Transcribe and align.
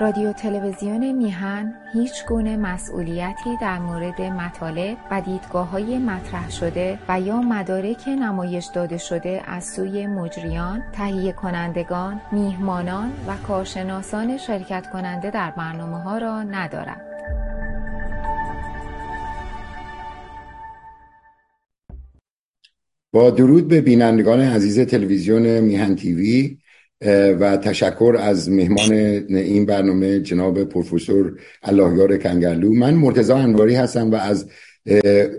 رادیو 0.00 0.32
تلویزیون 0.32 1.12
میهن 1.12 1.74
هیچ 1.92 2.26
گونه 2.28 2.56
مسئولیتی 2.56 3.56
در 3.60 3.78
مورد 3.78 4.22
مطالب 4.22 4.96
و 5.10 5.20
دیدگاه 5.20 5.70
های 5.70 5.98
مطرح 5.98 6.50
شده 6.50 6.98
و 7.08 7.20
یا 7.20 7.40
مدارک 7.40 8.08
نمایش 8.08 8.66
داده 8.74 8.98
شده 8.98 9.42
از 9.46 9.64
سوی 9.64 10.06
مجریان، 10.06 10.82
تهیه 10.92 11.32
کنندگان، 11.32 12.20
میهمانان 12.32 13.12
و 13.28 13.36
کارشناسان 13.36 14.36
شرکت 14.36 14.90
کننده 14.92 15.30
در 15.30 15.50
برنامه 15.50 16.02
ها 16.02 16.18
را 16.18 16.42
ندارد. 16.42 17.00
با 23.12 23.30
درود 23.30 23.68
به 23.68 23.80
بینندگان 23.80 24.40
عزیز 24.40 24.80
تلویزیون 24.80 25.60
میهن 25.60 25.96
تیوی 25.96 26.58
و 27.40 27.56
تشکر 27.56 28.16
از 28.20 28.50
مهمان 28.50 28.92
این 29.28 29.66
برنامه 29.66 30.20
جناب 30.20 30.64
پروفسور 30.64 31.38
اللهیار 31.62 32.16
کنگرلو 32.16 32.72
من 32.72 32.94
مرتضی 32.94 33.32
انواری 33.32 33.74
هستم 33.74 34.10
و 34.10 34.14
از 34.14 34.46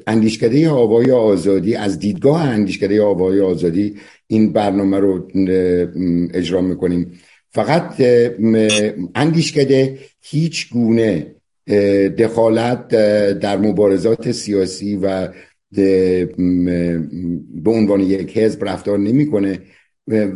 اندیشکده 0.08 0.70
آوای 0.70 1.12
آزادی 1.12 1.76
از 1.76 2.00
دیدگاه 2.00 2.41
اندیشکده 2.41 3.02
آوای 3.02 3.41
آزادی 3.41 3.95
این 4.27 4.53
برنامه 4.53 5.00
رو 5.00 5.27
اجرا 6.34 6.62
می‌کنیم. 6.62 7.12
فقط 7.52 8.02
اندیشکده 9.16 9.98
هیچ 10.22 10.70
گونه 10.73 11.36
دخالت 12.17 12.88
در 13.39 13.58
مبارزات 13.58 14.31
سیاسی 14.31 14.95
و 14.95 15.28
به 17.64 17.72
عنوان 17.72 18.00
یک 18.00 18.38
حزب 18.38 18.66
رفتار 18.66 18.98
نمی‌کنه. 19.00 19.59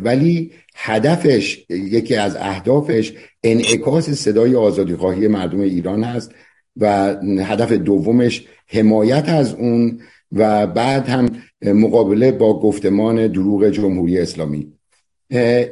ولی 0.04 0.52
هدفش 0.74 1.66
یکی 1.70 2.14
از 2.14 2.36
اهدافش 2.36 3.12
انعکاس 3.42 4.10
صدای 4.10 4.56
آزادیخواهی 4.56 5.28
مردم 5.28 5.60
ایران 5.60 6.04
هست 6.04 6.32
و 6.76 7.16
هدف 7.40 7.72
دومش 7.72 8.46
حمایت 8.66 9.28
از 9.28 9.54
اون 9.54 10.00
و 10.32 10.66
بعد 10.66 11.08
هم 11.08 11.28
مقابله 11.62 12.32
با 12.32 12.60
گفتمان 12.60 13.26
دروغ 13.26 13.68
جمهوری 13.68 14.18
اسلامی. 14.18 14.72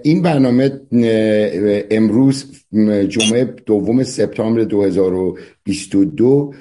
این 0.03 0.23
برنامه 0.23 0.81
امروز 1.91 2.65
جمعه 3.09 3.45
دوم 3.45 4.03
سپتامبر 4.03 4.65
2022 4.65 6.55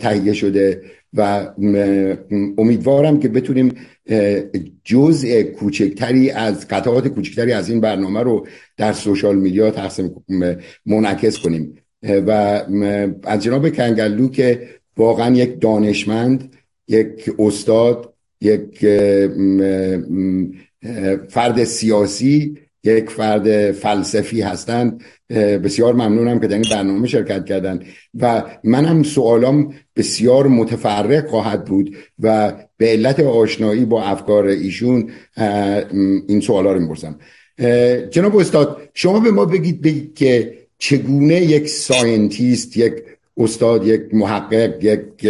تهیه 0.00 0.32
شده. 0.32 0.82
و 1.14 1.48
امیدوارم 2.58 3.20
که 3.20 3.28
بتونیم 3.28 3.74
جزء 4.84 5.42
کوچکتری 5.42 6.30
از 6.30 6.68
قطعات 6.68 7.08
کوچکتری 7.08 7.52
از 7.52 7.68
این 7.68 7.80
برنامه 7.80 8.22
رو 8.22 8.46
در 8.76 8.92
سوشال 8.92 9.36
میدیا 9.38 9.70
تقسیم 9.70 10.24
منعکس 10.86 11.38
کنیم. 11.38 11.74
و 12.02 12.30
از 13.22 13.42
جناب 13.42 13.70
کنگلو 13.70 14.28
که 14.28 14.68
واقعا 14.96 15.36
یک 15.36 15.60
دانشمند 15.60 16.56
یک 16.88 17.30
استاد 17.38 18.14
یک 18.40 18.86
فرد 21.28 21.64
سیاسی 21.64 22.58
یک 22.84 23.10
فرد 23.10 23.72
فلسفی 23.72 24.40
هستند. 24.40 25.02
بسیار 25.64 25.94
ممنونم 25.94 26.40
که 26.40 26.46
در 26.46 26.54
این 26.54 26.64
برنامه 26.70 27.08
شرکت 27.08 27.44
کردن 27.44 27.80
و 28.20 28.42
منم 28.64 29.02
سوالام 29.02 29.74
بسیار 29.96 30.46
متفرق 30.46 31.26
خواهد 31.26 31.64
بود 31.64 31.96
و 32.18 32.52
به 32.76 32.86
علت 32.86 33.20
آشنایی 33.20 33.84
با 33.84 34.02
افکار 34.02 34.46
ایشون 34.46 35.10
این 36.28 36.40
سوالا 36.40 36.72
رو 36.72 36.80
می‌پرسم. 36.80 37.18
جناب 38.10 38.36
استاد 38.36 38.88
شما 38.94 39.20
به 39.20 39.30
ما 39.30 39.44
بگید, 39.44 39.82
بگید 39.82 40.14
که 40.14 40.58
چگونه 40.78 41.34
یک 41.34 41.68
scientist 41.68 42.76
یک 42.76 42.92
استاد 43.36 43.86
یک 43.86 44.02
محقق 44.12 44.84
یک 44.84 45.22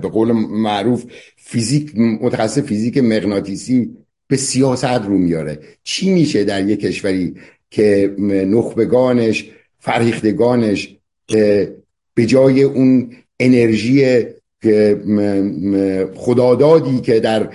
به 0.00 0.08
قول 0.08 0.32
معروف 0.32 1.04
فیزیک 1.36 1.92
متخصص 1.98 2.58
فیزیک 2.58 2.98
مغناطیسی 2.98 3.90
به 4.30 4.36
سیاست 4.36 4.84
رو 4.84 5.18
میاره. 5.18 5.58
چی 5.82 6.10
میشه 6.10 6.44
در 6.44 6.68
یک 6.68 6.80
کشوری 6.80 7.34
که 7.70 8.14
نخبگانش 8.28 9.50
فرهیختگانش 9.78 10.96
به 12.14 12.26
جای 12.26 12.62
اون 12.62 13.10
انرژی 13.40 14.24
خدادادی 16.14 17.00
که 17.00 17.20
در 17.20 17.48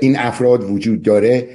این 0.00 0.16
افراد 0.16 0.70
وجود 0.70 1.02
داره 1.02 1.48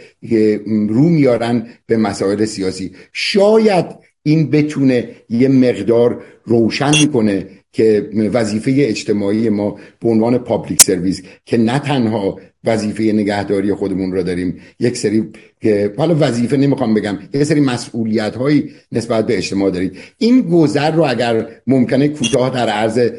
رو 0.89 1.09
میارن 1.09 1.67
به 1.85 1.97
مسائل 1.97 2.45
سیاسی. 2.45 2.91
شاید 3.13 3.85
این 4.23 4.49
بتونه 4.49 5.09
یه 5.29 5.47
مقدار 5.47 6.23
روشن 6.45 6.91
می‌کنه 6.99 7.47
که 7.71 8.09
وظیفه 8.33 8.75
اجتماعی 8.77 9.49
ما 9.49 9.79
به 9.99 10.09
عنوان 10.09 10.37
پابلیک 10.37 10.81
سرویس 10.81 11.21
که 11.45 11.57
نه 11.57 11.79
تنها 11.79 12.39
وظیفه 12.63 13.03
نگهداری 13.03 13.73
خودمون 13.73 14.11
رو 14.11 14.23
داریم 14.23 14.61
یک 14.79 14.97
سری 14.97 15.29
که 15.61 15.93
حالا 15.97 16.15
وظیفه 16.19 16.57
نمی‌خوام 16.57 16.93
بگم 16.93 17.19
یک 17.33 17.43
سری 17.43 17.59
مسئولیت 17.59 18.35
هایی 18.35 18.71
نسبت 18.91 19.27
به 19.27 19.37
اجتماع 19.37 19.71
دارید 19.71 19.97
این 20.17 20.41
گذر 20.41 20.91
رو 20.91 21.03
اگر 21.03 21.49
ممکنه 21.67 22.07
کوتاه 22.07 22.49
در 22.49 22.69
عرض 22.69 23.11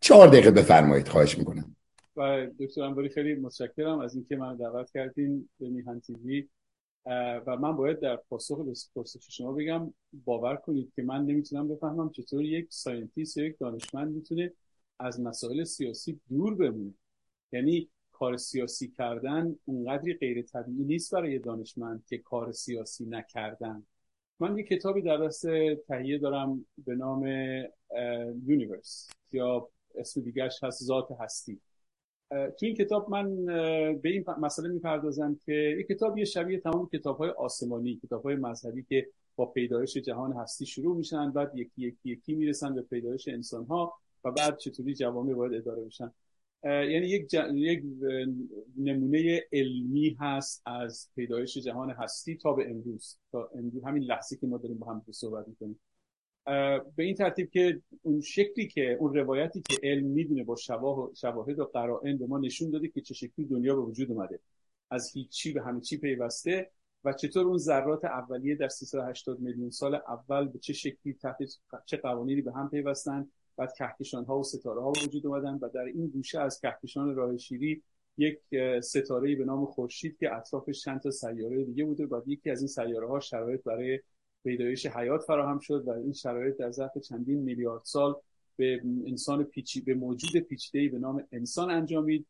چهار 0.00 0.28
دقیقه 0.28 0.50
بفرمایید 0.50 1.08
خواهش 1.08 1.38
می‌کنم. 1.38 1.76
و 2.16 2.46
دکتر 2.60 2.82
انواری 2.82 3.08
خیلی 3.08 3.34
متشکرم 3.34 3.98
از 3.98 4.14
اینکه 4.14 4.36
من 4.36 4.56
دعوت 4.56 4.90
کردین 4.94 5.48
به 5.60 5.68
میهن 5.68 6.00
TV. 6.00 6.48
و 7.46 7.56
من 7.56 7.76
باید 7.76 8.00
در 8.00 8.16
پاسخ 8.16 8.58
به 8.58 8.72
پرسش 8.94 9.28
شما 9.28 9.52
بگم 9.52 9.94
باور 10.24 10.56
کنید 10.56 10.92
که 10.96 11.02
من 11.02 11.24
نمی‌تونم 11.24 11.68
بفهمم 11.68 12.10
چطور 12.10 12.42
یک 12.42 12.66
scientist 12.70 13.36
یا 13.36 13.44
یک 13.44 13.58
دانشمند 13.58 14.14
می‌تونه 14.14 14.52
از 14.98 15.20
مسائل 15.20 15.64
سیاسی 15.64 16.20
دور 16.28 16.54
بمونه. 16.54 16.94
یعنی 17.52 17.88
کار 18.12 18.36
سیاسی 18.36 18.88
کردن 18.88 19.56
اونقدری 19.64 20.14
غیر 20.14 20.42
طبیعی 20.42 20.84
نیست 20.84 21.14
برای 21.14 21.38
دانشمند 21.38 22.04
که 22.08 22.18
کار 22.18 22.52
سیاسی 22.52 23.06
نکردن. 23.06 23.86
من 24.40 24.58
یه 24.58 24.64
کتابی 24.64 25.02
در 25.02 25.16
دست 25.16 25.46
تهیه 25.88 26.18
دارم 26.18 26.66
به 26.86 26.94
نام 26.94 27.26
یونیورس 28.46 29.10
یا 29.32 29.68
اسم 29.94 30.20
دیگرش 30.20 30.64
هست 30.64 30.84
ذات 30.84 31.08
هستی. 31.20 31.60
تو 32.30 32.66
این 32.66 32.74
کتاب 32.74 33.10
من 33.10 33.44
به 33.94 34.08
این 34.08 34.24
مسئله 34.40 34.68
می‌پردازم 34.68 35.40
که 35.46 35.52
این 35.52 35.82
کتاب 35.82 36.18
یه 36.18 36.24
شبیه 36.24 36.60
تمام 36.60 36.88
کتاب 36.92 37.18
های 37.18 37.30
آسمانی 37.30 37.96
کتاب 37.96 38.22
های 38.22 38.36
مذهبی 38.36 38.82
که 38.88 39.08
با 39.36 39.46
پیدایش 39.46 39.96
جهان 39.96 40.32
هستی 40.32 40.66
شروع 40.66 40.96
میشن 40.96 41.30
بعد 41.30 41.52
یکی 41.54 41.72
یکی 41.76 41.98
یکی 42.04 42.34
می‌رسن 42.34 42.74
به 42.74 42.82
پیدایش 42.82 43.28
انسان 43.28 43.66
ها 43.66 43.94
و 44.24 44.30
بعد 44.30 44.58
چطوری 44.58 44.94
جوامع 44.94 45.34
باید 45.34 45.54
اداره 45.54 45.84
بشن. 45.84 46.12
یعنی 46.64 47.06
یک, 47.06 47.34
یک 47.54 47.84
نمونه 48.76 49.40
علمی 49.52 50.16
هست 50.20 50.62
از 50.66 51.08
پیدایش 51.16 51.58
جهان 51.58 51.90
هستی 51.90 52.36
تا 52.36 52.52
به 52.52 52.70
امروز. 52.70 53.18
تا 53.32 53.50
امروز 53.54 53.84
همین 53.84 54.02
لحظه 54.02 54.36
که 54.36 54.46
ما 54.46 54.58
داریم 54.58 54.78
با 54.78 54.86
هم 54.86 55.02
صحبت 55.10 55.48
می‌کنیم. 55.48 55.80
به 56.96 57.02
این 57.04 57.14
ترتیب 57.14 57.50
که 57.50 57.82
اون 58.02 58.20
شکلی 58.20 58.66
که 58.66 58.96
اون 59.00 59.14
روایتی 59.14 59.62
که 59.68 59.76
علم 59.82 60.06
می‌دونه 60.06 60.44
با 60.44 60.56
شواهد 61.14 61.58
و 61.58 61.64
قرائن 61.64 62.18
به 62.18 62.26
ما 62.26 62.38
نشون 62.38 62.70
داده 62.70 62.88
که 62.88 63.00
چه 63.00 63.14
شکلی 63.14 63.46
دنیا 63.46 63.76
به 63.76 63.82
وجود 63.82 64.10
اومده. 64.10 64.40
از 64.90 65.10
هیچی 65.12 65.52
به 65.52 65.62
همه 65.62 65.80
چی 65.80 65.96
پیوسته 65.96 66.70
و 67.04 67.12
چطور 67.12 67.46
اون 67.46 67.58
ذرات 67.58 68.04
اولیه 68.04 68.54
در 68.54 68.68
380 68.68 69.40
میلیون 69.40 69.70
سال 69.70 69.94
اول 69.94 70.48
به 70.48 70.58
چه 70.58 70.72
شکلی 70.72 71.14
تحت 71.14 71.36
چه 71.86 71.96
قوانینی 71.96 72.42
به 72.42 72.52
هم 72.52 72.70
پیوستن 72.70 73.28
بعد 73.56 73.72
کهکشان 73.78 74.24
ها 74.24 74.38
و 74.38 74.42
ستاره 74.42 74.80
ها 74.80 74.92
وجود 75.04 75.26
اومدن 75.26 75.54
و 75.54 75.68
در 75.68 75.80
این 75.80 76.06
گوشه 76.06 76.40
از 76.40 76.60
کهکشان 76.60 77.14
راه 77.14 77.36
شیری 77.36 77.82
یک 78.16 78.38
ستاره 78.82 79.36
به 79.36 79.44
نام 79.44 79.66
خورشید 79.66 80.16
که 80.18 80.34
اطرافش 80.34 80.80
چند 80.80 81.00
تا 81.00 81.10
سیاره 81.10 81.64
دیگه 81.64 81.84
بوده 81.84 82.06
و 82.06 82.20
یکی 82.26 82.50
از 82.50 82.60
این 82.60 82.68
سیاره 82.68 83.08
ها 83.08 83.20
شرایط 83.20 83.62
برای 83.62 84.00
پیدایش 84.44 84.86
حیات 84.86 85.22
فراهم 85.22 85.58
شد 85.58 85.84
و 85.86 85.90
این 85.90 86.12
شرایط 86.12 86.56
در 86.56 86.70
ظرف 86.70 86.98
چندین 86.98 87.38
میلیارد 87.38 87.82
سال 87.84 88.16
به 88.56 88.80
انسان 89.06 89.44
پیچی 89.44 89.80
به 89.80 89.94
موجود 89.94 90.36
پیچیده‌ای 90.36 90.88
به 90.88 90.98
نام 90.98 91.24
انسان 91.32 91.70
انجامید 91.70 92.26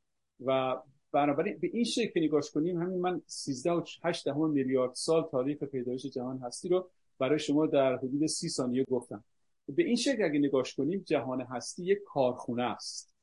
و 0.47 0.77
بنابراین 1.13 1.59
به 1.59 1.71
این 1.73 1.85
شکل 1.85 2.21
نگاش 2.21 2.51
کنیم 2.51 2.83
همین 2.83 3.01
من 3.01 3.23
13 3.27 3.73
و 3.73 3.85
8 4.05 4.29
میلیارد 4.29 4.95
سال 4.95 5.29
تاریخ 5.31 5.65
پیدایش 5.65 6.07
جهان 6.07 6.39
هستی 6.39 6.69
رو 6.69 6.91
برای 7.19 7.39
شما 7.39 7.67
در 7.67 7.97
حدود 7.97 8.27
30 8.27 8.49
ثانیه 8.49 8.85
گفتم. 8.91 9.25
به 9.69 9.85
این 9.85 9.97
شکل 9.97 10.25
اگه 10.25 10.39
نگاش 10.39 10.75
کنیم 10.75 11.03
جهان 11.07 11.41
هستی 11.41 11.85
یک 11.85 11.99
کارخونه 12.07 12.63
است. 12.63 13.15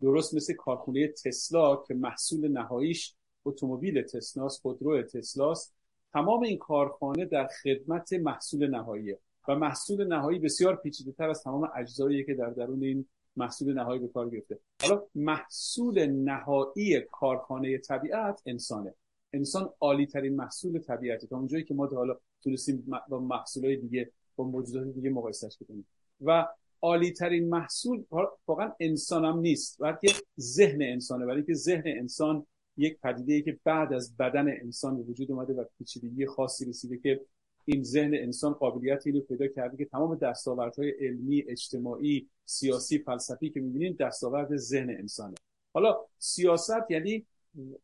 درست 0.00 0.34
مثل 0.34 0.54
کارخونه 0.54 1.08
تسلا 1.08 1.76
که 1.76 1.94
محصول 1.94 2.48
نهاییش 2.48 3.14
اتومبیل 3.44 4.02
تسلاست 4.02 4.60
خودرو 4.60 5.02
تسلاست. 5.02 5.74
تمام 6.14 6.42
این 6.42 6.58
کارخانه 6.58 7.24
در 7.24 7.46
خدمت 7.46 8.12
محصول 8.12 8.66
نهایی 8.66 9.16
و 9.48 9.54
محصول 9.54 10.06
نهایی 10.06 10.38
بسیار 10.38 10.76
پیچیده 10.76 11.12
تر 11.12 11.30
از 11.30 11.42
تمام 11.42 11.70
اجزایی 11.76 12.24
که 12.24 12.34
در 12.34 12.50
درون 12.50 12.84
این 12.84 13.06
محصول 13.36 13.74
نهایی 13.74 14.00
به 14.00 14.08
کار 14.08 14.30
گرفته. 14.30 14.58
حالا 14.82 15.02
محصول 15.14 16.06
نهایی 16.06 17.00
کارخانه 17.00 17.78
طبیعت 17.78 18.42
انسانه. 18.46 18.94
انسان 19.32 19.70
عالی 19.80 20.06
ترین 20.06 20.36
محصول 20.36 20.78
طبیعته. 20.78 21.26
تا 21.26 21.36
اونجایی 21.36 21.64
که 21.64 21.74
ما 21.74 21.86
تا 21.86 21.96
حالا 21.96 22.16
تونستیم 22.42 22.86
با 23.08 23.20
محصولای 23.20 23.76
دیگه 23.76 24.10
با 24.36 24.44
موجودات 24.44 24.94
دیگه 24.94 25.10
مقایسهش 25.10 25.58
بکنیم. 25.62 25.86
و 26.20 26.48
عالی 26.82 27.12
ترین 27.12 27.48
محصول 27.48 28.04
واقعا 28.46 28.72
انسان 28.80 29.24
هم 29.24 29.38
نیست 29.38 29.82
بلکه 29.82 30.14
ذهن 30.40 30.82
انسانه. 30.82 31.26
ولی 31.26 31.42
که 31.42 31.54
ذهن 31.54 31.84
انسان 31.86 32.46
یک 32.76 32.98
پدیده 33.00 33.32
ای 33.32 33.42
که 33.42 33.58
بعد 33.64 33.92
از 33.92 34.16
بدن 34.16 34.48
انسان 34.48 34.96
وجود 34.96 35.32
اومده 35.32 35.52
و 35.52 35.64
پیچیدگی 35.78 36.26
خاصی 36.26 36.64
رسیده 36.64 36.98
که 36.98 37.20
این 37.64 37.82
ذهن 37.82 38.14
انسان 38.14 38.52
قابلیت 38.52 39.06
اینو 39.06 39.20
پیدا 39.20 39.46
کرده 39.46 39.76
که 39.76 39.84
تمام 39.84 40.14
دستاوردهای 40.14 40.90
علمی 40.90 41.44
اجتماعی 41.48 42.28
سیاسی 42.44 42.98
فلسفی 42.98 43.50
که 43.50 43.60
می‌بینید 43.60 43.96
دستاورد 43.96 44.56
ذهن 44.56 44.90
انسانه. 44.90 45.34
حالا 45.74 45.96
سیاست 46.18 46.90
یعنی 46.90 47.26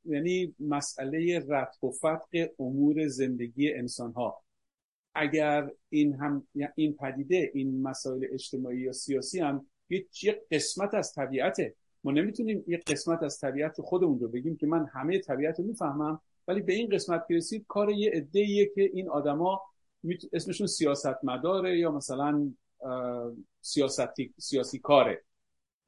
یعنی 0.04 0.54
مسئله 0.60 1.38
رفع 1.48 1.86
و 1.86 1.90
فتق 1.90 2.50
امور 2.58 3.08
زندگی 3.08 3.72
انسان 3.72 4.12
ها 4.12 4.42
اگر 5.14 5.70
این 5.88 6.14
هم 6.14 6.46
این 6.74 6.92
پدیده 6.92 7.50
این 7.54 7.82
مسائل 7.82 8.26
اجتماعی 8.32 8.80
یا 8.80 8.92
سیاسی 8.92 9.40
هم 9.40 9.66
یک 9.88 10.40
قسمت 10.50 10.94
از 10.94 11.12
طبیعته. 11.12 11.74
ما 12.04 12.12
نمی‌تونیم 12.12 12.64
یک 12.66 12.84
قسمت 12.84 13.22
از 13.22 13.38
طبیعت 13.38 13.80
خودمون 13.80 14.20
رو 14.20 14.28
بگیم 14.28 14.56
که 14.56 14.66
من 14.66 14.86
همه 14.86 15.18
طبیعت 15.18 15.58
رو 15.58 15.64
می‌فهمم 15.64 16.20
ولی 16.48 16.60
به 16.60 16.72
این 16.72 16.88
قسمت 16.88 17.24
که 17.28 17.34
رسید 17.34 17.64
کار 17.68 17.90
یه 17.90 18.10
عده 18.10 18.66
که 18.74 18.82
این 18.82 19.08
آدما 19.08 19.60
اسمشون 20.32 20.66
سیاست 20.66 21.24
مداره 21.24 21.78
یا 21.78 21.90
مثلا 21.90 22.52
سیاستی 23.60 24.34
سیاسی 24.38 24.78
کاره 24.78 25.22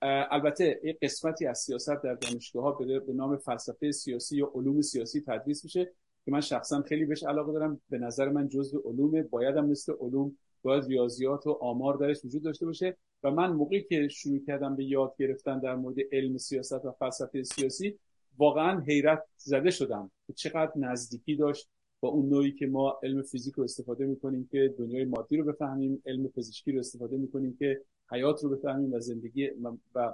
البته 0.03 0.81
یک 0.85 0.99
قسمتی 1.03 1.47
از 1.47 1.59
سیاست 1.59 2.03
در 2.03 2.15
دانشگاه 2.15 2.63
ها 2.63 2.73
به 3.07 3.13
نام 3.13 3.37
فلسفه 3.37 3.93
سیاسی 3.93 4.37
یا 4.37 4.53
علوم 4.55 4.81
سیاسی 4.81 5.21
تدریس 5.21 5.65
میشه 5.65 5.93
که 6.25 6.31
من 6.31 6.41
شخصا 6.41 6.83
خیلی 6.83 7.05
بهش 7.05 7.23
علاقه 7.23 7.53
دارم. 7.53 7.81
به 7.91 7.99
نظر 7.99 8.29
من 8.29 8.49
جزء 8.49 8.79
علومه. 8.85 9.23
بایدم 9.23 9.67
مثل 9.67 9.93
علوم 10.01 10.39
باید 10.63 10.85
ریاضیات 10.85 11.47
و 11.47 11.59
آمار 11.61 11.97
درش 11.97 12.25
وجود 12.25 12.43
داشته 12.43 12.67
باشه. 12.67 12.97
و 13.23 13.31
من 13.31 13.53
موقعی 13.53 13.83
که 13.83 14.09
شروع 14.09 14.45
کردم 14.47 14.77
به 14.77 14.85
یاد 14.85 15.15
گرفتن 15.19 15.59
در 15.59 15.75
مورد 15.75 15.97
علم 16.13 16.39
سیاست 16.39 16.85
و 16.85 16.93
فلسفه 16.93 17.43
سیاسی 17.43 17.99
واقعا 18.39 18.81
حیرت 18.81 19.25
زده 19.37 19.71
شدم 19.71 20.11
که 20.27 20.33
چقدر 20.33 20.73
نزدیکی 20.77 21.37
داشت 21.37 21.69
با 22.01 22.09
اون 22.09 22.29
نوعی 22.29 22.53
که 22.53 22.67
ما 22.67 23.01
علم 23.03 23.23
فیزیک 23.23 23.55
رو 23.55 23.65
استفاده 23.65 24.07
می‌کنیم 24.07 24.49
که 24.53 24.75
دنیای 24.79 25.05
مادی 25.05 25.37
رو 25.37 25.45
بفهمیم 25.45 26.03
علم 26.07 26.29
پزشکی 26.29 26.73
رو 26.73 26.79
استفاده 26.79 27.17
می‌کنیم 27.17 27.57
که 27.59 27.81
حیات 28.11 28.45
رو 28.45 28.51
بفهمیم 28.51 28.93
و 28.93 29.01
زندگی 29.01 29.51
و 29.95 30.13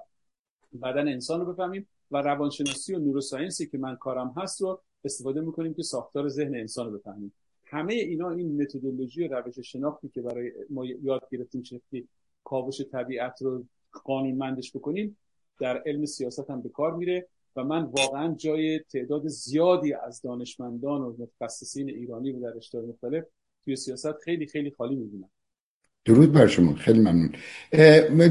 بدن 0.83 1.09
انسان 1.09 1.41
رو 1.41 1.53
بفهمیم 1.53 1.89
و 2.11 2.23
روانشناسی 2.23 2.95
و 2.95 2.99
نوروساینسی 2.99 3.67
که 3.67 3.79
من 3.79 3.97
کارم 3.97 4.35
هست 4.37 4.61
رو 4.61 4.81
استفاده 5.05 5.41
می‌کنیم 5.41 5.75
که 5.75 5.83
ساختار 5.83 6.29
ذهن 6.29 6.55
انسان 6.55 6.93
رو 6.93 6.99
بفهمیم. 6.99 7.33
همه 7.65 7.95
اینا 7.95 8.31
این 8.31 8.63
متدولوژی 8.63 9.29
و 9.29 9.35
روش 9.35 9.59
شناختی 9.59 10.09
که 10.09 10.23
برای 10.23 10.53
ما 10.71 10.87
یاد 10.87 11.23
گرفتیم 11.31 11.63
شکلی 11.63 12.09
کاوش 12.51 12.81
طبیعت 12.93 13.43
رو 13.43 13.65
قانونمندش 14.05 14.73
بکنیم 14.77 15.17
در 15.61 15.83
علم 15.87 16.05
سیاست 16.05 16.51
هم 16.51 16.63
به 16.63 16.69
کار 16.69 16.97
میره 16.97 17.27
و 17.57 17.65
من 17.65 17.83
واقعا 17.83 18.35
جای 18.35 18.81
تعداد 18.93 19.29
زیادی 19.29 19.95
از 20.07 20.23
دانشمندان 20.23 21.01
و 21.01 21.15
متخصصین 21.19 21.89
ایرانی 21.89 22.33
رو 22.33 22.41
در 22.41 22.57
رشته 22.57 22.81
مختلف 22.81 23.25
توی 23.65 23.77
سیاست 23.77 24.13
خیلی 24.25 24.47
خیلی 24.47 24.71
خالی 24.71 24.97
می‌بینم. 24.97 25.31
درود 26.05 26.33
بر 26.33 26.47
شما 26.47 26.75
خیلی 26.75 26.99
ممنون. 26.99 27.33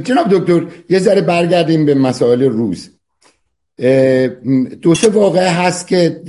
جناب 0.04 0.28
دکتر 0.32 0.68
یه 0.90 1.00
ذره 1.00 1.22
برگردیم 1.22 1.86
به 1.86 1.96
مسائل 1.96 2.44
روز. 2.44 2.90
دو 4.82 4.96
سه 4.96 5.10
واقعه 5.10 5.50
هست 5.50 5.88
که 5.88 6.22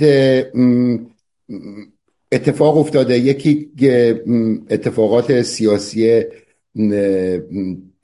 اتفاق 2.31 2.77
افتاده. 2.77 3.19
یکی 3.19 3.71
اتفاقات 4.69 5.41
سیاسی 5.41 6.23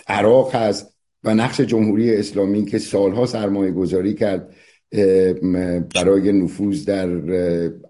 عراق 0.07 0.55
هست 0.55 0.95
و 1.23 1.35
نقش 1.35 1.61
جمهوری 1.61 2.15
اسلامی 2.15 2.65
که 2.65 2.79
سالها 2.79 3.25
سرمایه 3.25 3.71
گذاری 3.71 4.13
کرد 4.13 4.55
برای 5.95 6.31
نفوذ 6.31 6.85
در 6.85 7.09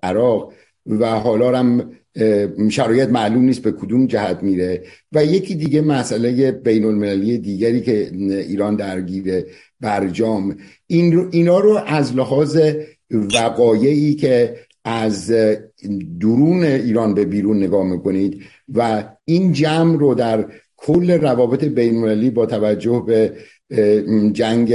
عراق 0.04 0.54
و 0.86 1.06
حالا 1.19 1.60
هم 1.60 1.92
شرایط 2.69 3.10
معلوم 3.10 3.44
نیست 3.44 3.62
به 3.62 3.72
کدوم 3.72 4.07
جهت 4.07 4.44
میره 4.44 4.83
و 5.12 5.25
یکی 5.25 5.56
دیگه 5.56 5.81
مسئله 5.81 6.51
بین 6.51 6.86
المللی 6.86 7.38
دیگری 7.38 7.81
که 7.81 8.12
ایران 8.48 8.75
درگیره 8.75 9.45
برجام. 9.80 10.57
این 10.88 11.13
رو 11.13 11.30
اینا 11.31 11.60
رو 11.60 11.80
از 11.86 12.16
لحاظ 12.16 12.60
وقایعی 13.12 14.16
که 14.16 14.56
از 14.83 15.31
درون 16.19 16.63
ایران 16.63 17.13
به 17.13 17.25
بیرون 17.25 17.57
نگاه 17.63 17.86
می‌کنید 17.86 18.44
و 18.74 19.04
این 19.25 19.51
جمع 19.51 20.00
رو 20.00 20.13
در 20.13 20.51
کل 20.77 21.12
روابط 21.12 21.63
بین 21.63 22.30
با 22.30 22.45
توجه 22.45 23.04
به 23.07 23.38
جنگ 24.31 24.69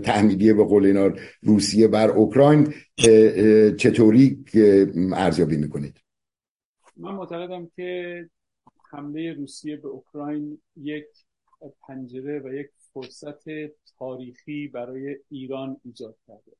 تحمیلی 0.00 0.52
به 0.52 0.64
قول 0.64 0.86
اینا 0.86 1.10
روسیه 1.42 1.88
بر 1.88 2.10
اوکراین 2.10 2.74
چطوری 3.76 4.44
ارزیابی 5.14 5.56
می‌کنید؟ 5.56 6.00
من 6.96 7.14
معتقدم 7.14 7.70
که 7.76 8.28
حمله 8.90 9.32
روسیه 9.32 9.76
به 9.76 9.88
اوکراین 9.88 10.58
یک 10.76 11.04
پنجره 11.88 12.42
و 12.44 12.54
یک 12.54 12.66
فرصت 12.94 13.44
تاریخی 13.98 14.68
برای 14.68 15.16
ایران 15.30 15.76
ایجاد 15.84 16.16
کرده. 16.26 16.52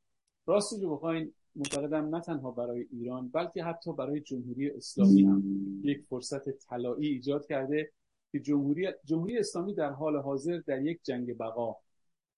راستش 0.46 0.82
رو 0.82 0.96
بخواین 0.96 1.32
معتقدم 1.56 2.14
نه 2.14 2.20
تنها 2.20 2.50
برای 2.50 2.87
ایران 2.93 3.28
بلکه 3.28 3.64
حتی 3.64 3.93
برای 3.93 4.20
جمهوری 4.20 4.70
اسلامی 4.70 5.22
هم 5.22 5.43
یک 5.84 6.04
فرصت 6.08 6.50
طلایی 6.50 7.08
ایجاد 7.08 7.46
کرده. 7.46 7.90
که 8.32 8.40
جمهوری 8.40 8.88
جمهوری 9.05 9.38
اسلامی 9.38 9.75
در 9.75 9.90
حال 9.90 10.17
حاضر 10.17 10.61
در 10.67 10.82
یک 10.82 11.00
جنگ 11.02 11.38
بقا 11.38 11.76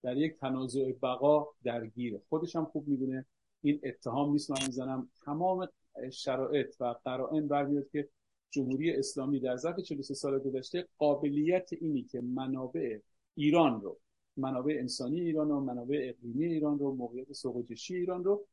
در 0.03 0.17
یک 0.17 0.37
تنازع 0.37 0.93
بقا 0.93 1.47
درگیره. 1.65 2.21
خودش 2.29 2.57
هم 2.57 2.65
خوب 2.65 2.89
می‌دونه. 2.89 3.27
این 3.63 3.81
اتهام 3.85 4.33
نیست 4.33 4.51
من 4.51 4.67
می‌زنم. 4.67 5.09
تمام 5.25 5.69
شرایط 6.13 6.75
و 6.81 6.95
قرائن 7.05 7.49
برمیاد 7.49 7.89
که 7.89 8.09
جمهوری 8.51 8.93
اسلامی 8.93 9.41
در 9.41 9.57
ظرف 9.57 9.81
43 9.81 10.15
سال 10.15 10.39
گذشته 10.39 10.89
قابلیت 10.99 11.71
اینی 11.73 12.03
که 12.03 12.21
منابع 12.21 12.99
ایران 13.35 13.81
رو 13.81 13.99
منابع 14.37 14.77
انسانی 14.79 15.21
ایران 15.21 15.51
و 15.51 15.61
منابع 15.61 16.13
اقلیمی 16.15 16.45
ایران 16.45 16.79
رو 16.79 16.95
موقعیت 16.95 17.33
سوق 17.33 17.65
ایران 17.91 18.25
رو 18.25 18.47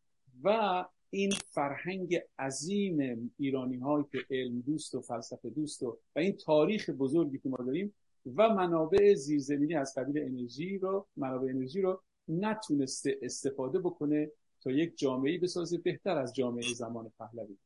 و 0.43 0.85
این 1.13 1.31
فرهنگ 1.31 2.21
عظیم 2.39 3.31
ایرانی 3.37 3.77
هایی 3.77 4.05
که 4.11 4.17
علم 4.29 4.61
دوست 4.61 4.95
و 4.95 5.01
فلسفه 5.01 5.49
دوست 5.49 5.83
و, 5.83 5.97
و 6.15 6.19
این 6.19 6.31
تاریخ 6.31 6.89
بزرگی 6.89 7.37
که 7.37 7.49
ما 7.49 7.57
داریم 7.57 7.93
و 8.35 8.49
منابع 8.49 9.13
زیرزمینی 9.13 9.75
از 9.75 9.93
قبیل 9.97 10.23
انرژی 10.23 10.77
رو 10.77 11.07
منابع 11.17 11.49
انرژی 11.49 11.81
رو 11.81 12.01
نتونسته 12.27 13.19
استفاده 13.21 13.79
بکنه 13.79 14.31
تا 14.61 14.71
یک 14.71 14.97
جامعه 14.97 15.37
بسازه 15.37 15.77
بهتر 15.77 16.17
از 16.17 16.35
جامعه 16.35 16.73
زمان 16.73 17.11
پهلوی. 17.19 17.57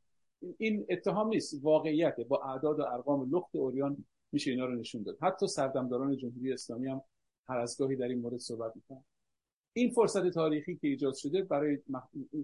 این 0.57 0.85
اتهام 0.89 1.27
نیست 1.27 1.59
واقعیته. 1.63 2.23
با 2.23 2.41
اعداد 2.43 2.79
و 2.79 2.83
ارقام 2.83 3.35
لخت 3.35 3.55
اوریان 3.55 4.05
میشه 4.31 4.51
اینا 4.51 4.65
رو 4.65 4.75
نشون 4.75 5.03
داد. 5.03 5.17
حتی 5.21 5.47
سردمداران 5.47 6.17
جمهوری 6.17 6.53
اسلامی 6.53 6.87
هم 6.87 7.01
هر 7.47 7.57
از 7.57 7.77
گاهی 7.77 7.95
در 7.95 8.07
این 8.07 8.19
مورد 8.19 8.37
صحبت 8.37 8.75
می‌کنن. 8.75 9.03
این 9.77 9.89
فرصت 9.89 10.29
تاریخی 10.29 10.75
که 10.75 10.87
ایجاد 10.87 11.13
شده 11.13 11.43
برای 11.43 11.77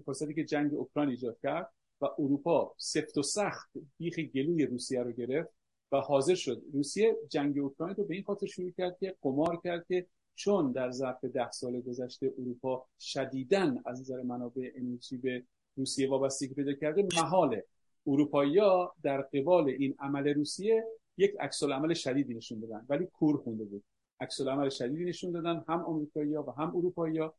فرصتی 0.06 0.34
که 0.34 0.44
جنگ 0.44 0.74
اوکراین 0.74 1.10
ایجاد 1.10 1.38
کرد 1.42 1.72
و 2.00 2.06
اروپا 2.18 2.74
سفت 2.78 3.18
و 3.18 3.22
سخت 3.22 3.70
بیخ 3.98 4.18
گلوی 4.18 4.66
روسیه 4.66 5.02
رو 5.02 5.12
گرفت 5.12 5.50
و 5.92 5.96
حاضر 5.96 6.34
شد. 6.34 6.62
روسیه 6.72 7.16
جنگ 7.28 7.58
اوکراین 7.58 7.94
رو 7.94 8.04
به 8.04 8.14
این 8.14 8.24
خاطر 8.24 8.46
شروع 8.46 8.70
کرد 8.70 8.96
که 9.00 9.16
قمار 9.22 9.60
کرد 9.64 9.86
که 9.88 10.06
چون 10.34 10.72
در 10.72 10.90
ظرف 10.90 11.24
ده 11.24 11.50
سال 11.50 11.80
گذشته 11.80 12.32
اروپا 12.38 12.86
شدیدن 13.00 13.82
از 13.86 14.00
نظر 14.00 14.22
منابع 14.22 14.70
انرژی 14.74 15.16
به 15.16 15.42
روسیه 15.76 16.08
وابستگی 16.08 16.54
پیدا 16.54 16.72
کرده 16.72 17.06
محاله 17.16 17.64
اروپایی‌ها 18.06 18.94
در 19.02 19.22
قبال 19.22 19.68
این 19.68 19.94
عمل 19.98 20.28
روسیه 20.28 20.84
یک 21.16 21.34
عکس 21.40 21.62
عمل 21.62 21.94
شدیدی 21.94 22.34
نشون 22.34 22.60
دادن 22.60 22.86
ولی 22.88 23.06
کور 23.06 23.36
خونده 23.36 23.64
بود. 23.64 23.84
عکس 24.22 24.40
عمل 24.40 24.68
شدیدی 24.68 25.04
نشون 25.04 25.32
دادن 25.32 25.64
هم 25.68 25.84
آمریکایی‌ها 25.84 26.42
و 26.42 26.50
هم 26.50 26.76
اروپایی‌ها 26.76 27.34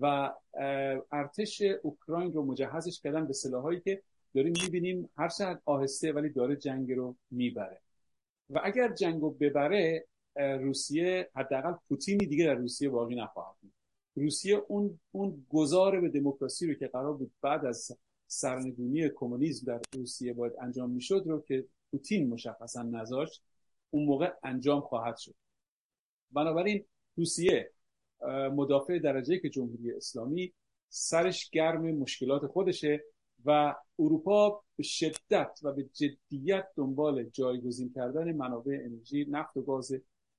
و 0.00 0.32
ارتش 1.12 1.62
اوکراین 1.82 2.32
رو 2.32 2.44
مجهزش 2.44 3.00
کردن 3.00 3.26
به 3.26 3.32
سلاحایی 3.32 3.80
که 3.80 4.02
داریم 4.34 4.52
می‌بینیم 4.62 5.10
هر 5.16 5.28
چقدر 5.28 5.60
آهسته 5.64 6.12
ولی 6.12 6.28
داره 6.28 6.56
جنگ 6.56 6.92
رو 6.92 7.16
می‌بره. 7.30 7.80
و 8.50 8.60
اگر 8.64 8.94
جنگ 8.94 9.20
رو 9.20 9.30
ببره 9.30 10.06
روسیه 10.36 11.30
حداقل 11.34 11.72
پوتینی 11.88 12.26
دیگه 12.26 12.46
در 12.46 12.54
روسیه 12.54 12.88
باقی 12.88 13.14
نخواهد 13.14 13.56
بود. 13.60 13.72
روسیه 14.16 14.62
اون 14.68 15.00
اون 15.12 15.46
گذار 15.48 16.00
به 16.00 16.08
دموکراسی 16.08 16.66
رو 16.66 16.74
که 16.74 16.86
قرار 16.86 17.14
بود 17.14 17.32
بعد 17.42 17.64
از 17.64 17.96
سرنگونی 18.26 19.08
کمونیسم 19.08 19.66
در 19.66 19.80
روسیه 19.94 20.32
باید 20.32 20.52
انجام 20.60 20.90
می‌شد 20.90 21.22
رو 21.26 21.40
که 21.40 21.64
پوتین 21.90 22.28
مشخصا 22.28 22.82
نذاشت 22.82 23.42
اون 23.90 24.04
موقع 24.04 24.32
انجام 24.42 24.80
خواهد 24.80 25.16
شد. 25.16 25.34
بنابراین 26.32 26.84
روسیه 27.16 27.72
مدافع 28.52 28.98
درجه 28.98 29.38
که 29.38 29.48
جمهوری 29.48 29.92
اسلامی 29.92 30.52
سرش 30.88 31.50
گرم 31.50 31.90
مشکلات 31.90 32.46
خودشه 32.46 33.04
و 33.44 33.74
اروپا 33.98 34.62
به 34.76 34.82
شدت 34.82 35.60
و 35.62 35.72
به 35.72 35.84
جدیت 35.84 36.68
دنبال 36.76 37.24
جایگزین 37.24 37.92
کردن 37.94 38.32
منابع 38.32 38.80
انرژی 38.84 39.26
نفت 39.30 39.56
و 39.56 39.62
گاز 39.62 39.92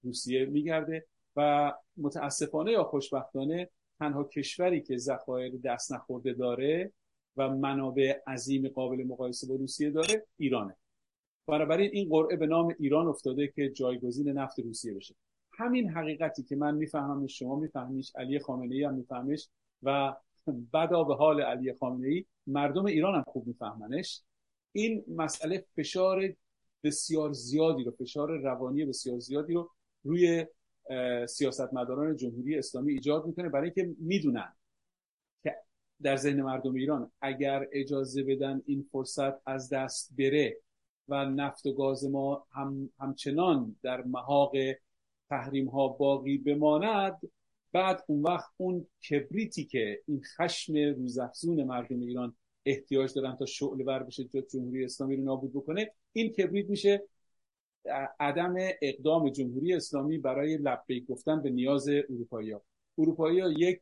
روسیه 0.03 0.45
میگرده 0.45 1.05
و 1.35 1.73
متاسفانه 1.97 2.71
یا 2.71 2.83
خوشبختانه 2.83 3.69
تنها 3.99 4.23
کشوری 4.23 4.81
که 4.81 4.97
ذخایر 4.97 5.57
دست 5.63 5.93
نخورده 5.93 6.33
داره 6.33 6.91
و 7.37 7.49
منابع 7.49 8.19
عظیم 8.27 8.67
قابل 8.67 9.03
مقایسه 9.03 9.47
با 9.47 9.55
روسیه 9.55 9.89
داره 9.89 10.25
ایرانه. 10.37 10.75
بنابراین 11.47 11.89
این 11.93 12.09
قرعه 12.09 12.35
به 12.37 12.47
نام 12.47 12.75
ایران 12.79 13.07
افتاده 13.07 13.47
که 13.47 13.69
جایگزین 13.69 14.29
نفت 14.29 14.59
روسیه 14.59 14.93
بشه. 14.93 15.15
همین 15.59 15.89
حقیقتی 15.89 16.43
که 16.43 16.55
من 16.55 16.75
میفهممش 16.75 17.39
شما 17.39 17.55
میفهمیش 17.55 18.15
علی 18.15 18.39
خامنه 18.39 18.75
ای 18.75 18.83
هم 18.83 18.93
میفهمش 18.93 19.49
و 19.83 20.15
بدا 20.73 21.03
به 21.03 21.15
حال 21.15 21.41
علی 21.41 21.73
خامنه 21.73 22.07
ای 22.07 22.25
مردم 22.47 22.85
ایران 22.85 23.15
هم 23.15 23.23
خوب 23.27 23.47
میفهمنش. 23.47 24.21
این 24.71 25.03
مسئله 25.07 25.65
فشار 25.75 26.33
بسیار 26.83 27.33
زیادی 27.33 27.83
رو 27.83 27.91
فشار 27.91 28.37
روانی 28.37 28.85
بسیار 28.85 29.19
زیادی 29.19 29.53
رو 29.53 29.71
روی 30.03 30.45
سیاستمداران 31.27 32.15
جمهوری 32.15 32.57
اسلامی 32.57 32.93
ایجاد 32.93 33.25
می‌کنه 33.25 33.49
برای 33.49 33.71
اینکه 33.75 33.95
می‌دونن 33.99 34.53
که 35.43 35.55
در 36.01 36.15
ذهن 36.15 36.41
مردم 36.41 36.73
ایران 36.73 37.11
اگر 37.21 37.67
اجازه 37.71 38.23
بدن 38.23 38.61
این 38.65 38.85
فرصت 38.91 39.47
از 39.47 39.69
دست 39.69 40.15
بره 40.17 40.57
و 41.07 41.25
نفت 41.25 41.65
و 41.65 41.73
گاز 41.73 42.05
ما 42.05 42.47
هم 42.51 42.89
همچنان 42.99 43.75
در 43.83 44.01
محاق 44.01 44.51
تحریم 45.29 45.67
ها 45.69 45.87
باقی 45.87 46.37
بماند 46.37 47.19
بعد 47.71 48.03
اون 48.07 48.21
وقت 48.21 48.49
اون 48.57 48.87
کبریتی 49.09 49.65
که 49.65 50.01
این 50.07 50.21
خشم 50.37 50.73
روزافزون 50.77 51.63
مردم 51.63 51.99
ایران 51.99 52.35
احتیاج 52.65 53.13
دارن 53.13 53.35
تا 53.35 53.45
شعله 53.45 53.83
ور 53.83 54.03
بشه 54.03 54.23
جمهوری 54.23 54.85
اسلامی 54.85 55.15
رو 55.15 55.23
نابود 55.23 55.53
بکنه 55.53 55.91
این 56.13 56.29
کبریت 56.29 56.69
میشه 56.69 57.03
عدم 58.19 58.55
اقدام 58.81 59.29
جمهوری 59.29 59.73
اسلامی 59.73 60.17
برای 60.17 60.57
لبیک 60.57 61.05
گفتن 61.05 61.41
به 61.41 61.49
نیاز 61.49 61.87
اروپایی 61.87 62.51
ها 62.51 62.61
اروپایی 62.97 63.39
ها 63.39 63.49
یک 63.49 63.81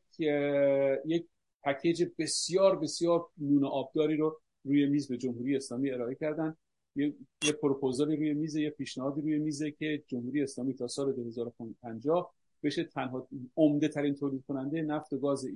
یک 1.06 1.26
پکیج 1.64 2.04
بسیار 2.18 2.78
بسیار 2.78 3.26
نون 3.38 3.64
آبداری 3.64 4.16
رو 4.16 4.40
روی 4.64 4.86
میز 4.86 5.08
به 5.08 5.16
جمهوری 5.16 5.56
اسلامی 5.56 5.90
ارائه 5.90 6.14
کردن. 6.14 6.56
یه, 6.98 7.14
یه 7.44 7.52
پروپوزالی 7.52 8.16
روی 8.16 8.34
میز 8.34 8.56
یه 8.56 8.70
پیشنهادی 8.70 9.20
روی 9.20 9.38
میزه 9.38 9.70
که 9.70 10.02
جمهوری 10.06 10.42
اسلامی 10.42 10.74
تا 10.74 10.88
سال 10.88 11.12
2050 11.12 12.34
بشه 12.62 12.84
تنها 12.84 13.28
عمده 13.56 13.88
ترین 13.88 14.14
تولید 14.14 14.44
کننده 14.48 14.82
نفت 14.82 15.12
و 15.12 15.18
گاز 15.18 15.46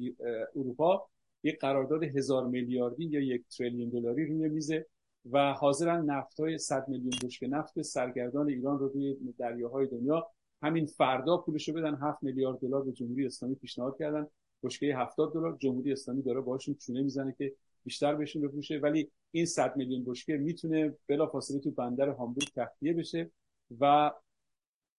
اروپا. 0.57 1.09
یک 1.45 1.59
قرارداد 1.59 2.03
هزار 2.03 2.47
میلیاردی 2.47 3.05
یا 3.05 3.21
یک 3.21 3.43
تریلیون 3.59 3.89
دلاری 3.89 4.27
روی 4.27 4.49
میزه 4.49 4.87
و 5.31 5.53
حاضرن 5.53 6.05
نفت 6.05 6.41
های 6.41 6.59
100 6.59 6.89
میلیون 6.89 7.13
بشکه 7.25 7.47
نفت 7.47 7.83
سرگردان 7.83 8.49
ایران 8.49 8.79
رو 8.79 8.89
روی 8.89 9.17
دریاهای 9.39 9.87
دنیا 9.87 10.27
همین 10.63 10.87
فردا 10.87 11.37
پولش 11.37 11.69
رو 11.69 11.75
بدن. 11.75 11.95
7 11.95 12.23
میلیارد 12.23 12.59
دلار 12.59 12.85
به 12.85 12.93
جمهوری 12.93 13.27
اسلامی 13.27 13.55
پیشنهاد 13.55 13.99
کردن. 13.99 14.27
بشکه 14.63 14.97
70 14.97 15.35
دلار 15.35 15.57
جمهوری 15.61 15.93
اسلامی 15.93 16.23
داره 16.23 16.41
باشون 16.41 16.75
چونه 16.75 17.03
می‌زنه 17.03 17.35
که 17.39 17.53
بیشتر 17.85 18.15
بهشون 18.15 18.43
بفروشه. 18.43 18.79
ولی 18.79 19.11
این 19.31 19.47
100 19.47 19.77
میلیون 19.77 20.05
بشکه 20.05 20.37
می‌تونه 20.37 20.95
بلافاصله 21.07 21.59
تو 21.59 21.71
بندر 21.71 22.09
هامبورگ 22.09 22.49
تخلیه 22.57 22.93
بشه 22.93 23.31
و 23.81 24.13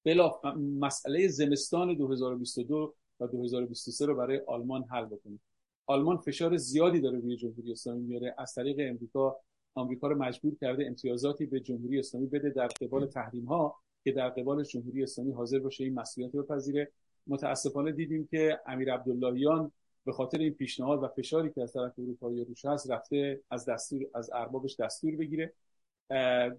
بلا 0.06 0.32
مسئله 0.80 1.28
زمستان 1.28 1.94
2022 1.94 2.96
و 3.20 3.28
2023 3.28 4.06
رو 4.06 4.16
برای 4.16 4.42
آلمان 4.48 4.84
حل 4.84 5.06
بکنه. 5.06 5.40
آلمان 5.86 6.18
فشار 6.18 6.58
زیادی 6.58 7.02
داره 7.02 7.20
روی 7.20 7.38
جمهوری 7.38 7.72
اسلامی 7.72 8.02
میاره. 8.02 8.36
از 8.38 8.54
طریق 8.54 8.76
امریکا 8.80 9.38
آمریکا 9.76 10.08
رو 10.08 10.18
مجبور 10.18 10.56
کرده 10.62 10.86
امتیازاتی 10.86 11.46
به 11.46 11.60
جمهوری 11.60 12.00
اسلامی 12.00 12.28
بده 12.28 12.50
در 12.50 12.68
قبال 12.68 13.06
تحریم 13.06 13.46
ها 13.46 13.76
که 14.04 14.12
در 14.12 14.30
قبال 14.30 14.64
جمهوری 14.64 15.04
اسلامی 15.04 15.32
حاضر 15.32 15.60
باشه 15.60 15.84
این 15.84 15.94
مسئولیت 15.94 16.36
رو 16.36 16.44
بپذیره. 16.44 16.92
متاسفانه 17.28 17.92
دیدیم 17.92 18.28
که 18.28 18.60
امیر 18.66 18.94
عبداللهیان 18.94 19.72
به 20.06 20.12
خاطر 20.12 20.38
این 20.38 20.54
پیشنهاد 20.54 21.04
و 21.04 21.08
فشاری 21.08 21.52
که 21.52 21.62
از 21.62 21.74
طرف 21.74 22.00
اروپایی 22.00 22.46
روش 22.46 22.66
هست 22.66 22.92
رفته 22.92 23.42
از 23.52 23.66
دستور 23.66 24.06
از 24.16 24.30
اربابش 24.34 24.76
دستور 24.80 25.16
بگیره. 25.16 25.54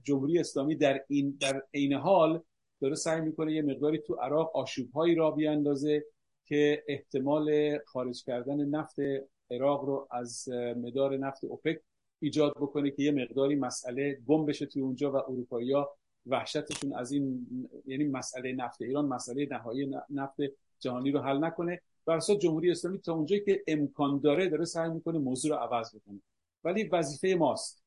جمهوری 0.03 0.39
اسلامی 0.39 0.77
در 0.77 1.05
این 1.09 1.37
در 1.41 1.63
عین 1.75 1.93
حال 1.93 2.43
داره 2.81 2.95
سعی 2.95 3.21
می‌کنه 3.21 3.53
یه 3.53 3.63
مقداری 3.63 3.99
تو 3.99 4.15
عراق 4.15 4.57
آشوبهایی 4.57 5.15
را 5.15 5.31
بیاندازه 5.31 6.05
که 6.45 6.85
احتمال 6.89 7.79
خارج 7.87 8.25
کردن 8.25 8.65
نفت 8.65 8.97
عراق 9.51 9.85
رو 9.85 10.09
از 10.11 10.49
مدار 10.77 11.17
نفت 11.17 11.45
اوپک 11.45 11.81
ایجاد 12.21 12.53
بکنه 12.53 12.91
که 12.91 13.03
یه 13.03 13.13
مقداری 13.13 13.55
مسئله 13.55 14.19
گم 14.27 14.47
بشه 14.47 14.67
توی 14.67 14.83
اونجا 14.83 15.13
و 15.13 15.17
اروپایی‌ها 15.17 15.97
وحشتشون 16.27 16.93
از 16.93 17.13
این 17.13 17.47
یعنی 17.87 18.05
مسئله 18.05 18.53
نفت 18.53 18.83
ایران 18.83 19.07
مسئله 19.07 19.49
نهایی 19.51 19.95
نفت 20.11 20.37
جهانی 20.81 21.11
رو 21.11 21.21
حل 21.21 21.45
نکنه. 21.45 21.81
بر 22.07 22.21
جمهوری 22.21 22.71
اسلامی 22.71 22.99
تا 22.99 23.15
اونجایی 23.15 23.45
که 23.45 23.63
امکان 23.67 24.21
داره 24.21 24.49
داره 24.49 24.65
سعی 24.65 24.91
می‌کنه 24.91 25.19
موضوع 25.19 25.51
رو 25.51 25.57
عوض 25.57 25.97
بکنه. 25.97 26.21
ولی 26.65 26.85
وظیفه 26.85 27.35
ماست. 27.39 27.85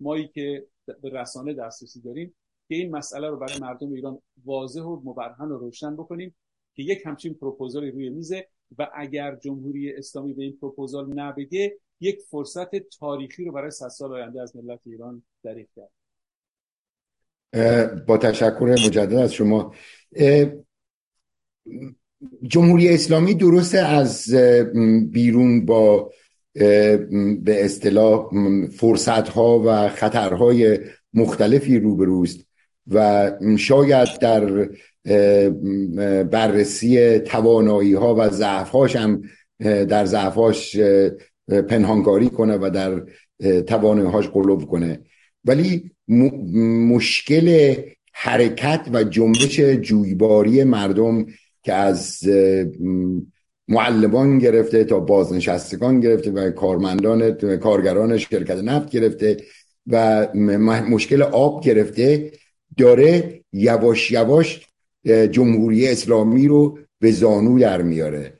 مایی 0.00 0.28
که 0.28 0.66
به 0.86 1.10
رسانه 1.10 1.54
دسترسی 1.54 2.00
داریم 2.00 2.34
که 2.68 2.74
این 2.74 2.90
مسئله 2.90 3.28
رو 3.28 3.36
برای 3.36 3.58
مردم 3.60 3.92
ایران 3.92 4.18
واضح 4.44 4.80
و 4.80 5.00
مبرهن 5.04 5.48
و 5.48 5.58
روشن 5.58 5.96
بکنیم 5.96 6.34
که 6.74 6.82
یک 6.82 7.02
همچین 7.06 7.34
پروپوزالی 7.34 7.90
روی 7.90 8.10
میزه 8.10 8.48
و 8.78 8.90
اگر 8.94 9.36
جمهوری 9.36 9.92
اسلامی 9.96 10.32
به 10.32 10.42
این 10.42 10.58
پروپوزال 10.60 11.18
نبگه 11.20 11.78
یک 12.00 12.20
فرصت 12.30 12.76
تاریخی 12.76 13.44
رو 13.44 13.52
برای 13.52 13.70
صد 13.70 13.88
سال 13.88 14.12
آینده 14.12 14.42
از 14.42 14.56
ملت 14.56 14.80
ایران 14.86 15.22
دریغ 15.42 15.66
کرد. 15.76 15.90
با 18.06 18.18
تشکر 18.18 18.76
مجدد 18.86 19.14
از 19.14 19.32
شما. 19.32 19.74
جمهوری 22.42 22.88
اسلامی 22.88 23.34
درسته 23.34 23.78
از 23.78 24.34
بیرون 25.10 25.66
با 25.66 26.10
به 27.42 27.64
اصطلاح 27.64 28.30
فرصت 28.76 29.28
ها 29.28 29.62
و 29.66 29.88
خطرهای 29.88 30.78
مختلفی 31.14 31.78
روبروست 31.78 32.46
و 32.90 33.30
شاید 33.58 34.08
در 34.20 34.68
بررسی 36.22 37.18
توانایی 37.18 37.94
ها 37.94 38.14
و 38.14 38.28
ضعف 38.28 38.96
هم 38.96 39.22
در 39.60 40.04
ضعفهاش 40.04 40.76
پنهانکاری 41.68 42.30
کنه 42.30 42.56
و 42.56 42.70
در 42.70 43.02
توانایی‌هاش 43.62 44.28
قلوب 44.28 44.66
کنه. 44.66 45.00
ولی 45.44 45.90
مشکل 46.88 47.74
حرکت 48.12 48.88
و 48.92 49.04
جنبش 49.04 49.60
جویباری 49.60 50.64
مردم 50.64 51.26
که 51.62 51.72
از 51.72 52.28
معلمان 53.68 54.38
گرفته 54.38 54.84
تا 54.84 55.00
بازنشستگان 55.00 56.00
گرفته 56.00 56.30
و 56.30 56.50
کارمندان 56.50 57.32
کارگران 57.56 58.18
شرکت 58.18 58.56
نفت 58.56 58.90
گرفته 58.90 59.36
و 59.86 60.28
مشکل 60.90 61.22
آب 61.22 61.64
گرفته 61.64 62.32
داره 62.78 63.40
یواش 63.52 64.10
یواش 64.10 64.66
جمهوری 65.30 65.88
اسلامی 65.88 66.48
رو 66.48 66.78
به 66.98 67.12
زانو 67.12 67.58
در 67.58 67.82
میاره. 67.82 68.38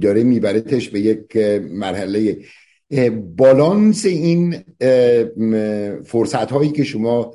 داره 0.00 0.24
میبرتش 0.24 0.88
به 0.88 1.00
یک 1.00 1.36
مرحله. 1.70 2.36
بالانس 3.36 4.06
این 4.06 4.56
فرصت 6.04 6.50
هایی 6.50 6.70
که 6.70 6.84
شما 6.84 7.34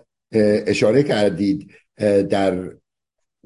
اشاره 0.67 1.03
کردید 1.03 1.71
در 2.29 2.71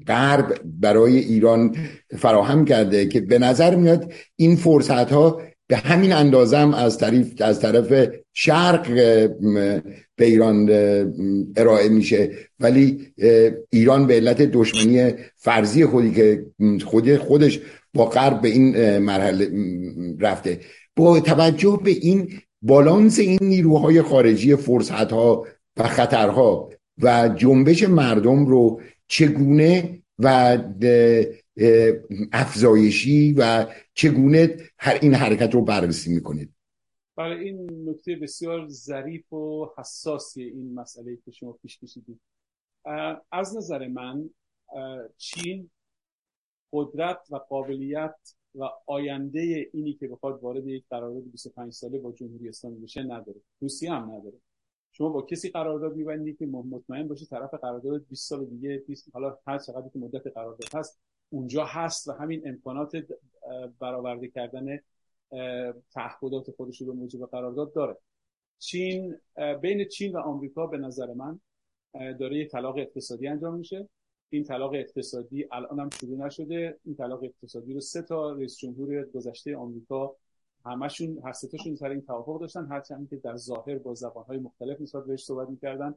غرب 0.08 0.60
برای 0.64 1.18
ایران 1.18 1.76
فراهم 2.18 2.66
کرده 2.66 3.08
که 3.08 3.22
به 3.22 3.40
نظر 3.40 3.76
میاد 3.76 4.14
این 4.36 4.56
فرصت 4.56 5.12
ها 5.12 5.42
به 5.68 5.78
همین 5.78 6.14
اندازه 6.14 6.58
هم 6.58 6.74
از 6.74 6.98
طرف 6.98 7.26
از 7.40 7.60
طرف 7.60 8.10
شرق 8.34 8.92
به 10.16 10.26
ایران 10.26 10.70
ارائه 11.56 11.90
میشه. 11.90 12.32
ولی 12.60 13.14
ایران 13.70 14.08
به 14.08 14.14
علت 14.14 14.42
دشمنی 14.42 15.14
فرضی 15.36 15.86
خودی 15.86 16.12
که 16.12 16.46
خود 16.86 17.18
خودش 17.18 17.60
با 17.94 18.06
غرب 18.06 18.42
به 18.42 18.48
این 18.48 18.98
مرحله 18.98 19.50
رفته. 20.20 20.60
با 20.96 21.20
توجه 21.20 21.80
به 21.84 21.92
این 21.92 22.30
بالانس 22.62 23.20
این 23.20 23.40
نیروهای 23.42 24.02
خارجی 24.02 24.56
فرصت 24.56 25.12
ها 25.12 25.46
و 25.78 25.84
خطرها 25.84 26.70
و 27.02 27.30
جنبش 27.36 27.84
مردم 27.84 28.46
رو 28.46 28.82
چگونه 29.08 30.02
و 30.20 30.58
افزایشی 32.34 33.34
و 33.38 33.68
چگونه 33.94 34.58
هر 34.78 35.00
این 35.02 35.14
حرکت 35.14 35.54
رو 35.54 35.62
بررسی 35.62 36.14
می‌کنید؟ 36.14 36.54
برای 37.16 37.36
بله، 37.36 37.46
این 37.46 37.90
نکته 37.90 38.16
بسیار 38.16 38.68
ظریف 38.68 39.34
و 39.34 39.74
حساسی 39.78 40.44
این 40.44 40.74
مسئله 40.74 41.18
که 41.26 41.32
شما 41.32 41.52
پیش 41.52 41.80
کشیدید. 41.80 42.20
از 43.32 43.58
نظر 43.58 43.88
من 43.88 44.30
چین 45.18 45.70
قدرت 46.74 47.18
و 47.30 47.36
قابلیت 47.36 48.16
و 48.56 48.70
آینده 48.86 49.70
اینی 49.74 49.94
که 49.94 50.08
بخواد 50.08 50.40
وارد 50.44 50.68
یک 50.68 50.84
قرارداد 50.90 51.32
25 51.32 51.74
ساله 51.74 52.00
با 52.00 52.12
جمهوری 52.12 52.50
اسلامی 52.50 52.80
بشه 52.80 53.04
نداره. 53.04 53.42
روسیه 53.62 53.92
هم 53.92 54.12
نداره. 54.12 54.38
شما 54.98 55.10
با 55.10 55.22
کسی 55.22 55.50
قرارداد 55.50 55.96
میبندی 55.96 56.34
که 56.34 56.46
مطمئن 56.46 57.08
باشه 57.08 57.26
طرف 57.26 57.54
قرارداد 57.54 58.08
20 58.08 58.30
سال 58.30 58.46
دیگه 58.46 58.78
20 58.78 59.10
حالا 59.14 59.38
هر 59.48 59.58
چقدر 59.58 59.90
که 59.90 60.00
مدت 60.00 60.28
قرارداد 60.28 60.76
هست 60.76 61.00
اونجا 61.30 61.66
هست 61.66 62.08
و 62.08 62.12
همین 62.12 62.48
امکانات 62.48 62.92
برآورده 63.80 64.28
کردن 64.28 64.80
تعهدات 65.92 66.52
خودش 66.52 66.82
رو 66.82 66.88
به 66.88 66.94
موجب 66.94 67.26
قرارداد 67.26 67.74
داره. 67.74 67.98
چین 68.60 69.16
بین 69.62 69.88
چین 69.88 70.16
و 70.16 70.20
آمریکا 70.20 70.68
به 70.68 70.78
نظر 70.78 71.14
من 71.14 71.40
داره 71.94 72.38
یه 72.38 72.48
طلاق 72.48 72.78
اقتصادی 72.78 73.28
انجام 73.28 73.56
میشه. 73.56 73.90
این 74.30 74.44
طلاق 74.44 74.74
اقتصادی 74.74 75.48
الان 75.52 75.80
هم 75.80 75.90
شروع 75.90 76.26
نشده. 76.26 76.80
این 76.86 76.96
طلاق 76.96 77.24
اقتصادی 77.24 77.74
رو 77.74 77.80
سه 77.80 78.02
تا 78.02 78.32
رئیس 78.32 78.58
جمهور 78.58 79.04
گذشته 79.04 79.58
آمریکا 79.58 80.16
همشون 80.66 81.22
هر 81.24 81.32
سه 81.32 81.48
تاشون 81.48 81.76
سر 81.76 81.90
این 81.90 82.02
توافق 82.02 82.40
داشتن 82.42 82.66
هرچند 82.66 83.10
که 83.10 83.16
در 83.16 83.36
ظاهر 83.36 83.78
با 83.78 83.94
زبانهای 83.94 84.38
مختلف 84.38 84.82
نسبت 84.82 85.06
بهش 85.06 85.24
صحبت 85.24 85.50
می‌کردن. 85.50 85.96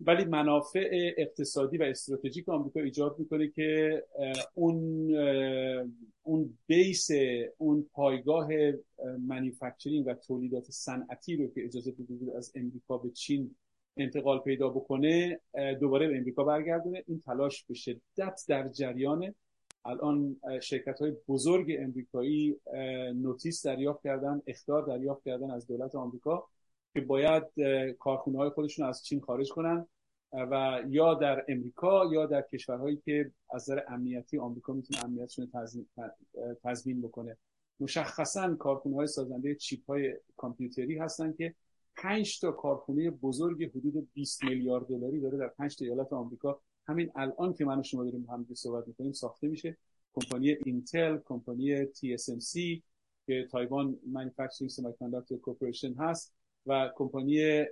ولی 0.00 0.24
منافع 0.24 1.12
اقتصادی 1.16 1.78
و 1.78 1.82
استراتژیک 1.82 2.48
آمریکا 2.48 2.80
ایجاد 2.80 3.18
می‌کنه 3.18 3.48
که 3.48 4.02
اون 4.54 5.10
اون 6.22 6.58
بیس 6.66 7.08
اون 7.58 7.86
پایگاه 7.92 8.48
منیفکچرینگ 9.26 10.06
و 10.06 10.14
تولیدات 10.14 10.70
صنعتی 10.70 11.36
رو 11.36 11.48
که 11.54 11.64
اجازه 11.64 11.92
بود 11.92 12.30
از 12.36 12.52
امریکا 12.54 12.98
به 12.98 13.10
چین 13.10 13.54
انتقال 13.96 14.38
پیدا 14.38 14.68
بکنه 14.68 15.40
دوباره 15.80 16.08
به 16.08 16.16
امریکا 16.16 16.44
برگردونه. 16.44 17.04
این 17.06 17.20
تلاش 17.20 17.64
به 17.64 17.74
شدت 17.74 18.40
در 18.48 18.68
جریانه. 18.68 19.34
الان 19.84 20.36
شرکت 20.62 20.98
های 21.00 21.12
بزرگ 21.28 21.76
امریکایی 21.78 22.56
نوتیس 23.14 23.66
دریافت 23.66 24.02
کردن 24.02 24.42
اختار 24.46 24.86
دریافت 24.86 25.24
کردن 25.24 25.50
از 25.50 25.66
دولت 25.66 25.94
آمریکا 25.94 26.48
که 26.94 27.00
باید 27.00 27.44
کارخونه 27.98 28.38
های 28.38 28.50
خودشون 28.50 28.86
از 28.86 29.04
چین 29.04 29.20
خارج 29.20 29.50
کنن 29.50 29.86
و 30.32 30.82
یا 30.88 31.14
در 31.14 31.44
امریکا 31.48 32.10
یا 32.12 32.26
در 32.26 32.42
کشورهایی 32.52 33.02
که 33.04 33.30
از 33.50 33.70
نظر 33.70 33.82
امنیتی 33.88 34.38
آمریکا 34.38 34.72
می‌تونه 34.72 35.04
امنیتشون 35.04 35.50
تضمین 36.62 37.02
بکنه. 37.02 37.36
مشخصا 37.80 38.54
کارخونه 38.54 38.96
های 38.96 39.06
سازنده 39.06 39.54
چیپ 39.54 39.86
های 39.86 40.14
کامپیوتری 40.36 40.98
هستن 40.98 41.32
که 41.32 41.54
5 41.96 42.40
تا 42.40 42.52
کارخونه 42.52 43.10
بزرگ 43.10 43.70
حدود 43.70 44.08
20 44.14 44.44
میلیارد 44.44 44.86
دلاری 44.86 45.20
داره 45.20 45.38
در 45.38 45.48
5 45.48 45.76
تا 45.76 45.84
ایالت 45.84 46.12
آمریکا 46.12 46.60
همین 46.90 47.10
الان 47.14 47.54
که 47.54 47.64
من 47.64 47.78
و 47.78 47.82
شما 47.82 48.04
داریم 48.04 48.26
هم 48.30 48.46
صحبت 48.54 48.88
می‌کنیم 48.88 49.12
ساخته 49.12 49.48
میشه 49.48 49.76
کمپانی 50.14 50.50
Intel 50.64 51.18
کمپانی 51.24 51.84
TSMC 51.84 52.82
که 53.26 53.48
Taiwan 53.50 53.98
Manufacturing 54.06 54.70
Semiconductor 54.70 55.40
Corporation 55.40 55.94
هست 55.94 56.34
و 56.66 56.90
کمپانی 56.96 57.64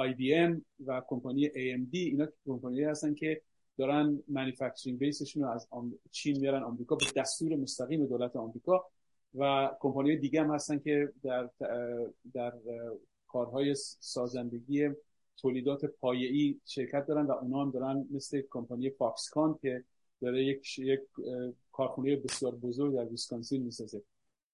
IBM 0.00 0.60
و 0.86 1.02
کمپانی 1.08 1.48
AMD 1.48 1.94
اینا 1.94 2.26
کمپانی 2.46 2.84
هستن 2.84 3.14
که 3.14 3.42
دارن 3.78 4.22
مانیفکتچرینگ 4.28 4.98
بیسشون 4.98 5.42
رو 5.42 5.50
از 5.50 5.68
چین 6.10 6.38
میارن 6.40 6.62
آمریکا 6.62 6.96
به 6.96 7.06
دستور 7.16 7.56
مستقیم 7.56 8.06
دولت 8.06 8.36
آمریکا 8.36 8.86
و 9.34 9.70
کمپانی 9.80 10.16
دیگه 10.16 10.40
هم 10.40 10.54
هستن 10.54 10.78
که 10.78 11.12
در 11.22 11.50
در 12.34 12.52
کارهای 13.26 13.74
سازندگی 14.00 14.88
تولیدات 15.38 15.84
پایه‌ای 15.84 16.60
شرکت 16.64 17.06
دارن 17.06 17.26
و 17.26 17.32
اونا 17.32 17.62
هم 17.62 17.70
دارن 17.70 18.06
مثل 18.10 18.42
کمپانی 18.50 18.90
فاکسکان 18.90 19.58
که 19.62 19.84
داره 20.20 20.44
یک 20.44 20.78
یک 20.78 21.00
کارخونه 21.72 22.16
بسیار 22.16 22.54
بزرگ 22.54 22.94
در 22.94 23.04
ویسکانسین 23.04 23.62
می‌سازه. 23.62 24.02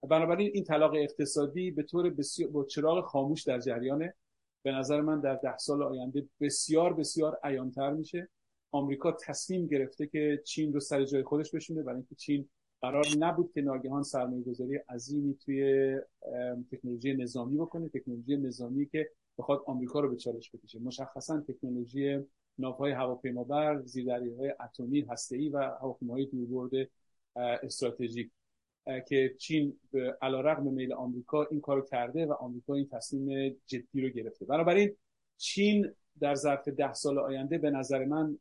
بنابراین 0.08 0.50
این 0.54 0.64
طلاق 0.64 0.94
اقتصادی 0.94 1.70
به 1.70 1.82
طور 1.82 2.10
بسیار 2.10 2.50
با 2.50 2.64
چراغ 2.64 3.04
خاموش 3.04 3.42
در 3.42 3.58
جریانه. 3.58 4.14
به 4.62 4.72
نظر 4.72 5.00
من 5.00 5.20
در 5.20 5.34
ده 5.34 5.56
سال 5.58 5.82
آینده 5.82 6.28
بسیار 6.40 6.92
بسیار 6.92 7.38
عیانتر 7.42 7.90
میشه. 7.90 8.28
آمریکا 8.72 9.12
تصمیم 9.12 9.66
گرفته 9.66 10.06
که 10.06 10.42
چین 10.44 10.72
رو 10.72 10.80
سر 10.80 11.04
جای 11.04 11.22
خودش 11.22 11.50
بشونه 11.50 11.82
برای 11.82 11.96
اینکه 11.96 12.14
چین 12.14 12.48
قرار 12.80 13.06
نبود 13.18 13.52
که 13.52 13.60
ناگهان 13.60 14.02
سرمایه 14.02 14.42
گذاری 14.42 14.76
عظیمی 14.76 15.34
توی 15.34 15.96
تکنولوژی 16.72 17.14
نظامی 17.14 17.56
بکنه. 17.56 17.88
تکنولوژی 17.88 18.36
نظامی 18.36 18.86
که 18.86 19.10
بخواد 19.38 19.62
آمریکا 19.66 20.00
رو 20.00 20.10
به 20.10 20.16
چالش 20.16 20.50
بکشه. 20.50 20.78
مشخصا 20.78 21.40
تکنولوژی 21.40 22.18
ناوهای 22.58 22.92
هواپیمابر 22.92 23.82
زیردریاهای 23.82 24.54
اتمی 24.60 25.00
هسته‌ای 25.00 25.48
و 25.48 25.58
هواپیماهای 25.58 26.26
دوربرد 26.26 26.88
استراتژیک. 27.36 28.30
که 29.08 29.34
چین 29.38 29.78
علیرغم 30.22 30.72
میل 30.72 30.92
آمریکا 30.92 31.44
این 31.44 31.60
کارو 31.60 31.82
کرده 31.82 32.26
و 32.26 32.32
آمریکا 32.32 32.74
این 32.74 32.88
تصمیم 32.88 33.56
جدی 33.66 34.00
رو 34.02 34.08
گرفته. 34.08 34.46
بنابراین 34.46 34.96
چین 35.36 35.94
در 36.20 36.34
ظرف 36.34 36.68
ده 36.68 36.92
سال 36.92 37.18
آینده 37.18 37.58
به 37.58 37.70
نظر 37.70 38.04
من 38.04 38.38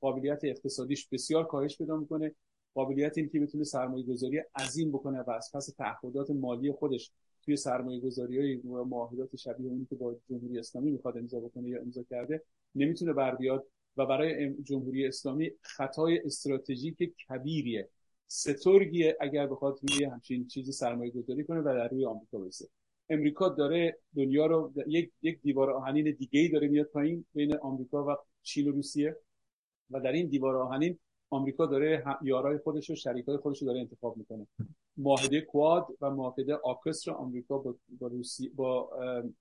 قابلیت 0.00 0.40
اقتصادیش 0.44 1.08
بسیار 1.08 1.46
کاهش 1.46 1.78
پیدا 1.78 1.96
می‌کنه. 1.96 2.34
قابلیت 2.74 3.18
این 3.18 3.28
که 3.28 3.40
بتونه 3.40 3.64
سرمایه 3.64 4.06
گذاری 4.06 4.42
عظیم 4.60 4.92
بکنه 4.92 5.20
و 5.20 5.30
از 5.30 5.50
پس 5.54 5.66
تعهدات 5.66 6.30
مالی 6.30 6.72
خودش 6.72 7.12
توی 7.44 7.56
سرمایه 7.56 8.00
گذاری 8.00 8.38
های 8.38 8.60
معاهدات 8.64 9.36
شبیه 9.36 9.68
اونی 9.68 9.86
که 9.90 9.96
با 9.96 10.16
جمهوری 10.28 10.58
اسلامی 10.58 10.90
می‌خواد 10.90 11.18
امضا 11.18 11.40
بکنه 11.40 11.68
یا 11.68 11.80
امضا 11.80 12.02
کرده 12.02 12.42
نمی‌تونه 12.74 13.12
بر 13.12 13.34
بیاد 13.34 13.66
و 13.96 14.06
برای 14.06 14.54
جمهوری 14.62 15.06
اسلامی 15.06 15.50
خطای 15.60 16.18
استراتژیک 16.24 16.96
کبیریه. 17.28 17.88
سترگیه 18.28 19.16
اگر 19.20 19.46
بخواد 19.46 19.78
روی 19.82 20.04
همچین 20.04 20.46
چیزی 20.46 20.72
سرمایه 20.72 21.10
گذاری 21.10 21.44
کنه 21.44 21.60
و 21.60 21.64
در 21.64 21.88
روی 21.88 22.04
آمریکا 22.04 22.38
برسه. 22.38 22.68
امریکا 23.08 23.48
داره 23.48 23.98
دنیا 24.16 24.46
رو 24.46 24.72
یک 24.86 25.12
یک 25.22 25.40
دیوار 25.42 25.70
آهنین 25.70 26.16
دیگه 26.18 26.40
ای 26.40 26.48
داره 26.48 26.68
میاد 26.68 26.86
پایین 26.86 27.24
بین 27.34 27.56
آمریکا 27.56 28.04
و 28.04 28.16
چین 28.42 28.68
و 28.68 28.72
روسیه 28.72 29.16
و 29.90 30.00
در 30.00 30.12
این 30.12 30.28
دیوار 30.28 30.56
آهنین 30.56 30.98
آمریکا 31.30 31.66
داره 31.66 32.04
یارای 32.22 32.58
خودش 32.58 32.90
و 32.90 32.94
شریکای 32.94 33.36
خودش 33.36 33.62
رو 33.62 33.66
داره 33.66 33.80
انتخاب 33.80 34.16
می‌کنه. 34.16 34.46
معاهده 34.96 35.40
کواد 35.40 35.86
و 36.00 36.10
معاهده 36.10 36.54
آکس 36.54 37.08
رو 37.08 37.14
آمریکا 37.14 37.58
با 37.58 37.74
با, 37.98 38.06
روسی، 38.06 38.48
با 38.48 38.90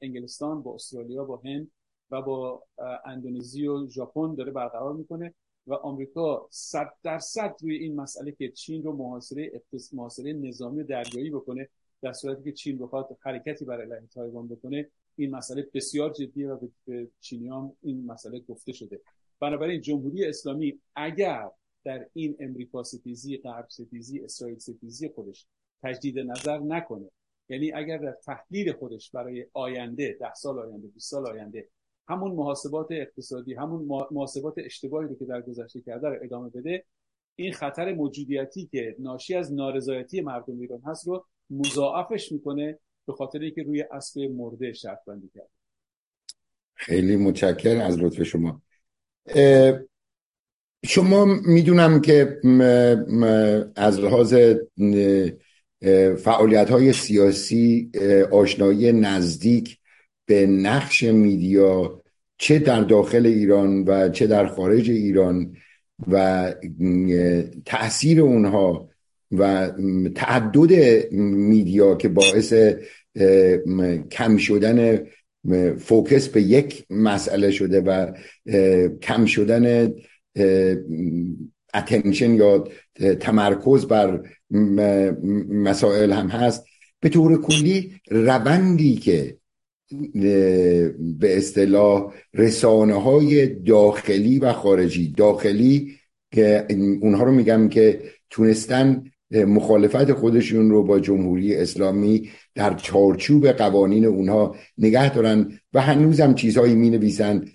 انگلستان 0.01 0.61
با 0.61 0.75
استرالیا 0.75 1.23
با 1.23 1.41
هند 1.45 1.71
و 2.11 2.21
با 2.21 2.63
اندونزی 3.05 3.67
و 3.67 3.87
ژاپن 3.87 4.35
داره 4.35 4.51
برقرار 4.51 4.93
می‌کنه 4.93 5.33
و 5.67 5.73
آمریکا 5.73 6.47
صد 6.49 6.93
درصد 7.03 7.55
روی 7.61 7.75
این 7.75 7.95
مسئله 7.95 8.31
که 8.31 8.49
چین 8.49 8.83
رو 8.83 8.93
محاصره 8.93 9.61
محاصره 9.93 10.33
نظامی 10.33 10.81
و 10.81 10.85
دریایی 10.85 11.29
بکنه 11.29 11.69
در 12.01 12.13
صورتی 12.13 12.43
که 12.43 12.51
چین 12.51 12.77
بخواد 12.77 13.17
حرکتی 13.21 13.65
برای 13.65 13.91
علیه 13.91 14.07
تایوان 14.07 14.47
بکنه 14.47 14.89
این 15.15 15.31
مسئله 15.35 15.69
بسیار 15.73 16.13
جدیه 16.13 16.49
و 16.49 16.67
به 16.85 17.07
چینیان 17.19 17.73
این 17.81 18.05
مسئله 18.05 18.39
گفته 18.39 18.73
شده. 18.73 19.01
بنابراین 19.39 19.81
جمهوری 19.81 20.25
اسلامی 20.25 20.79
اگر 20.95 21.49
در 21.83 22.05
این 22.13 22.35
امریکا 22.39 22.83
ستیزی 22.83 23.37
غرب 23.37 23.67
ستیزی 23.69 24.19
اسرائیل 24.19 24.57
ستیزی 24.57 25.09
خودش 25.09 25.45
تجدید 25.83 26.19
نظر 26.19 26.59
نکنه. 26.59 27.09
یعنی 27.49 27.71
اگر 27.71 27.97
در 27.97 28.17
تحلیل 28.25 28.73
خودش 28.73 29.11
برای 29.11 29.45
آینده 29.53 30.17
ده 30.19 30.33
سال 30.33 30.59
آینده 30.59 30.87
20 30.87 31.09
سال 31.11 31.27
آینده 31.27 31.67
همون 32.07 32.31
محاسبات 32.31 32.87
اقتصادی 32.91 33.53
همون 33.53 34.07
محاسبات 34.11 34.53
اشتباهی 34.57 35.07
رو 35.07 35.15
که 35.15 35.25
در 35.25 35.41
گذشته 35.41 35.81
کرده 35.81 36.07
رو 36.07 36.17
ادامه 36.23 36.49
بده 36.49 36.85
این 37.35 37.53
خطر 37.53 37.93
موجودیتی 37.93 38.69
که 38.71 38.95
ناشی 38.99 39.35
از 39.35 39.53
نارضایتی 39.53 40.21
مردم 40.21 40.59
ایران 40.59 40.81
هست 40.85 41.07
رو 41.07 41.25
مضاعفش 41.49 42.31
می‌کنه 42.31 42.79
به 43.05 43.13
خاطر 43.13 43.39
اینکه 43.39 43.63
روی 43.63 43.81
اسب 43.91 44.19
مرده 44.19 44.73
شرط 44.73 45.05
بندی 45.07 45.29
کرده. 45.35 45.49
خیلی 46.73 47.15
متشکرم 47.15 47.81
از 47.81 47.99
لطف 47.99 48.23
شما. 48.23 48.61
شما 50.85 51.25
می‌دونم 51.25 52.01
که 52.01 52.37
از 53.75 53.99
لحاظ 53.99 54.35
فعالیت 56.23 56.69
های 56.69 56.93
سیاسی 56.93 57.91
آشنایی 58.31 58.91
نزدیک 58.91 59.77
به 60.25 60.45
نقش 60.45 61.03
media 61.03 62.01
چه 62.37 62.59
در 62.59 62.81
داخل 62.81 63.25
ایران 63.25 63.83
و 63.83 64.09
چه 64.09 64.27
در 64.27 64.47
خارج 64.47 64.89
ایران 64.89 65.55
و 66.11 66.53
تاثیر 67.65 68.21
اونها 68.21 68.89
و 69.31 69.71
تعدد 70.15 71.11
media 71.13 71.95
که 71.95 72.09
باعث 72.09 72.53
کم 74.11 74.37
شدن 74.37 74.99
focus 75.77 76.27
به 76.27 76.41
یک 76.41 76.85
مسئله 76.89 77.51
شده 77.51 77.81
و 77.81 78.11
کم 79.01 79.25
شدن 79.25 79.93
attention 81.73 82.33
یا 82.33 82.67
تمرکز 83.19 83.85
بر 83.85 84.23
مسائل 85.49 86.11
هم 86.11 86.27
هست. 86.27 86.65
به 86.99 87.09
طور 87.09 87.41
کلی 87.41 87.93
روندی 88.09 88.95
که 88.95 89.37
به 91.19 91.37
اصطلاح 91.37 92.13
رسانه 92.33 93.01
های 93.01 93.47
داخلی 93.47 94.39
و 94.39 94.53
خارجی 94.53 95.13
داخلی 95.17 95.95
که 96.31 96.67
اونها 97.01 97.23
رو 97.23 97.31
میگم 97.31 97.69
که 97.69 98.01
تونستن 98.29 99.03
مخالفت 99.31 100.13
خودشون 100.13 100.69
رو 100.69 100.83
با 100.83 100.99
جمهوری 100.99 101.55
اسلامی 101.55 102.29
در 102.55 102.73
چارچوب 102.73 103.47
قوانین 103.47 104.05
اونها 104.05 104.55
نگه 104.77 105.13
دارن 105.13 105.59
و 105.73 105.81
هنوزم 105.81 106.33
چیزهایی 106.33 106.75
می 106.75 106.89
نویسن 106.89 107.45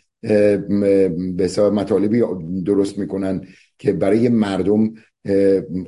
به 1.37 1.51
مطالبی 1.59 2.23
درست 2.65 2.99
می‌کنن 2.99 3.47
که 3.79 3.93
برای 3.93 4.29
مردم 4.29 4.95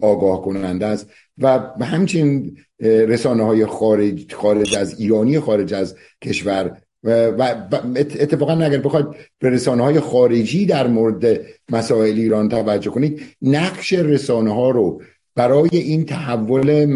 آگاه 0.00 0.42
کننده 0.42 0.86
است. 0.86 1.10
و 1.38 1.58
همچنین 1.80 2.58
رسانه 2.80 3.44
های 3.44 3.66
خارج, 3.66 4.34
خارج 4.34 4.76
از 4.76 5.00
ایرانی 5.00 5.40
خارج 5.40 5.74
از 5.74 5.96
کشور 6.22 6.76
و 7.04 7.66
اتفاقا 7.96 8.52
اگر 8.52 8.78
بخواید 8.78 9.06
به 9.38 9.50
رسانه 9.50 9.82
های 9.82 10.00
خارجی 10.00 10.66
در 10.66 10.86
مورد 10.86 11.40
مسائل 11.70 12.16
ایران 12.16 12.48
توجه 12.48 12.90
کنید 12.90 13.22
نقش 13.42 13.92
رسانه 13.92 14.54
ها 14.54 14.70
رو 14.70 15.02
برای 15.34 15.68
این 15.72 16.04
تحول 16.04 16.88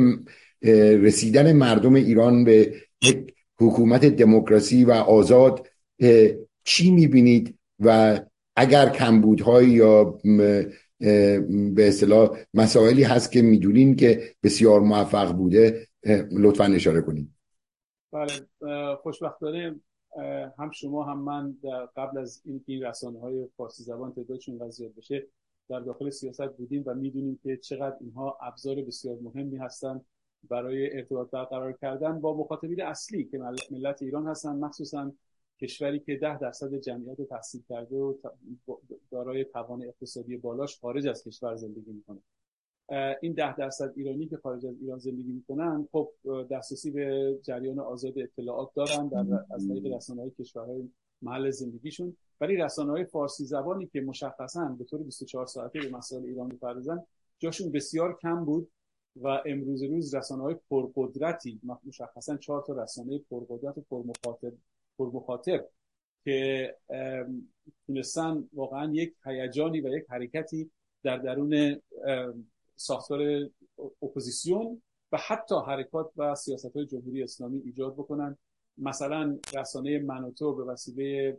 رسیدن 1.02 1.52
مردم 1.52 1.94
ایران 1.94 2.44
به 2.44 2.74
یک 3.02 3.34
حکومت 3.60 4.04
دموکراسی 4.04 4.84
و 4.84 4.90
آزاد 4.92 5.68
چی 6.64 6.90
می‌بینید 6.90 7.58
و 7.80 8.20
اگر 8.56 8.88
کمبودهایی 8.88 9.70
یا 9.70 10.04
به 11.74 11.88
اصطلاح 11.88 12.38
مسائلی 12.54 13.02
هست 13.02 13.32
که 13.32 13.42
می‌دونین 13.42 13.96
که 13.96 14.34
بسیار 14.42 14.80
موفق 14.80 15.32
بوده 15.32 15.86
لطفا 16.32 16.64
اشاره 16.64 17.00
کنید 17.00 17.30
بله 18.12 18.96
خوشبختانه 18.96 19.80
هم 20.58 20.70
شما 20.70 21.04
هم 21.04 21.18
من 21.18 21.56
قبل 21.96 22.18
از 22.18 22.42
این 22.44 22.64
این 22.66 22.82
رسانه 22.82 23.20
های 23.20 23.48
فارسی 23.56 23.82
زبان 23.82 24.12
تعدادشون 24.12 24.58
وضعیت 24.58 24.94
بشه 24.94 25.26
در 25.68 25.80
داخل 25.80 26.10
سیاست 26.10 26.56
بودیم 26.56 26.82
و 26.86 26.94
می‌دونیم 26.94 27.40
که 27.42 27.56
چقدر 27.56 27.96
اینها 28.00 28.38
ابزار 28.42 28.74
بسیار 28.74 29.18
مهمی 29.22 29.56
هستند 29.56 30.04
برای 30.50 30.96
ارتباط 30.96 31.30
برقرار 31.30 31.72
کردن 31.72 32.20
با 32.20 32.36
مخاطبین 32.36 32.82
اصلی 32.82 33.24
که 33.24 33.38
ملت 33.70 34.02
ایران 34.02 34.26
هستن 34.26 34.56
مخصوصا 34.56 35.12
کشوری 35.62 36.00
که 36.00 36.16
ده 36.16 36.38
درصد 36.38 36.74
جمعیت 36.74 37.22
تحصیل 37.22 37.62
کرده 37.68 37.96
و 37.96 38.14
دارای 39.10 39.44
توان 39.44 39.82
اقتصادی 39.82 40.36
بالاش 40.36 40.80
خارج 40.80 41.06
از 41.06 41.24
کشور 41.24 41.56
زندگی 41.56 41.92
می‌کنه. 41.92 42.18
این 43.22 43.32
ده 43.32 43.56
درصد 43.56 43.92
ایرانی 43.96 44.26
که 44.26 44.36
خارج 44.36 44.66
از 44.66 44.74
ایران 44.80 44.98
زندگی 44.98 45.32
می‌کنن 45.32 45.88
خب 45.92 46.10
دسترسی 46.50 46.90
به 46.90 47.38
جریان 47.42 47.78
آزاد 47.78 48.18
اطلاعات 48.18 48.70
دارن 48.74 49.08
در 49.08 49.44
از 49.54 49.68
طریق 49.68 49.94
رسانه‌های 49.94 50.30
کشورهای 50.30 50.88
محل 51.22 51.50
زندگیشون. 51.50 52.16
ولی 52.40 52.56
رسانه‌های 52.56 53.04
فارسی 53.04 53.44
زبانی 53.44 53.86
که 53.86 54.00
مشخصا 54.00 54.76
به 54.78 54.84
طور 54.84 55.02
24 55.02 55.46
ساعته 55.46 55.80
به 55.80 55.90
مسائل 55.90 56.24
ایران 56.24 56.46
می‌پردازن 56.46 57.02
جاشون 57.38 57.72
بسیار 57.72 58.18
کم 58.22 58.44
بود 58.44 58.70
و 59.16 59.42
امروز 59.46 59.82
روز 59.82 60.14
رسانه 60.14 60.42
های 60.42 60.56
پرقدرتی 60.70 61.60
مشخصا 61.84 62.36
چهار 62.36 62.62
تا 62.66 62.82
رسانه 62.82 63.20
پرقدرت 63.30 63.78
و 63.78 63.80
پرمخاطب 63.90 64.52
پرمخاطب 64.98 65.68
که 66.24 66.76
تونستن 67.86 68.48
واقعا 68.52 68.92
یک 68.92 69.14
هیجانی 69.24 69.80
و 69.80 69.88
یک 69.88 70.04
حرکتی 70.08 70.70
در 71.02 71.16
درون 71.16 71.80
ساختار 72.76 73.50
اپوزیسیون 74.02 74.82
و 75.12 75.18
حتی 75.26 75.54
حرکات 75.66 76.10
و 76.16 76.34
سیاست 76.34 76.76
های 76.76 76.86
جمهوری 76.86 77.22
اسلامی 77.22 77.58
ایجاد 77.64 77.94
بکنن. 77.94 78.38
مثلا 78.78 79.38
رسانه 79.54 79.98
منوتو 79.98 80.54
به 80.54 80.64
وسیله 80.64 81.38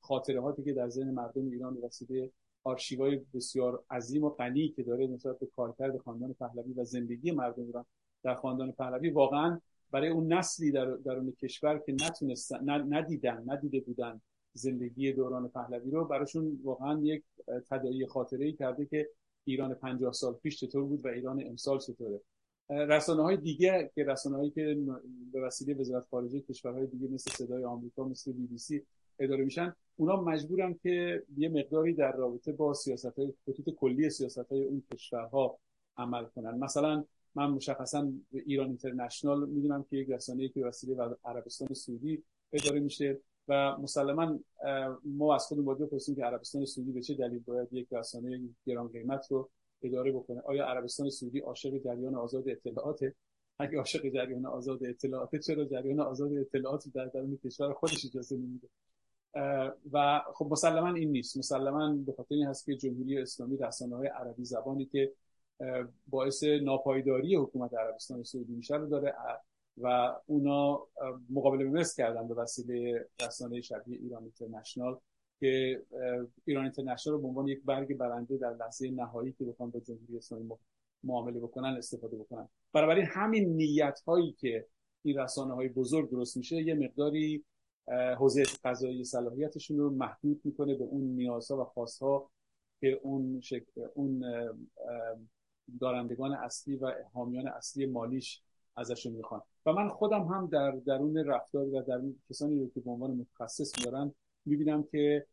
خاطراتی 0.00 0.64
که 0.64 0.72
در 0.72 0.88
ذهن 0.88 1.10
مردم 1.10 1.50
ایران 1.50 1.74
به 1.74 1.86
وسیله 1.86 2.30
آرشیوهای 2.64 3.20
بسیار 3.34 3.84
عظیم 3.90 4.24
و 4.24 4.30
غنی 4.30 4.68
که 4.68 4.82
داره 4.82 5.06
نسبت 5.06 5.38
به 5.38 5.46
کارکرد 5.46 5.98
خاندان 5.98 6.34
پهلوی 6.34 6.72
و 6.72 6.84
زندگی 6.84 7.30
مردم 7.30 7.62
ایران 7.62 7.84
در 8.22 8.34
خاندان 8.34 8.72
پهلوی 8.72 9.10
واقعا 9.10 9.60
برای 9.90 10.08
اون 10.08 10.32
نسلی 10.32 10.70
در 10.72 10.84
درون 10.84 11.32
کشور 11.32 11.78
که 11.78 11.92
نتونستن 11.92 12.70
ندیدن 12.94 13.44
ندیده 13.46 13.80
بودن 13.80 14.20
زندگی 14.52 15.12
دوران 15.12 15.48
پهلوی 15.48 15.90
رو 15.90 16.04
براشون 16.04 16.60
واقعا 16.64 17.00
یک 17.02 17.24
تداعی 17.70 18.06
خاطره 18.06 18.44
ای 18.46 18.52
کرده 18.52 18.86
که 18.86 19.08
ایران 19.44 19.74
50 19.74 20.12
سال 20.12 20.34
پیش 20.34 20.60
چطور 20.60 20.84
بود 20.84 21.04
و 21.04 21.08
ایران 21.08 21.42
امسال 21.46 21.78
چطوره. 21.78 22.20
رسانه 22.70 23.22
های 23.22 23.36
دیگه 23.36 23.90
که 23.94 24.04
رسانه 24.04 24.36
هایی 24.36 24.50
که 24.50 24.78
به 25.32 25.40
وسیله 25.40 25.74
وزارت 25.74 26.06
خارجه 26.10 26.40
کشورهای 26.40 26.86
دیگه 26.86 27.08
مثل 27.08 27.30
صدای 27.30 27.64
آمریکا 27.64 28.04
مثل 28.04 28.32
بی 28.32 28.46
بی 28.46 28.58
سی 28.58 28.82
اداره 29.18 29.44
میشن 29.44 29.74
اونا 29.96 30.22
مجبورن 30.22 30.74
که 30.82 31.22
یه 31.36 31.48
مقداری 31.48 31.94
در 31.94 32.12
رابطه 32.12 32.52
با 32.52 32.74
سیاست 32.74 33.18
های 33.18 33.32
خطوط 33.46 33.74
کلی 33.74 34.10
سیاست 34.10 34.52
های 34.52 34.64
اون 34.64 34.82
کشورها 34.92 35.58
عمل 35.96 36.24
کنن. 36.24 36.58
مثلا 36.58 37.04
من 37.38 37.50
مشخصا 37.50 38.12
ایران 38.32 38.66
اینترنشنال 38.66 39.48
می‌دونم 39.48 39.82
که 39.90 39.96
یک 39.96 40.10
رسانه 40.10 40.48
که 40.48 40.64
وسیله 40.64 40.94
و 40.94 41.14
عربستان 41.24 41.74
سعودی 41.74 42.22
اداره 42.52 42.80
میشه 42.80 43.20
و 43.48 43.76
مسلما 43.76 44.38
ما 45.04 45.34
از 45.34 45.46
خودمون 45.46 45.66
باید 45.66 45.78
بپرسیم 45.78 46.14
که 46.14 46.24
عربستان 46.24 46.64
سعودی 46.64 46.92
به 46.92 47.02
چه 47.02 47.14
دلیل 47.14 47.38
باید 47.38 47.72
یک 47.72 47.88
رسانه 47.92 48.40
گران 48.66 48.88
قیمت 48.88 49.26
رو 49.30 49.50
اداره 49.82 50.12
بکنه. 50.12 50.40
آیا 50.40 50.66
عربستان 50.66 51.10
سعودی 51.10 51.38
عاشق 51.38 51.78
جریان 51.78 52.14
آزاد 52.14 52.48
اطلاعاته؟ 52.48 53.14
اگه 53.58 53.78
عاشق 53.78 54.08
جریان 54.08 54.46
آزاد 54.46 54.84
اطلاعات 54.84 55.36
چرا 55.36 55.64
جریان 55.64 56.00
آزاد 56.00 56.32
اطلاعات 56.32 56.84
در 56.94 57.06
درون 57.06 57.38
کشور 57.44 57.72
خودش 57.72 58.06
اجازه 58.06 58.36
نمیده؟ 58.36 58.68
و 59.92 60.22
خب 60.34 60.48
مسلما 60.50 60.94
این 60.94 61.10
نیست. 61.10 61.36
مسلما 61.36 61.94
به 62.06 62.12
خاطر 62.12 62.34
این 62.34 62.46
هست 62.46 62.66
که 62.66 62.76
جمهوری 62.76 63.18
اسلامی 63.18 63.56
رسانه 63.56 63.96
های 63.96 64.08
عربی 64.08 64.44
زبانی 64.44 64.86
که 64.86 65.12
باعث 66.08 66.44
ناپایداری 66.44 67.36
حکومت 67.36 67.74
عربستان 67.74 68.22
سعودی 68.22 68.52
میشه 68.52 68.76
رو 68.76 68.86
داره 68.86 69.14
و 69.80 70.16
اونا 70.26 70.86
مقابله 71.30 71.64
به 71.64 71.84
کردن 71.96 72.28
به 72.28 72.34
وسیله 72.34 73.08
رسانه 73.26 73.60
شبیه 73.60 73.98
ایران 73.98 74.22
اینترنشنال 74.22 74.98
که 75.40 75.82
ایران 76.44 76.64
اینترنشنال 76.64 77.16
رو 77.16 77.22
به 77.22 77.28
عنوان 77.28 77.48
یک 77.48 77.62
برگ 77.64 77.96
برنده 77.96 78.36
در 78.36 78.54
لحظه 78.54 78.90
نهایی 78.90 79.32
که 79.32 79.44
بخوان 79.44 79.70
با 79.70 79.80
جمهوری 79.80 80.16
اسلامی 80.16 80.50
معامله 81.04 81.40
بکنن 81.40 81.76
استفاده 81.78 82.16
بکنن. 82.16 82.48
برابری 82.72 83.00
همین 83.00 83.56
نیت 83.56 84.00
هایی 84.06 84.32
که 84.32 84.66
این 85.02 85.18
رسانه 85.18 85.54
های 85.54 85.68
بزرگ 85.68 86.10
درست 86.10 86.36
میشه 86.36 86.56
یه 86.56 86.74
مقداری 86.74 87.44
حوزه 88.18 88.42
قضایی 88.64 89.04
صلاحیتشون 89.04 89.78
رو 89.78 89.90
محدود 89.90 90.40
می‌کنه 90.44 90.74
به 90.74 90.84
اون 90.84 91.02
نیازها 91.02 91.60
و 91.60 91.64
خواستها 91.64 92.30
که 92.80 93.00
اون 93.02 93.40
اون 93.94 94.24
دارندگان 95.80 96.32
اصلی 96.32 96.76
و 96.76 96.92
حامیان 97.12 97.48
اصلی 97.48 97.86
مالیش 97.86 98.42
ازشون 98.76 99.12
می‌خوان. 99.12 99.42
و 99.66 99.72
من 99.72 99.88
خودم 99.88 100.22
هم 100.22 100.46
در 100.46 100.70
درون 100.70 101.16
رفتار 101.16 101.66
و 101.66 101.82
در 101.82 102.00
کسانی 102.30 102.60
رو 102.60 102.70
که 102.70 102.80
به 102.80 102.90
عنوان 102.90 103.10
متخصص 103.10 103.78
میارن 103.78 104.14
می‌بینم 104.44 104.82
که 104.82 105.26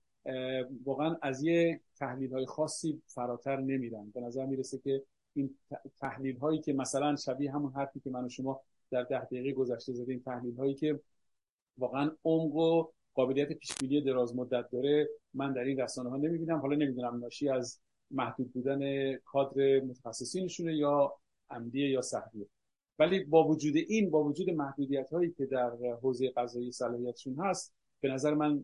واقعا 0.85 1.17
از 1.21 1.43
یه 1.43 1.81
تحلیل 1.95 2.33
های 2.33 2.45
خاصی 2.45 3.01
فراتر 3.07 3.59
نمیرن. 3.59 4.11
به 4.13 4.21
نظر 4.21 4.45
می‌رسه 4.45 4.77
که 4.77 5.03
این 5.33 5.55
تحلیل 5.99 6.37
هایی 6.37 6.59
که 6.59 6.73
مثلا 6.73 7.15
شبیه 7.15 7.51
همون 7.51 7.71
حرفی 7.71 7.99
که 7.99 8.09
من 8.09 8.25
و 8.25 8.29
شما 8.29 8.61
در 8.91 9.03
ده 9.03 9.25
دقیقه 9.25 9.51
گذشته 9.51 9.93
زدیم 9.93 10.21
تحلیل 10.25 10.55
هایی 10.55 10.73
که 10.73 10.99
واقعا 11.77 12.11
عمق 12.25 12.55
و 12.55 12.87
قابلیت 13.13 13.53
پیش 13.53 13.77
بینی 13.77 14.01
دراز 14.01 14.35
مدت 14.35 14.69
داره 14.69 15.09
من 15.33 15.53
در 15.53 15.63
این 15.63 15.79
رسانه 15.79 16.09
ها 16.09 16.17
نمی‌بینم. 16.17 16.57
حالا 16.57 16.75
نمی‌دونم 16.75 17.19
ناشی 17.19 17.49
از 17.49 17.79
محدود 18.11 18.53
بودن 18.53 19.13
کادر 19.15 19.79
متخصصینشونه 19.79 20.75
یا 20.75 21.13
عمدیه 21.49 21.89
یا 21.89 22.01
سهمیه. 22.01 22.47
ولی 22.99 23.23
با 23.23 23.47
وجود 23.47 23.75
این 23.75 24.09
با 24.09 24.23
وجود 24.23 24.49
محدودیت 24.49 25.09
هایی 25.09 25.31
که 25.31 25.45
در 25.45 25.71
حوزه 26.01 26.29
قضایی 26.29 26.71
صلاحیتشون 26.71 27.35
هست 27.35 27.73
به 28.01 28.09
نظر 28.09 28.33
من 28.33 28.63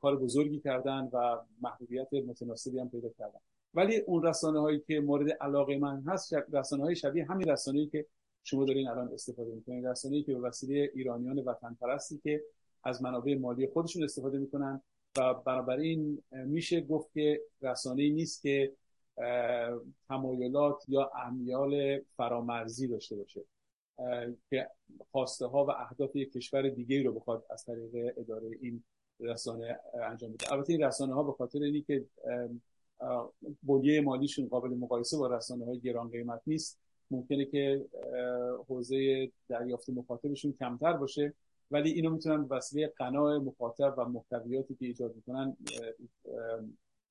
کار 0.00 0.16
بزرگی 0.16 0.60
کردن 0.60 1.10
و 1.12 1.36
محدودیت 1.62 2.14
متناسبی 2.14 2.78
هم 2.78 2.88
پیدا 2.88 3.08
کردن. 3.18 3.38
ولی 3.74 3.96
اون 3.96 4.22
رسانه 4.22 4.60
هایی 4.60 4.82
که 4.86 5.00
مورد 5.00 5.30
علاقه 5.30 5.78
من 5.78 6.02
هست 6.06 6.32
رسانه 6.52 6.82
های 6.82 6.96
شبیه 6.96 7.24
همین 7.24 7.48
رسانه 7.48 7.78
هایی 7.78 7.90
که 7.90 8.06
شما 8.42 8.64
دارین 8.64 8.88
الان 8.88 9.12
استفاده 9.12 9.54
می‌کنین. 9.54 9.86
رسانه 9.86 10.14
هایی 10.14 10.24
که 10.24 10.34
به 10.34 10.40
وسیله 10.40 10.90
ایرانیان 10.94 11.38
وطن 11.38 11.76
پرستی 11.80 12.20
که 12.24 12.42
از 12.84 13.02
منابع 13.02 13.34
مالی 13.34 13.66
خودشون 13.66 14.04
استفاده 14.04 14.38
می‌کنن 14.38 14.82
و 15.16 15.34
بنابراین 15.34 16.22
میشه 16.32 16.80
گفت 16.80 17.12
که 17.14 17.40
رسانه 17.62 18.10
نیست 18.10 18.42
که 18.42 18.72
تمایلات 20.08 20.84
یا 20.88 21.10
امیال 21.26 22.00
فرامرزی 22.16 22.88
داشته 22.88 23.16
باشه 23.16 23.40
که 24.50 24.68
خواسته 25.12 25.46
ها 25.46 25.64
و 25.64 25.70
اهداف 25.70 26.16
یک 26.16 26.32
کشور 26.32 26.68
دیگه 26.68 27.02
رو 27.02 27.12
بخواد 27.12 27.44
از 27.50 27.64
طریق 27.64 28.14
اداره 28.16 28.48
این 28.60 28.84
رسانه 29.20 29.80
انجام 30.10 30.32
بده. 30.32 30.52
البته 30.52 30.72
این 30.72 30.82
رسانه 30.82 31.14
ها 31.14 31.22
به 31.22 31.32
خاطر 31.32 31.62
اینی 31.62 31.82
که 31.82 32.04
مالیشون 34.04 34.48
قابل 34.48 34.68
مقایسه 34.68 35.16
با 35.16 35.26
رسانه 35.26 35.64
های 35.64 35.80
گران 35.80 36.10
قیمت 36.10 36.40
نیست 36.46 36.78
ممکنه 37.10 37.44
که 37.44 37.84
حوزه 38.68 39.30
دریافت 39.48 39.90
مخاطبشون 39.90 40.52
کمتر 40.52 40.92
باشه. 40.92 41.34
ولی 41.70 41.90
اینو 41.90 42.10
می‌تونن 42.10 42.46
وسیله 42.50 42.92
قناع 42.96 43.38
مخاطب 43.38 43.94
و 43.98 44.04
محتویاتی 44.04 44.74
که 44.74 44.86
ایجاد 44.86 45.14
می‌کنن 45.16 45.56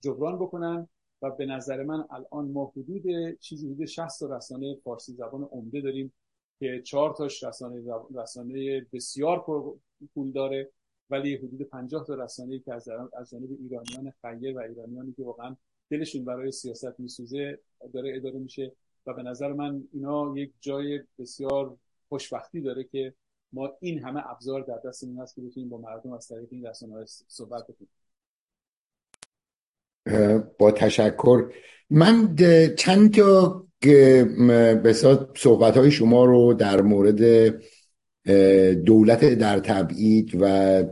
جبران 0.01 0.39
بکنن 0.39 0.87
و 1.21 1.25
و 1.25 1.31
به 1.31 1.45
نظر 1.45 1.83
من 1.83 2.05
الان 2.09 2.51
ما 2.51 2.73
حدود 2.77 3.37
چیزی 3.39 3.67
حدود 3.71 3.85
60 3.85 4.23
رسانه 4.23 4.75
فارسی 4.83 5.13
زبان 5.13 5.43
عمده 5.43 5.81
داریم 5.81 6.13
که 6.59 6.81
چهار 6.81 7.13
تاش 7.13 7.43
رسانه 7.43 7.83
رسانه 8.15 8.85
بسیار 8.93 9.45
پول 10.13 10.31
داره 10.31 10.71
ولی 11.09 11.35
حدود 11.35 11.61
50 11.61 12.05
تا 12.05 12.13
رسانه 12.13 12.59
که 12.59 12.73
از 12.73 12.89
از 12.89 13.29
جانب 13.29 13.49
ایرانیان 13.59 14.13
خیر 14.21 14.57
و 14.57 14.59
ایرانیانی 14.59 15.13
که 15.13 15.23
واقعا 15.23 15.55
دلشون 15.89 16.25
برای 16.25 16.51
سیاست 16.51 16.99
میسوزه 16.99 17.59
داره 17.93 18.15
اداره 18.15 18.39
میشه 18.39 18.71
و 19.05 19.13
به 19.13 19.23
نظر 19.23 19.53
من 19.53 19.83
اینا 19.93 20.33
یک 20.37 20.53
جای 20.59 20.99
بسیار 21.19 21.77
خوشبختی 22.09 22.61
داره 22.61 22.83
که 22.83 23.13
ما 23.55 23.73
این 23.79 23.99
همه 23.99 24.31
ابزار 24.31 24.61
در 24.61 24.89
دستمون 24.89 25.17
هست 25.17 25.35
که 25.35 25.41
بتونیم 25.41 25.69
با 25.69 25.77
مردم 25.77 26.11
از 26.11 26.27
طریق 26.27 26.47
این 26.51 26.65
رسانه 26.65 27.05
صحبت 27.27 27.63
بکنیم. 27.63 27.89
با 30.59 30.71
تشکر. 30.71 31.51
من 31.89 32.35
چند 32.77 33.13
تا 33.13 33.65
به 34.83 34.93
صحبت 35.35 35.77
های 35.77 35.91
شما 35.91 36.25
رو 36.25 36.53
در 36.53 36.81
مورد 36.81 37.53
دولت 38.85 39.25
در 39.25 39.59
تبعید 39.59 40.37
و 40.39 40.83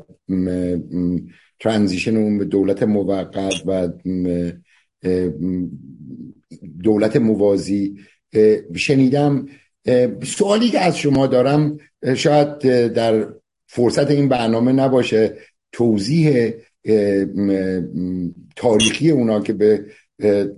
ترانزیشن 1.59 2.17
اون 2.17 2.37
به 2.37 2.45
دولت 2.45 2.83
موقت 2.83 3.63
و 3.65 3.89
دولت 6.83 7.15
موازی 7.15 7.97
شنیدم 8.75 9.45
سوالی 10.23 10.69
که 10.69 10.79
از 10.79 10.97
شما 10.97 11.27
دارم 11.27 11.77
شاید 12.15 12.59
در 12.87 13.27
فرصت 13.67 14.11
این 14.11 14.29
برنامه 14.29 14.71
نباشه 14.71 15.37
توضیح 15.71 16.53
تاریخی 18.55 19.11
اونا 19.11 19.39
که 19.41 19.53
به 19.53 19.85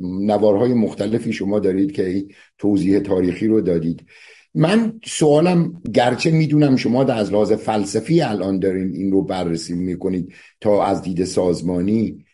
نوارهای 0.01 0.73
مختلفی 0.73 1.33
شما 1.33 1.59
دارید 1.59 1.91
که 1.91 2.25
توضیح 2.57 2.99
تاریخی 2.99 3.47
رو 3.47 3.61
دادید. 3.61 4.05
من 4.53 4.99
سوالم 5.05 5.81
گرچه 5.93 6.31
می‌دونم 6.31 6.75
شما 6.75 7.03
در 7.03 7.17
از 7.17 7.31
لحاظ 7.31 7.51
فلسفی 7.51 8.21
الان 8.21 8.59
دارین 8.59 8.93
این 8.93 9.11
رو 9.11 9.21
بررسی 9.21 9.73
می‌کنید 9.73 10.33
تا 10.61 10.85
از 10.85 11.01
دید 11.01 11.23
سازمانی 11.23 12.25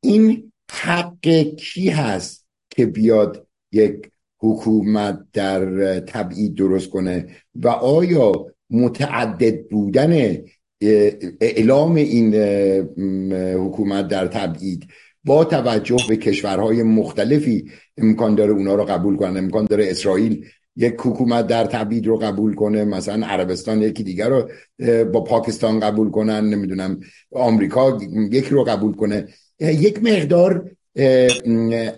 این 0.00 0.52
حق 0.72 1.42
کی 1.56 1.88
هست 1.88 2.46
که 2.70 2.86
بیاد 2.86 3.46
یک 3.72 4.10
حکومت 4.44 5.18
در 5.32 6.00
تبعید 6.00 6.54
درست 6.54 6.90
کنه 6.90 7.26
و 7.54 7.68
آیا 7.68 8.32
متعدد 8.70 9.68
بودن 9.68 10.36
اعلام 11.40 11.94
این 11.94 12.34
حکومت 13.54 14.08
در 14.08 14.26
تبعید 14.26 14.86
با 15.24 15.44
توجه 15.44 15.96
به 16.08 16.16
کشورهای 16.16 16.82
مختلفی 16.82 17.70
امکان 17.98 18.34
داره 18.34 18.52
اونا 18.52 18.74
رو 18.74 18.84
قبول 18.84 19.16
کنن؟ 19.16 19.36
امکان 19.36 19.64
داره 19.64 19.90
اسرائیل 19.90 20.46
یک 20.76 20.94
حکومت 20.98 21.46
در 21.46 21.64
تبعید 21.64 22.06
رو 22.06 22.16
قبول 22.16 22.54
کنه 22.54 22.84
مثلا 22.84 23.26
عربستان 23.26 23.82
یکی 23.82 24.02
دیگر 24.02 24.28
رو 24.28 24.48
با 25.04 25.24
پاکستان 25.24 25.80
قبول 25.80 26.10
کنن 26.10 26.48
نمی‌دونم 26.48 27.00
آمریکا 27.32 27.98
یکی 28.30 28.50
رو 28.50 28.64
قبول 28.64 28.92
کنه. 28.94 29.28
یک 29.60 30.02
مقدار 30.02 30.70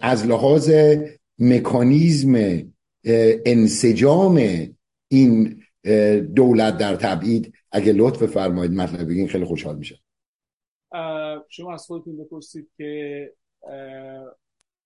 از 0.01 0.27
لحاظ 0.27 0.71
مکانیزم 1.39 2.63
انسجام 3.47 4.41
این 5.09 5.63
دولت 6.35 6.79
در 6.79 6.97
تبعید. 6.97 7.55
اگه 7.73 7.93
لطف 7.93 8.27
فرمایید 8.27 8.73
مطلب 8.73 9.09
بگین 9.11 9.29
خیلی 9.29 9.45
خوشحال 9.45 9.77
میشه 9.79 9.99
شما 11.49 11.75
از 11.75 11.87
خودتون 11.87 12.17
بپرسید 12.17 12.71
که 12.77 13.33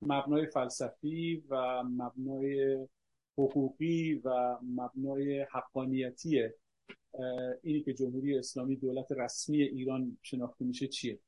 مبنای 0.03 0.47
فلسفی 0.47 1.45
و 1.51 1.83
مبنای 1.83 2.79
حقوقی 3.39 4.15
و 4.15 4.59
مبنای 4.63 5.47
حقانیتی 5.53 6.43
اینی 7.63 7.83
که 7.83 7.95
جمهوری 7.95 8.39
اسلامی 8.39 8.77
دولت 8.77 9.13
رسمی 9.13 9.63
ایران 9.63 10.19
شناخته 10.23 10.65
میشه 10.65 10.89
چیه؟ 10.89 11.19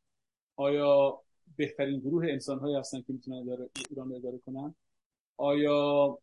آیا 0.57 1.21
بهترین 1.57 2.01
گروه 2.01 2.27
انسان 2.29 2.59
هایی 2.59 2.77
هستن 2.77 2.99
که 3.01 3.13
می‌تونن 3.13 3.69
ایران 3.91 4.09
رو 4.09 4.17
اداره 4.17 4.39
کنن؟ 4.39 4.75
آیا 5.37 6.18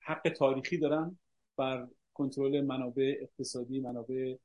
حق 0.00 0.28
تاریخی 0.36 0.78
دارن 0.78 1.18
بر 1.56 1.88
کنترل 2.14 2.60
منابع 2.60 3.14
اقتصادی 3.20 3.80
منابع 3.80 4.36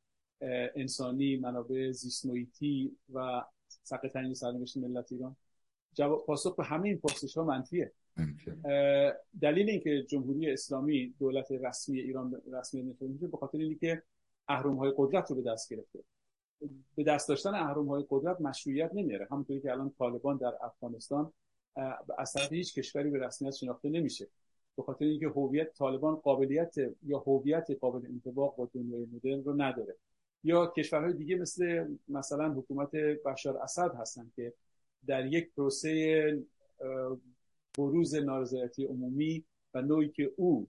انسانی 0.75 1.37
منابع 1.37 1.91
زیست 1.91 2.25
و 3.13 3.43
سقط 3.67 4.11
تعیین 4.11 4.33
سرنوشت 4.33 4.77
ملت 4.77 5.11
ایران؟ 5.11 5.35
جواب 5.93 6.25
پاسخ 6.25 6.55
به 6.55 6.63
همه 6.63 6.87
این 6.89 6.97
پرسش 6.97 7.37
ها 7.37 7.43
منفیه. 7.43 7.91
دلیل 9.41 9.69
اینکه 9.69 10.03
جمهوری 10.03 10.51
اسلامی 10.51 11.13
دولت 11.19 11.51
رسمی 11.51 11.99
ایران 11.99 12.41
رسمی 12.53 12.95
میشه 13.01 13.27
به 13.27 13.37
خاطر 13.37 13.57
اینکه 13.57 14.03
اهرم 14.47 14.75
های 14.75 14.93
قدرت 14.97 15.29
رو 15.29 15.35
به 15.35 15.51
دست 15.51 15.73
گرفته. 15.73 15.99
به 16.95 17.03
دست 17.03 17.29
داشتن 17.29 17.53
اهرم 17.53 17.87
های 17.87 18.05
قدرت 18.09 18.41
مشروعیت 18.41 18.91
نمیاره. 18.93 19.27
همونطوری 19.31 19.61
که 19.61 19.71
الان 19.71 19.93
طالبان 19.99 20.37
در 20.37 20.53
افغانستان 20.61 21.33
از 22.17 22.33
طرف 22.33 22.51
هیچ 22.51 22.75
کشوری 22.75 23.09
به 23.09 23.19
رسمیت 23.19 23.55
شناخته 23.55 23.89
نمیشه. 23.89 24.27
به 24.75 24.83
خاطر 24.83 25.05
اینکه 25.05 25.27
هویت 25.27 25.73
طالبان 25.73 26.15
قابلیت 26.15 26.75
یا 27.03 27.19
هویت 27.19 27.67
قابل 27.81 28.05
انطباق 28.05 28.55
با 28.55 28.69
دنیای 28.73 29.05
مدرن 29.13 29.43
رو 29.43 29.61
نداره. 29.61 29.95
یا 30.43 30.67
کشورهای 30.67 31.13
دیگه 31.13 31.35
مثل 31.35 31.87
مثلا 32.07 32.53
حکومت 32.53 32.91
بشار 33.25 33.57
اسد 33.57 33.95
هستن 33.95 34.31
که 34.35 34.53
در 35.07 35.25
یک 35.25 35.51
پروسه 35.57 36.43
بروز 37.77 38.15
نارضایتی 38.15 38.85
عمومی 38.85 39.43
و 39.73 39.81
نوعی 39.81 40.09
که 40.09 40.31
او 40.35 40.67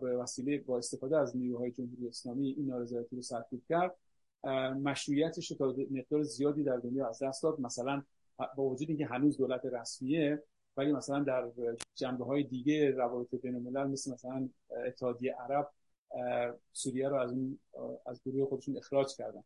به 0.00 0.16
وسیله 0.16 0.58
با 0.58 0.78
استفاده 0.78 1.18
از 1.18 1.36
نیروهای 1.36 1.70
جمهوری 1.70 2.08
اسلامی 2.08 2.48
این 2.48 2.66
نارضایتی 2.66 3.16
رو 3.16 3.22
سرکوب 3.22 3.62
کرد 3.68 3.96
مشروعیتش 4.82 5.50
رو 5.50 5.56
تا 5.56 5.84
مقدار 5.90 6.22
زیادی 6.22 6.62
در 6.62 6.76
دنیا 6.76 7.08
از 7.08 7.22
دست 7.22 7.42
داد. 7.42 7.60
مثلا 7.60 8.02
با 8.56 8.62
وجود 8.62 8.88
اینکه 8.88 9.06
هنوز 9.06 9.36
دولت 9.36 9.64
رسمیه 9.64 10.42
ولی 10.80 10.92
مثلا 10.92 11.20
در 11.20 11.50
جنبه 11.94 12.24
های 12.24 12.42
دیگه 12.42 12.90
روابط 12.90 13.34
بین 13.34 13.54
الملل 13.54 13.86
مثل 13.86 14.12
مثلا 14.12 14.48
اتحادیه 14.86 15.34
عرب 15.34 15.70
سوریه 16.72 17.08
رو 17.08 17.16
از 17.16 17.32
اون 17.32 17.58
از 18.06 18.20
گروه 18.26 18.48
خودشون 18.48 18.76
اخراج 18.76 19.16
کردن. 19.16 19.42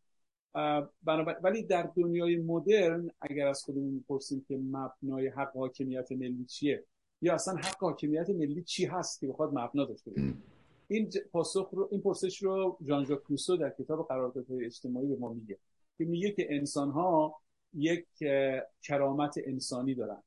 ولی 1.42 1.62
در 1.62 1.90
دنیای 1.96 2.36
مدرن 2.36 3.10
اگر 3.20 3.46
از 3.46 3.62
خودمون 3.62 4.04
پرسیم 4.08 4.44
که 4.48 4.56
مبنای 4.56 5.28
حق 5.28 5.56
حاکمیت 5.56 6.12
ملی 6.12 6.44
چیه 6.44 6.84
یا 7.22 7.34
اصلا 7.34 7.54
حق 7.54 7.78
حاکمیت 7.80 8.30
ملی 8.30 8.62
چی 8.62 8.84
هست 8.84 9.20
که 9.20 9.26
بخواد 9.26 9.50
مبنا 9.54 9.84
داشته 9.84 10.10
باشه؟ 10.10 10.34
این 10.88 11.10
پاسخ 11.32 11.70
رو 11.72 11.88
این 11.90 12.00
پرسش 12.00 12.42
رو 12.42 12.78
ژان 12.86 13.04
ژاک 13.04 13.20
روسو 13.28 13.56
در 13.56 13.70
کتاب 13.70 14.08
قراردادهای 14.08 14.64
اجتماعی 14.64 15.06
به 15.08 15.16
ما 15.16 15.32
میگه 15.32 15.58
که 15.98 16.04
میگه 16.04 16.32
که 16.32 16.46
انسان 16.50 16.90
ها 16.90 17.40
یک 17.74 18.06
کرامت 18.82 19.34
انسانی 19.44 19.94
دارن. 19.94 20.22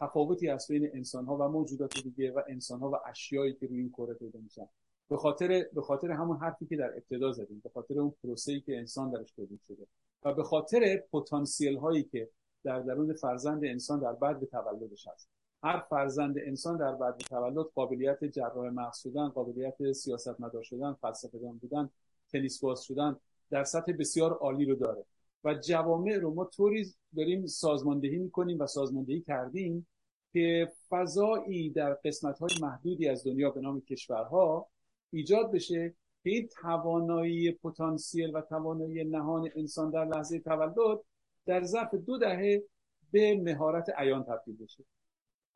تفاوتی 0.00 0.48
هست 0.48 0.72
بین 0.72 0.90
انسان 0.94 1.26
ها 1.26 1.36
و 1.36 1.48
موجودات 1.48 2.02
دیگه 2.02 2.32
و 2.32 2.42
انسان 2.48 2.80
ها 2.80 2.90
و 2.90 2.94
اشیایی 3.06 3.54
که 3.54 3.66
روی 3.66 3.78
این 3.78 3.90
کره 3.90 4.14
پیدا 4.14 4.40
میشن. 4.40 4.68
به 5.08 5.16
خاطر 5.16 5.66
به 5.72 5.82
خاطر 5.82 6.10
همون 6.10 6.36
حرفی 6.36 6.66
که 6.66 6.76
در 6.76 6.92
ابتدا 6.92 7.32
زدیم 7.32 7.60
به 7.64 7.70
خاطر 7.74 8.00
اون 8.00 8.14
پروسه‌ای 8.22 8.60
که 8.60 8.78
انسان 8.78 9.10
درش 9.10 9.32
تولید 9.32 9.60
شده 9.68 9.86
و 10.24 10.34
به 10.34 10.42
خاطر 10.42 11.02
پتانسیل 11.12 11.76
هایی 11.76 12.02
که 12.02 12.30
در 12.64 12.80
درون 12.80 13.14
فرزند 13.14 13.64
انسان 13.64 14.00
در 14.00 14.12
بعد 14.12 14.44
تولدش 14.44 15.08
هست. 15.08 15.28
هر 15.62 15.80
فرزند 15.90 16.38
انسان 16.38 16.76
در 16.76 16.94
بعد 16.94 17.16
تولد 17.18 17.66
قابلیت 17.74 18.24
جراح 18.24 18.70
مغز 18.70 18.98
شدن 18.98 19.28
قابلیت 19.28 19.92
سیاست 19.92 20.40
مدار 20.40 20.62
شدن 20.62 20.92
فلسفه 20.92 21.38
دان 21.38 21.58
بودن 21.58 21.90
تنیس 22.32 22.60
باز 22.60 22.82
شدن 22.82 23.16
در 23.50 23.64
سطح 23.64 23.92
بسیار 23.92 24.32
عالی 24.32 24.64
رو 24.64 24.74
داره. 24.74 25.04
و 25.44 25.54
جوامع 25.54 26.16
رو 26.16 26.34
ما 26.34 26.44
طوری 26.44 26.94
داریم 27.16 27.46
سازماندهی 27.46 28.18
می‌کنیم 28.18 28.58
و 28.60 28.66
سازماندهی 28.66 29.20
کردیم 29.20 29.86
که 30.32 30.72
فضایی 30.90 31.70
در 31.70 31.94
قسمت 31.94 32.38
های 32.38 32.50
محدودی 32.62 33.08
از 33.08 33.26
دنیا 33.26 33.50
به 33.50 33.60
نام 33.60 33.80
کشورها 33.80 34.68
ایجاد 35.10 35.52
بشه 35.52 35.94
که 36.24 36.30
این 36.30 36.48
توانایی 36.62 37.52
پتانسیل 37.52 38.36
و 38.36 38.40
توانایی 38.40 39.04
نهان 39.04 39.50
انسان 39.56 39.90
در 39.90 40.04
لحظه 40.04 40.40
تولد 40.40 41.00
در 41.46 41.64
ظرف 41.64 41.94
دو 41.94 42.18
دهه 42.18 42.62
به 43.12 43.40
مهارت 43.42 43.90
عیان 43.96 44.24
تبدیل 44.24 44.56
بشه. 44.56 44.84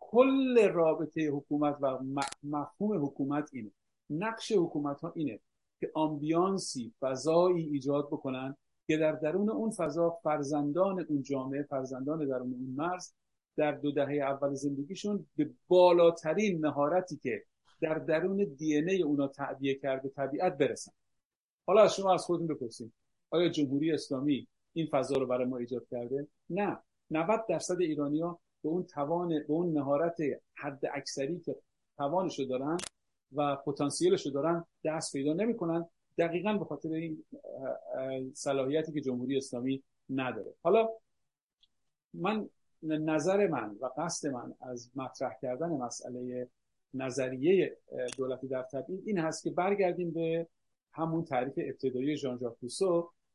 کل 0.01 0.69
رابطه 0.69 1.29
حکومت 1.29 1.77
و 1.81 1.99
مفهوم 2.43 3.05
حکومت 3.05 3.51
اینه. 3.53 3.71
نقش 4.11 4.53
حکومت 4.53 5.01
ها 5.01 5.13
اینه 5.17 5.41
که 5.81 5.91
آمبیانسی 5.95 6.93
فضایی 7.01 7.67
ایجاد 7.67 8.07
بکنن 8.07 8.57
که 8.89 8.97
در 8.97 9.13
درون 9.13 9.51
اون 9.51 9.71
فضا 9.71 10.11
فرزندان 10.11 11.07
اون 11.09 11.23
جامعه 11.23 11.63
فرزندان 11.63 12.27
درون 12.27 12.53
اون 12.53 12.75
مرز 12.77 13.13
در 13.57 13.73
دو 13.73 13.93
دهه 13.93 14.15
اول 14.15 14.55
زندگیشون 14.55 15.27
به 15.37 15.51
بالاترین 15.69 16.67
مهارتی 16.67 17.17
که 17.17 17.45
در 17.81 17.95
درون 17.95 18.37
دی 18.37 18.77
ای 18.77 19.03
اونا 19.03 19.29
تعبیه 19.29 19.75
کرده 19.75 20.09
طبیعت 20.09 20.59
برسن. 20.59 20.93
حالا 21.67 21.83
از 21.83 21.95
شما 21.95 22.15
از 22.15 22.25
خودتون 22.25 22.47
بپرسید 22.47 22.93
آیا 23.31 23.49
جمهوری 23.49 23.93
اسلامی 23.93 24.49
این 24.73 24.87
فضا 24.87 25.17
رو 25.17 25.27
برای 25.27 25.47
ما 25.47 25.57
ایجاد 25.57 25.87
کرده؟ 25.91 26.27
نه. 26.51 26.79
90 27.11 27.47
درصد 27.49 27.81
ایرانیا 27.81 28.39
به 28.63 28.69
اون 28.69 28.83
توان 28.83 29.29
به 29.29 29.45
اون 29.49 29.73
مهارت 29.73 30.17
حد 30.55 30.81
اکثری 30.95 31.41
که 31.41 31.57
توانشو 31.97 32.45
دارن 32.45 32.77
و 33.33 33.57
پتانسیلشو 33.57 34.31
دارن 34.31 34.65
دست 34.85 35.13
پیدا 35.13 35.33
نمی‌کنن. 35.33 35.89
دقیقا 36.19 36.53
به 36.53 36.65
خاطر 36.65 36.93
این 36.93 37.25
صلاحیتی 38.35 38.93
که 38.93 39.01
جمهوری 39.01 39.37
اسلامی 39.37 39.83
نداره. 40.11 40.55
حالا 40.63 40.89
من 42.15 42.49
نظر 42.83 43.47
من 43.47 43.77
و 43.81 43.91
قصد 43.97 44.29
من 44.29 44.55
از 44.61 44.91
مطرح 44.97 45.33
کردن 45.43 45.69
مسئله 45.69 46.49
نظریه 46.95 47.77
دولتی 48.17 48.49
در 48.49 48.63
تبعید 48.63 49.03
این 49.07 49.19
هست 49.19 49.43
که 49.43 49.51
برگردیم 49.51 50.11
به 50.11 50.47
همون 50.93 51.25
تعریف 51.25 51.55
ابتدایی 51.57 52.17
ژان 52.17 52.39
ژاک 52.39 52.57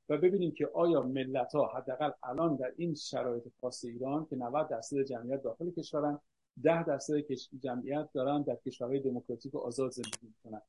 و 0.10 0.18
ببینیم 0.18 0.52
که 0.52 0.70
آیا 0.74 1.02
ملت 1.02 1.56
ها 1.56 1.68
حداقل 1.68 2.12
الان 2.24 2.56
در 2.56 2.74
این 2.78 2.96
شرایط 2.96 3.44
خاص 3.62 3.86
ایران 3.86 4.26
که 4.26 4.36
90 4.36 4.68
درصد 4.70 5.02
جمعیت 5.04 5.44
داخل 5.44 5.72
کشورن 5.72 6.20
10 6.64 6.84
درصد 6.84 7.14
جمعیت 7.60 8.10
دارن 8.14 8.42
در 8.42 8.56
کشورهای 8.56 9.00
دموکراتیک 9.00 9.56
و 9.56 9.58
آزاد 9.58 9.92
زندگی 9.92 10.28
می‌کنن. 10.28 10.62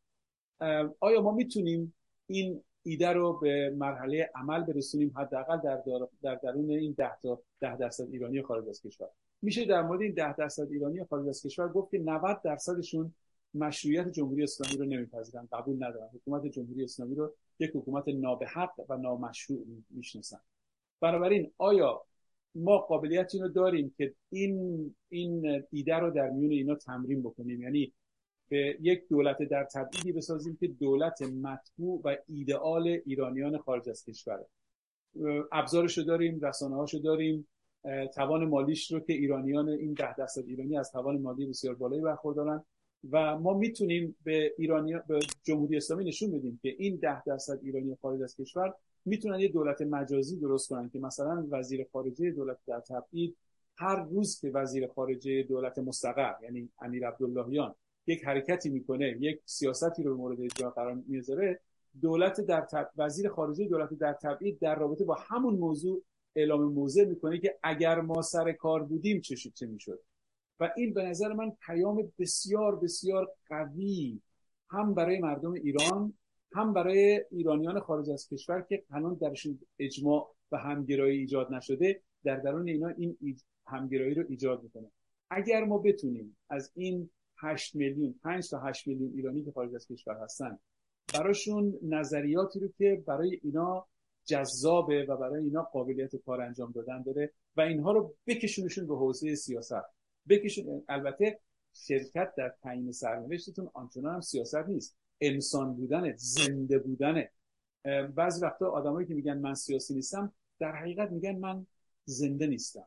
آیا 1.01 1.23
ما 1.23 1.33
می‌تونیم 1.33 1.95
این 2.27 2.63
ایده 2.83 3.09
رو 3.09 3.39
به 3.39 3.75
مرحله 3.79 4.31
عمل 4.35 4.63
برسونیم 4.65 5.13
حداقل 5.17 5.61
در, 5.61 5.83
در 6.23 6.35
درون 6.35 6.71
این 6.71 6.95
10 6.99 7.11
تا 7.23 7.43
10 7.61 7.77
درصد 7.77 8.09
ایرانی 8.11 8.43
خارج 8.43 8.69
از 8.69 8.83
کشور. 8.83 9.09
میشه 9.43 9.65
در 9.65 9.83
مورد 9.83 10.03
این 10.03 10.15
10 10.15 10.37
درصد 10.37 10.69
ایرانی 10.71 11.05
خارج 11.05 11.29
از 11.29 11.43
کشور 11.43 11.69
گفت 11.69 11.91
که 11.91 11.99
90 11.99 12.43
درصدشون 12.43 13.15
مشروعیت 13.55 14.09
جمهوری 14.09 14.43
اسلامی 14.43 14.77
رو 14.77 14.85
نمیپذیرن 14.85 15.49
قبول 15.53 15.77
ندارن. 15.77 16.09
حکومت 16.15 16.47
جمهوری 16.47 16.85
اسلامی 16.85 17.15
رو 17.15 17.35
یک 17.59 17.71
حکومت 17.75 18.09
نابحق 18.09 18.71
و 18.89 18.97
نامشروع 18.97 19.67
می‌شناسن. 19.91 20.41
بنابراین 21.01 21.51
آیا 21.59 22.05
ما 22.55 22.79
قابلیت 22.79 23.35
اینو 23.35 23.49
داریم 23.49 23.95
که 23.99 24.15
این 24.31 24.95
این 25.09 25.65
ایده 25.71 25.95
رو 25.95 26.11
در 26.11 26.31
میون 26.31 26.53
اینا 26.53 26.75
تمرین 26.75 27.23
بکنیم؟ 27.23 27.63
یعنی 27.63 27.93
به 28.49 28.77
یک 28.81 29.09
دولت 29.09 29.43
در 29.43 29.65
تبعیدی 29.65 30.13
بسازیم 30.13 30.57
که 30.61 30.69
دولت 30.69 31.23
مطبوع 31.23 32.01
و 32.05 32.17
ایدئال 32.29 32.89
ایرانیان 33.07 33.59
خارج 33.59 33.89
از 33.89 34.05
کشوره. 34.05 34.47
ابزارشو 35.53 36.03
داریم 36.03 36.41
رسانه 36.41 36.77
هاشو 36.77 36.99
داریم. 36.99 37.49
توان 38.15 38.45
مالیش 38.45 38.93
رو 38.93 39.01
که 39.01 39.13
ایرانیان 39.13 39.69
این 39.69 39.93
ده 39.93 40.15
درصد 40.15 40.45
ایرانی 40.47 40.79
از 40.79 40.93
توان 40.93 41.21
مالی 41.21 41.47
بسیار 41.47 41.75
بالایی 41.75 42.03
برخوردارن 42.03 42.65
و 43.11 43.39
ما 43.39 43.55
می‌تونیم 43.55 44.17
به 44.25 44.55
ایرانی 44.59 44.95
به 45.09 45.19
جمهوری 45.43 45.77
اسلامی 45.77 46.05
نشون 46.05 46.33
بدیم 46.33 46.59
که 46.63 46.75
این 46.79 46.97
ده 46.97 47.25
درصد 47.25 47.59
ایرانی 47.63 47.97
خارج 48.03 48.23
از 48.23 48.37
کشور 48.37 48.75
می‌تونن 49.05 49.41
یه 49.41 49.49
دولت 49.49 49.83
مجازی 49.83 50.37
درست 50.37 50.69
کنن 50.69 50.89
که 50.89 50.99
مثلا 50.99 51.47
وزیر 51.51 51.87
خارجه 51.93 52.31
دولت 52.31 52.59
در 52.67 52.81
تبعید 52.81 53.37
هر 53.77 54.05
روز 54.05 54.41
که 54.41 54.51
وزیر 54.51 54.87
خارجه 54.87 55.43
دولت 55.43 55.79
مستقر 55.79 56.35
یعنی 56.43 56.69
امیر 56.81 57.09
عبداللهیان 57.09 57.75
یک 58.07 58.25
حرکتی 58.25 58.71
می‌کنه 58.71 59.17
یک 59.21 59.41
سیاستی 59.45 60.03
رو 60.03 60.17
مورد 60.17 60.41
اجرا 60.41 60.71
قرار 60.71 60.95
می‌ذاره 61.07 61.61
دولت 62.01 62.41
در 62.41 62.61
تب... 62.61 62.91
وزیر 62.97 63.29
خارجه 63.29 63.69
دولت 63.69 63.95
در 63.95 64.13
تبعید 64.13 64.59
در 64.59 64.75
رابطه 64.75 65.05
با 65.05 65.15
همون 65.15 65.55
موضوع 65.55 66.03
اعلام 66.37 66.73
موضع 66.73 67.05
می‌کنه 67.05 67.39
که 67.39 67.59
اگر 67.63 68.01
ما 68.01 68.23
سر 68.23 68.53
کار 68.53 68.83
بودیم 68.83 69.21
چه 69.21 69.37
شد 69.37 69.53
چه 69.53 69.67
می‌شد. 69.67 70.01
و 70.61 70.73
این 70.77 70.95
به 70.95 71.03
نظر 71.03 71.33
من 71.33 71.53
پیام 71.67 72.13
بسیار 72.19 72.77
بسیار 72.77 73.33
قوی 73.49 74.21
هم 74.71 74.95
برای 74.95 75.21
مردم 75.21 75.53
ایران 75.53 76.15
هم 76.55 76.73
برای 76.73 77.25
ایرانیان 77.31 77.81
خارج 77.81 78.11
از 78.11 78.29
کشور 78.29 78.63
که 78.69 78.85
هنوز 78.91 79.19
درشون 79.19 79.59
اجماع 79.79 80.35
و 80.53 80.57
همگرایی 80.57 81.19
ایجاد 81.19 81.55
نشده 81.55 82.01
در 82.25 82.37
درون 82.37 82.69
اینا 82.69 82.89
این 82.89 83.17
همگرایی 83.67 84.15
رو 84.15 84.25
ایجاد 84.29 84.63
می‌کنه. 84.63 84.91
اگر 85.31 85.65
ما 85.65 85.79
بتونیم 85.79 86.37
از 86.51 86.73
این 86.75 87.11
8 87.37 87.75
میلیون 87.75 88.15
5 88.23 88.51
تا 88.51 88.61
8 88.61 88.87
میلیون 88.87 89.13
ایرانی 89.15 89.45
که 89.45 89.53
خارج 89.53 89.75
از 89.75 89.87
کشور 89.87 90.17
هستن. 90.17 90.59
براشون 91.15 91.79
نظریاتی 91.83 92.61
رو 92.61 92.69
که 92.79 93.03
برای 93.07 93.41
اینا 93.43 93.87
جذابه 94.25 95.05
و 95.05 95.17
برای 95.17 95.45
اینا 95.45 95.63
قابلیت 95.63 96.17
کار 96.17 96.41
انجام 96.41 96.73
دادن 96.73 97.03
داره 97.03 97.33
و 97.57 97.61
اینها 97.61 97.93
رو 97.93 98.15
بکشونشون 98.27 98.87
به 98.87 98.97
حوزه 98.97 99.35
سیاست. 99.35 99.85
بکشون 100.29 100.85
البته 100.89 101.41
شرکت 101.73 102.35
در 102.37 102.55
تعیین 102.63 102.93
سرنوشتتون 102.93 103.71
آنچنان 103.75 104.15
هم 104.15 104.21
سیاست 104.21 104.69
نیست. 104.69 104.97
انسان 105.21 105.75
بودنه 105.75 106.15
زنده 106.17 106.79
بودنه. 106.79 107.31
بعضی 108.15 108.41
وقتا 108.41 108.71
آدمایی 108.71 109.07
که 109.07 109.15
میگن 109.15 109.39
من 109.39 109.55
سیاسی 109.55 109.95
نیستم 109.95 110.33
در 110.59 110.73
حقیقت 110.73 111.11
میگن 111.11 111.37
من 111.37 111.67
زنده 112.05 112.47
نیستم. 112.47 112.87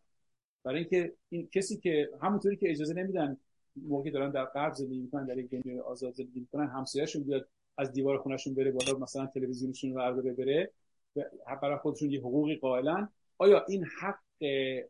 برای 0.63 0.79
اینکه 0.79 1.13
این 1.29 1.49
کسی 1.51 1.77
که 1.77 2.09
همونطوری 2.21 2.57
که 2.57 2.71
اجازه 2.71 2.93
نمیدن 2.93 3.37
موقعی 3.87 4.11
دارن 4.11 4.31
در 4.31 4.45
غرب 4.45 4.73
زندگی 4.73 4.99
می‌کنن 4.99 5.25
در 5.25 5.37
یک 5.37 5.49
دنیای 5.49 5.79
آزاد 5.79 6.13
زندگی 6.13 6.39
می‌کنن 6.39 6.67
همسایه‌شون 6.67 7.23
بیاد 7.23 7.49
از 7.77 7.91
دیوار 7.91 8.17
خونهشون 8.17 8.55
بره 8.55 8.71
بالا 8.71 8.99
مثلا 8.99 9.25
تلویزیونشون 9.25 9.89
رو 9.89 9.95
برداره 9.95 10.33
بره 10.33 10.71
برای 11.61 11.77
خودشون 11.77 12.11
یه 12.11 12.19
حقوقی 12.19 12.55
قائلن. 12.55 13.09
آیا 13.37 13.65
این 13.69 13.85
حق 14.01 14.19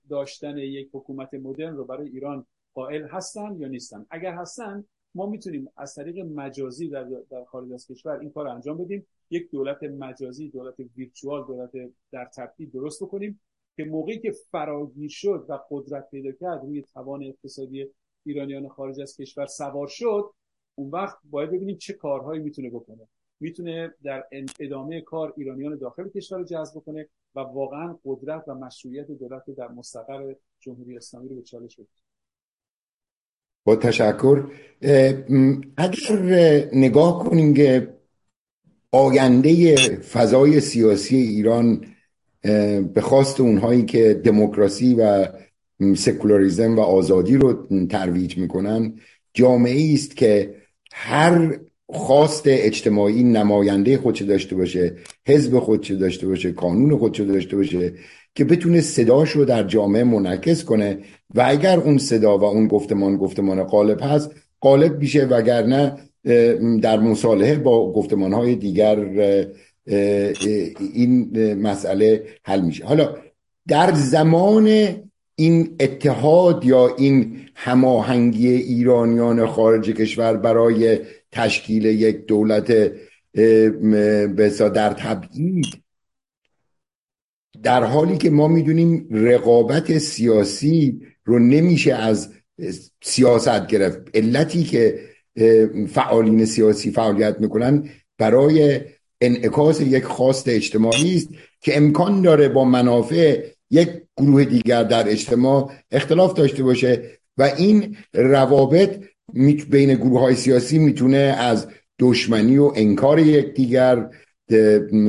داشتن 0.09 0.57
یک 0.57 0.89
حکومت 0.93 1.33
مدرن 1.33 1.75
رو 1.75 1.85
برای 1.85 2.09
ایران 2.09 2.45
قائل 2.73 3.07
هستن 3.07 3.55
یا 3.59 3.67
نیستن؟ 3.67 4.05
اگر 4.09 4.33
هستن 4.33 4.85
ما 5.15 5.25
می‌تونیم 5.25 5.69
از 5.77 5.95
طریق 5.95 6.19
مجازی 6.19 6.89
در, 6.89 7.03
در 7.29 7.43
خارج 7.43 7.73
از 7.73 7.87
کشور 7.87 8.19
این 8.19 8.29
کار 8.29 8.47
انجام 8.47 8.77
بدیم. 8.77 9.07
یک 9.29 9.51
دولت 9.51 9.83
مجازی 9.83 10.49
دولت 10.49 10.75
ویرچوال 10.95 11.47
دولت 11.47 11.71
در 12.11 12.25
تبدیل 12.25 12.69
درست 12.69 13.03
بکنیم 13.03 13.39
که 13.77 13.85
موقعی 13.85 14.19
که 14.19 14.31
فراگیر 14.51 15.09
شد 15.09 15.45
و 15.49 15.59
قدرت 15.71 16.09
پیدا 16.09 16.31
کرد 16.31 16.61
روی 16.63 16.81
توان 16.81 17.23
اقتصادی 17.23 17.87
ایرانیان 18.27 18.67
خارج 18.67 19.01
از 19.01 19.17
کشور 19.17 19.45
سوار 19.45 19.87
شد 19.87 20.33
اون 20.75 20.89
وقت 20.89 21.17
باید 21.29 21.51
ببینیم 21.51 21.77
چه 21.77 21.93
کارهایی 21.93 22.41
می‌تونه 22.41 22.69
بکنه. 22.69 23.07
می‌تونه 23.39 23.93
در 24.03 24.23
ادامه 24.59 25.01
کار 25.01 25.33
ایرانیان 25.37 25.77
داخل 25.77 26.09
کشور 26.09 26.37
رو 26.37 26.43
جذب 26.43 26.79
کنه 26.79 27.07
و 27.35 27.39
واقعا 27.39 27.95
قدرت 28.05 28.43
و 28.47 28.55
مشروعیت 28.55 29.07
دولت 29.07 29.43
در 29.57 29.67
مستقر 29.67 30.33
جمهوری 30.59 30.97
اسلامی 30.97 31.29
رو 31.29 31.35
به 31.35 31.41
چالش 31.41 31.79
بکشه 31.79 32.03
با 33.63 33.75
تشکر. 33.75 34.43
اگر 35.77 36.69
نگاه 36.73 37.23
کنیم 37.29 37.53
که 37.53 37.97
آینده 38.91 39.75
فضای 39.99 40.59
سیاسی 40.59 41.15
ایران 41.15 41.85
به 42.93 43.01
خواست 43.01 43.39
اونهایی 43.39 43.85
که 43.85 44.13
دموکراسی 44.13 44.95
و 44.95 45.27
سکولاریزم 45.95 46.75
و 46.75 46.79
آزادی 46.79 47.37
رو 47.37 47.67
ترویج 47.89 48.37
می‌کنن. 48.37 48.93
جامعه 49.33 49.93
است 49.93 50.17
که 50.17 50.55
هر 50.93 51.59
خواست 51.89 52.43
اجتماعی 52.45 53.23
نماینده 53.23 53.97
خودش 53.97 54.21
داشته 54.21 54.55
باشه 54.55 54.95
حزب 55.27 55.59
خودش 55.59 55.91
داشته 55.91 56.27
باشه 56.27 56.51
قانون 56.51 56.97
خودش 56.97 57.19
داشته 57.19 57.55
باشه 57.55 57.93
که 58.35 58.45
بتونه 58.45 58.81
صداش 58.81 59.31
رو 59.31 59.45
در 59.45 59.63
جامعه 59.63 60.03
منعکس 60.03 60.63
کنه. 60.63 60.99
و 61.35 61.43
اگر 61.47 61.79
اون 61.79 61.97
صدا 61.97 62.37
و 62.37 62.43
اون 62.43 62.67
گفتمان 62.67 63.17
گفتمان 63.17 63.63
قالب 63.63 63.99
هست 64.01 64.31
قالب 64.59 64.99
میشه 64.99 65.25
وگرنه 65.25 65.93
در 66.81 66.99
مصالحه 66.99 67.55
با 67.55 67.93
گفتمان 67.93 68.33
های 68.33 68.55
دیگر 68.55 68.99
این 70.93 71.53
مسئله 71.53 72.23
حل 72.43 72.61
میشه. 72.61 72.85
حالا 72.85 73.15
در 73.67 73.93
زمان 73.93 74.95
این 75.39 75.75
اتحاد 75.79 76.65
یا 76.65 76.95
این 76.95 77.39
هماهنگی 77.55 78.47
ایرانیان 78.47 79.47
خارج 79.47 79.89
کشور 79.89 80.37
برای 80.37 80.99
تشکیل 81.31 81.85
یک 81.85 82.25
دولت 82.25 82.91
بسا 84.37 84.69
در 84.69 84.93
تبعید. 84.93 85.65
در 87.63 87.83
حالی 87.83 88.17
که 88.17 88.29
ما 88.29 88.47
می‌دونیم 88.47 89.07
رقابت 89.11 89.97
سیاسی 89.97 91.01
رو 91.25 91.39
نمیشه 91.39 91.93
از 91.93 92.33
سیاست 93.01 93.67
گرفت. 93.67 94.01
علتی 94.13 94.63
که 94.63 94.99
فعالین 95.89 96.45
سیاسی 96.45 96.91
فعالیت 96.91 97.39
می‌کنن 97.39 97.89
برای 98.17 98.81
انعکاس 99.21 99.81
یک 99.81 100.03
خواست 100.03 100.49
اجتماعی 100.49 101.15
است 101.15 101.29
که 101.61 101.77
امکان 101.77 102.21
داره 102.21 102.49
با 102.49 102.65
منافع 102.65 103.56
یک 103.69 103.89
گروه 104.17 104.43
دیگر 104.43 104.83
در 104.83 105.09
اجتماع 105.09 105.71
اختلاف 105.91 106.33
داشته 106.33 106.63
باشه 106.63 107.01
و 107.37 107.43
این 107.43 107.97
روابط 108.13 108.99
بین 109.69 109.93
گروه 109.93 110.19
های 110.19 110.35
سیاسی 110.35 110.79
می‌تونه 110.79 111.17
از 111.17 111.67
دشمنی 111.99 112.57
و 112.57 112.71
انکار 112.75 113.19
یکدیگر 113.19 114.09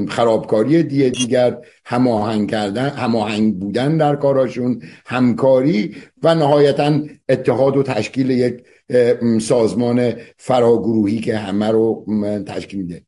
خرابکاری 0.08 0.82
دیگه 0.82 1.08
دیگر 1.08 1.58
هماهنگ 1.84 2.50
کردن 2.50 2.88
هماهنگ 2.88 3.58
بودن 3.58 3.96
در 3.96 4.16
کاراشون 4.16 4.82
همکاری 5.06 5.96
و 6.22 6.34
نهایتا 6.34 7.00
اتحاد 7.28 7.76
و 7.76 7.82
تشکیل 7.82 8.30
یک 8.30 8.64
سازمان 9.40 10.12
فراگروهی 10.36 11.20
که 11.20 11.36
همه 11.36 11.68
رو 11.68 12.06
تشکیل 12.46 12.80
میده. 12.80 13.02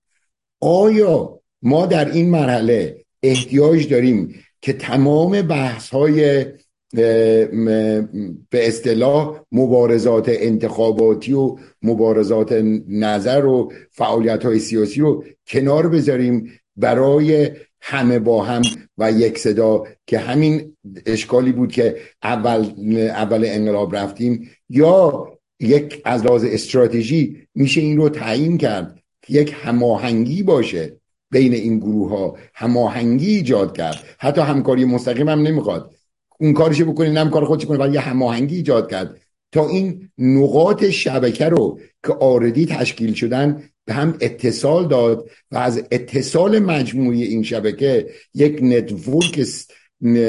آیا 0.60 1.40
ما 1.62 1.86
در 1.86 2.10
این 2.12 2.30
مرحله 2.30 3.04
احتیاج 3.22 3.88
داریم 3.88 4.34
که 4.60 4.72
تمام 4.72 5.42
بحث 5.42 5.88
های 5.88 6.46
به 6.92 8.08
اصطلاح 8.52 9.40
مبارزات 9.52 10.24
انتخاباتی 10.28 11.32
و 11.32 11.56
مبارزات 11.82 12.52
نظر 12.88 13.44
و 13.44 13.72
فعالیت 13.90 14.44
های 14.44 14.58
سیاسی 14.58 15.00
رو 15.00 15.24
کنار 15.46 15.88
بذاریم 15.88 16.60
برای 16.76 17.50
همه 17.80 18.18
با 18.18 18.44
هم 18.44 18.62
و 18.98 19.12
یک 19.12 19.38
صدا 19.38 19.84
که 20.06 20.18
همین 20.18 20.76
اشکالی 21.06 21.52
بود 21.52 21.72
که 21.72 21.96
اول 22.22 22.66
اول 22.96 23.44
انقلاب 23.46 23.96
رفتیم. 23.96 24.50
یا 24.68 25.28
یک 25.60 26.02
از 26.04 26.24
لحاظ 26.24 26.44
استراتژی 26.44 27.46
میشه 27.54 27.80
این 27.80 27.96
رو 27.96 28.08
تعیین 28.08 28.58
کرد 28.58 28.98
یک 29.28 29.56
هماهنگی 29.62 30.42
باشه. 30.42 30.99
بین 31.30 31.54
این 31.54 31.78
گروه 31.78 32.10
ها 32.10 32.36
هماهنگی 32.54 33.36
ایجاد 33.36 33.76
کرد. 33.76 34.04
حتی 34.18 34.40
همکاری 34.40 34.84
مستقیم 34.84 35.28
هم 35.28 35.42
نمی‌خواد. 35.42 35.94
اون 36.40 36.52
کارش 36.52 36.82
بکنه 36.82 37.10
اونم 37.10 37.30
کار 37.30 37.44
خودش 37.44 37.66
کنه 37.66 37.78
ولی 37.78 37.96
هماهنگی 37.96 38.56
ایجاد 38.56 38.90
کرد. 38.90 39.16
تا 39.52 39.68
این 39.68 40.10
نقاط 40.18 40.84
شبکه 40.84 41.44
رو 41.44 41.80
که 42.06 42.12
already 42.12 42.66
تشکیل 42.66 43.14
شدن 43.14 43.62
به 43.84 43.92
هم 43.92 44.16
اتصال 44.20 44.88
داد 44.88 45.30
و 45.50 45.58
از 45.58 45.82
اتصال 45.90 46.58
مجموعی 46.58 47.22
این 47.22 47.42
شبکه 47.42 48.06
یک 48.34 48.58
network 48.62 49.46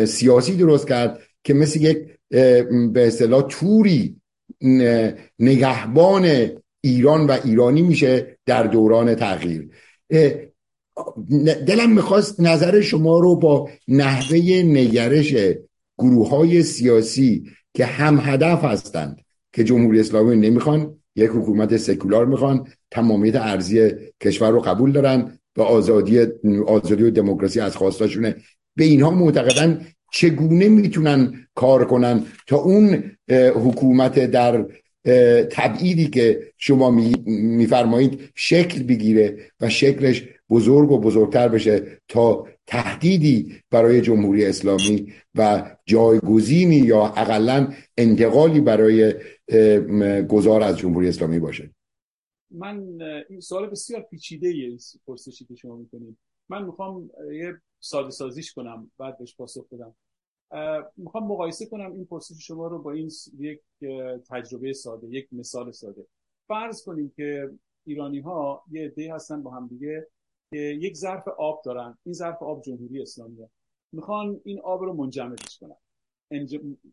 سیاسی 0.06 0.56
درست 0.56 0.88
کرد 0.88 1.20
که 1.44 1.54
مثل 1.54 1.82
یک 1.82 1.98
به 2.94 3.08
اصطلاح 3.08 3.42
توری 3.50 4.16
نگهبان 5.40 6.52
ایران 6.82 7.28
و 7.28 7.38
ایرانی 7.44 7.82
میشه 7.82 8.38
در 8.46 8.64
دوران 8.64 9.16
تغییر. 9.16 9.70
دلم 11.68 11.92
می‌خواست 11.92 12.40
نظر 12.40 12.82
شما 12.82 13.20
رو 13.20 13.36
با 13.36 13.70
نحوه 13.88 14.38
نگرش 14.66 15.36
گروه 15.98 16.30
های 16.30 16.64
سیاسی 16.64 17.44
که 17.74 17.86
هم 17.86 18.20
هدف 18.24 18.64
هستند 18.64 19.22
که 19.54 19.64
جمهوری 19.64 20.00
اسلامی 20.00 20.36
نمی‌خوان 20.36 20.96
یک 21.16 21.30
حکومت 21.30 21.78
سکولار 21.78 22.26
می‌خوان 22.26 22.68
تمامیت 22.92 23.36
ارزی 23.36 23.92
کشور 24.24 24.50
رو 24.50 24.60
قبول 24.60 24.92
دارن 24.92 25.38
و 25.58 25.62
آزادی 25.62 26.20
آزادی 26.68 27.04
و 27.04 27.10
دموکراسی 27.10 27.60
از 27.60 27.76
خواستاشونه. 27.76 28.36
به 28.76 28.84
اینها 28.84 29.12
معتقدن 29.12 29.86
چگونه 30.14 30.68
می‌تونن 30.68 31.48
کار 31.56 31.86
کنن 31.86 32.26
تا 32.48 32.58
اون 32.58 33.04
حکومت 33.56 34.32
در 34.32 34.66
تبعیدی 35.52 36.08
که 36.08 36.40
شما 36.58 36.92
میفرمایید 37.26 38.20
شکل 38.36 38.84
بگیره 38.84 39.38
و 39.62 39.70
شکلش 39.70 40.24
بزرگ 40.52 40.92
و 40.92 41.00
بزرگتر 41.00 41.48
بشه 41.48 42.02
تا 42.08 42.48
تهدیدی 42.68 43.62
برای 43.70 44.02
جمهوری 44.02 44.46
اسلامی 44.46 45.14
و 45.36 45.72
جایگزینی 45.86 46.76
یا 46.76 47.06
اقلا 47.06 47.74
انتقالی 47.98 48.62
برای 48.62 49.14
گذار 50.30 50.64
از 50.64 50.78
جمهوری 50.78 51.08
اسلامی 51.08 51.40
باشه. 51.40 51.72
من 52.52 53.02
این 53.30 53.40
سوال 53.40 53.70
بسیار 53.70 54.02
پیچیده 54.02 54.56
یه 54.56 54.78
پرسشی 55.08 55.46
که 55.46 55.56
شما 55.56 55.76
می‌کنید. 55.76 56.18
من 56.50 56.66
می‌خوام 56.66 57.10
یه 57.34 57.54
ساده 57.80 58.10
سازیش 58.10 58.54
کنم 58.54 58.92
بعد 58.98 59.18
بهش 59.18 59.36
پاسخ 59.36 59.66
بدم. 59.72 59.96
می‌خوام 60.98 61.24
مقایسه 61.24 61.66
کنم 61.66 61.94
این 61.94 62.06
پرسش 62.06 62.48
شما 62.48 62.68
رو 62.68 62.82
با 62.82 62.92
این 62.92 63.12
یک 63.40 63.60
تجربه 64.30 64.74
ساده 64.74 65.08
یک 65.08 65.28
مثال 65.32 65.72
ساده. 65.72 66.06
فرض 66.48 66.84
کنیم 66.84 67.14
که 67.16 67.50
ایرانی 67.86 68.20
ها 68.20 68.64
یه 68.72 68.86
عده 68.86 69.14
هستن 69.14 69.44
با 69.44 69.52
هم 69.52 69.68
دیگه 69.68 70.08
یک 70.52 70.96
ظرف 70.96 71.28
آب 71.28 71.62
دارن. 71.66 71.98
این 72.04 72.14
ظرف 72.14 72.44
آب 72.44 72.62
جمهوری 72.62 73.02
اسلامیه. 73.02 73.50
می‌خوان 73.92 74.42
این 74.44 74.60
آب 74.60 74.82
رو 74.82 74.94
منجمدش 74.94 75.60
کنن. 75.60 75.76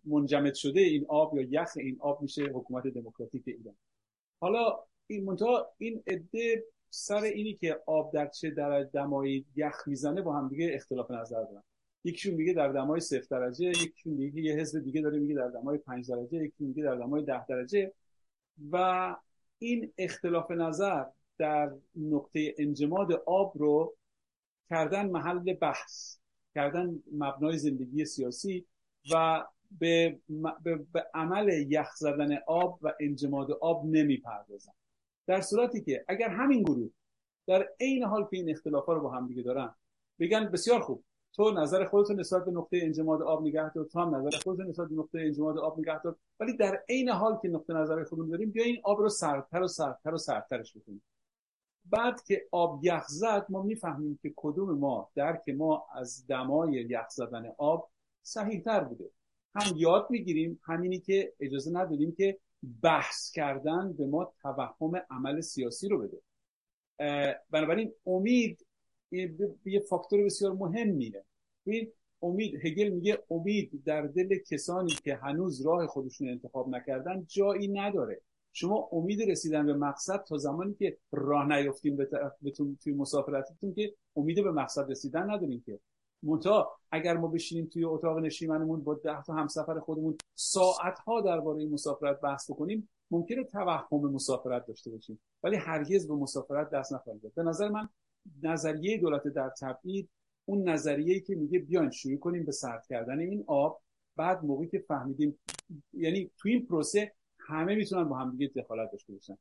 منجمد 0.04 0.54
شده 0.54 0.80
این 0.80 1.06
آب 1.08 1.36
یا 1.36 1.42
یخ 1.42 1.68
این 1.76 1.96
آب 2.00 2.22
میشه 2.22 2.42
حکومت 2.42 2.86
دموکراتیک 2.86 3.42
ایران. 3.46 3.74
حالا 4.40 4.78
این 5.06 5.24
منتها 5.24 5.70
این 5.78 6.02
عده 6.06 6.64
سر 6.90 7.22
اینی 7.22 7.54
که 7.54 7.80
آب 7.86 8.12
در 8.12 8.26
چه 8.26 8.50
در 8.50 8.82
دمایی 8.82 9.46
یخ 9.56 9.88
می‌زنه 9.88 10.22
با 10.22 10.32
هم 10.32 10.48
دیگه 10.48 10.70
اختلاف 10.72 11.10
نظر 11.10 11.44
دارن. 11.44 11.62
یکیشون 12.04 12.34
میگه 12.34 12.52
در 12.52 12.72
دمای 12.72 13.00
صفر 13.00 13.26
درجه 13.30 13.66
یکیشون 13.66 14.12
میگه 14.12 14.42
یه 14.42 14.54
حزب 14.54 14.84
دیگه 14.84 15.00
داره 15.00 15.18
میگه 15.18 15.34
در 15.34 15.48
دمای 15.48 15.78
5 15.78 16.10
درجه 16.10 16.44
یکی 16.44 16.64
میگه 16.64 16.82
در 16.82 16.94
دمای 16.94 17.22
10 17.22 17.46
درجه. 17.46 17.92
و 18.70 19.16
این 19.58 19.92
اختلاف 19.98 20.50
نظر 20.50 21.04
در 21.38 21.72
نقطه 21.96 22.54
انجماد 22.58 23.12
آب 23.12 23.52
رو 23.58 23.96
کردن 24.70 25.10
محل 25.10 25.54
بحث 25.54 26.18
کردن 26.54 27.02
مبنای 27.12 27.58
زندگی 27.58 28.04
سیاسی 28.04 28.66
و 29.12 29.44
به, 29.70 30.20
به, 30.62 31.06
عمل 31.14 31.48
یخ 31.48 31.94
زدن 31.96 32.38
آب 32.46 32.78
و 32.82 32.92
انجماد 33.00 33.50
آب 33.50 33.86
نمی‌پردازن. 33.86 34.72
در 35.26 35.40
صورتی 35.40 35.80
که 35.80 36.04
اگر 36.08 36.28
همین 36.28 36.62
گروه 36.62 36.90
در 37.46 37.68
عین 37.80 38.04
حال 38.04 38.22
که 38.22 38.36
این 38.36 38.50
اختلافا 38.50 38.92
رو 38.92 39.00
با 39.00 39.10
هم 39.10 39.28
دیگه 39.28 39.42
دارن 39.42 39.74
بگن 40.18 40.44
بسیار 40.44 40.80
خوب 40.80 41.04
تو 41.32 41.50
نظر 41.50 41.84
خودت 41.84 42.10
نسبت 42.10 42.44
به 42.44 42.50
نقطه 42.50 42.80
انجماد 42.82 43.22
آب 43.22 43.46
نگه 43.46 43.72
دار 43.72 43.84
تو 43.84 44.00
هم 44.00 44.14
نظر 44.14 44.30
خودت 44.38 44.60
نسبت 44.60 44.88
به 44.88 44.94
نقطه 44.94 45.18
انجماد 45.20 45.58
آب 45.58 45.78
نگه 45.78 46.02
دار 46.02 46.16
ولی 46.40 46.56
در 46.56 46.82
عین 46.88 47.08
حال 47.08 47.38
که 47.42 47.48
نقطه 47.48 47.74
نظر 47.74 48.04
خودمون 48.04 48.30
داریم 48.30 48.50
بیا 48.50 48.64
این 48.64 48.80
آب 48.84 48.98
رو 48.98 49.08
سردتر 49.08 49.62
و 49.62 49.68
سردتر 49.68 50.14
و 50.14 50.18
سردترش 50.18 50.76
بکنیم. 50.76 51.02
بعد 51.90 52.22
که 52.22 52.46
آب 52.50 52.80
یخ 52.84 53.06
زد 53.08 53.46
ما 53.48 53.62
می‌فهمیم 53.62 54.18
که 54.22 54.32
کدوم 54.36 54.78
ما 54.78 55.10
درک 55.14 55.48
ما 55.48 55.86
از 55.94 56.26
دمای 56.26 56.72
یخ 56.72 57.08
زدن 57.08 57.52
آب 57.58 57.90
صحیح 58.22 58.62
تر 58.62 58.84
بوده. 58.84 59.10
هم 59.54 59.76
یاد 59.76 60.06
می‌گیریم 60.10 60.60
همینی 60.62 60.98
که 61.00 61.32
اجازه 61.40 61.70
نداریم 61.70 62.12
که 62.12 62.38
بحث 62.82 63.32
کردن 63.32 63.92
به 63.92 64.06
ما 64.06 64.32
توهم 64.42 65.02
عمل 65.10 65.40
سیاسی 65.40 65.88
رو 65.88 65.98
بده. 65.98 66.22
بنابراین 67.50 67.92
امید 68.06 68.66
یه 69.64 69.80
فاکتور 69.88 70.24
بسیار 70.24 70.52
مهمیه 70.52 71.24
ببین 71.66 71.92
امید 72.22 72.66
هگل 72.66 72.88
میگه 72.88 73.22
امید 73.30 73.82
در 73.84 74.02
دل 74.02 74.38
کسانی 74.38 74.92
که 74.92 75.14
هنوز 75.14 75.66
راه 75.66 75.86
خودشون 75.86 76.28
انتخاب 76.28 76.68
نکردن 76.68 77.24
جایی 77.28 77.68
نداره. 77.68 78.20
شما 78.58 78.88
امید 78.92 79.30
رسیدن 79.30 79.66
به 79.66 79.74
مقصد 79.74 80.24
تا 80.24 80.36
زمانی 80.36 80.74
که 80.74 80.98
راه 81.12 81.48
نیفتیم 81.48 81.96
به 81.96 82.08
توی 82.80 82.92
مسافرتتون 82.92 83.74
که 83.74 83.94
امید 84.16 84.44
به 84.44 84.50
مقصد 84.50 84.90
رسیدن 84.90 85.30
نداریم 85.30 85.62
که. 85.66 85.80
منتها 86.22 86.78
اگر 86.90 87.16
ما 87.16 87.28
بشینیم 87.28 87.66
توی 87.66 87.84
اتاق 87.84 88.18
نشیمنمون 88.18 88.84
با 88.84 88.94
ده 88.94 89.22
تا 89.22 89.34
همسفر 89.34 89.80
خودمون 89.80 90.16
ساعت 90.34 90.98
ها 90.98 91.20
درباره 91.20 91.66
مسافرت 91.66 92.20
بحث 92.20 92.50
بکنیم 92.50 92.88
ممکنه 93.10 93.44
توهم 93.44 94.00
مسافرت 94.00 94.66
داشته 94.66 94.90
باشیم 94.90 95.20
ولی 95.42 95.56
هرگز 95.56 96.08
به 96.08 96.14
مسافرت 96.14 96.70
دست 96.70 96.92
نخواهیم 96.92 97.32
به 97.34 97.42
نظر 97.42 97.68
من 97.68 97.88
نظریه 98.42 98.98
دولت 98.98 99.28
در 99.28 99.50
تبعید 99.60 100.08
اون 100.44 100.68
نظریه 100.68 101.20
که 101.20 101.34
میگه 101.34 101.58
بیاین 101.58 101.90
شروع 101.90 102.18
کنیم 102.18 102.44
به 102.44 102.52
سرد 102.52 102.86
کردن 102.86 103.18
این 103.18 103.44
آب. 103.46 103.80
بعد 104.16 104.44
موقعی 104.44 104.68
که 104.68 104.78
فهمیدیم 104.78 105.38
یعنی 105.92 106.30
تو 106.38 106.48
این 106.48 106.66
پروسه 106.66 107.12
همه 107.48 107.74
می‌تونن 107.74 108.08
با 108.08 108.16
هم 108.16 108.30
دیگه 108.30 108.52
دخالت 108.56 108.90
داشته 108.92 109.12
باشن. 109.12 109.38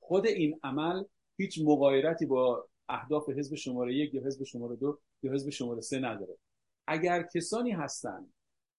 خود 0.00 0.26
این 0.26 0.60
عمل 0.62 1.04
هیچ 1.36 1.60
مغایرتی 1.64 2.26
با 2.26 2.68
اهداف 2.88 3.28
حزب 3.28 3.54
شماره 3.54 3.94
یک 3.94 4.14
یا 4.14 4.22
حزب 4.26 4.44
شماره 4.44 4.76
دو 4.76 4.98
یا 5.22 5.32
حزب 5.32 5.50
شماره 5.50 5.80
سه 5.80 5.98
نداره. 5.98 6.36
اگر 6.86 7.22
کسانی 7.22 7.70
هستن 7.70 8.26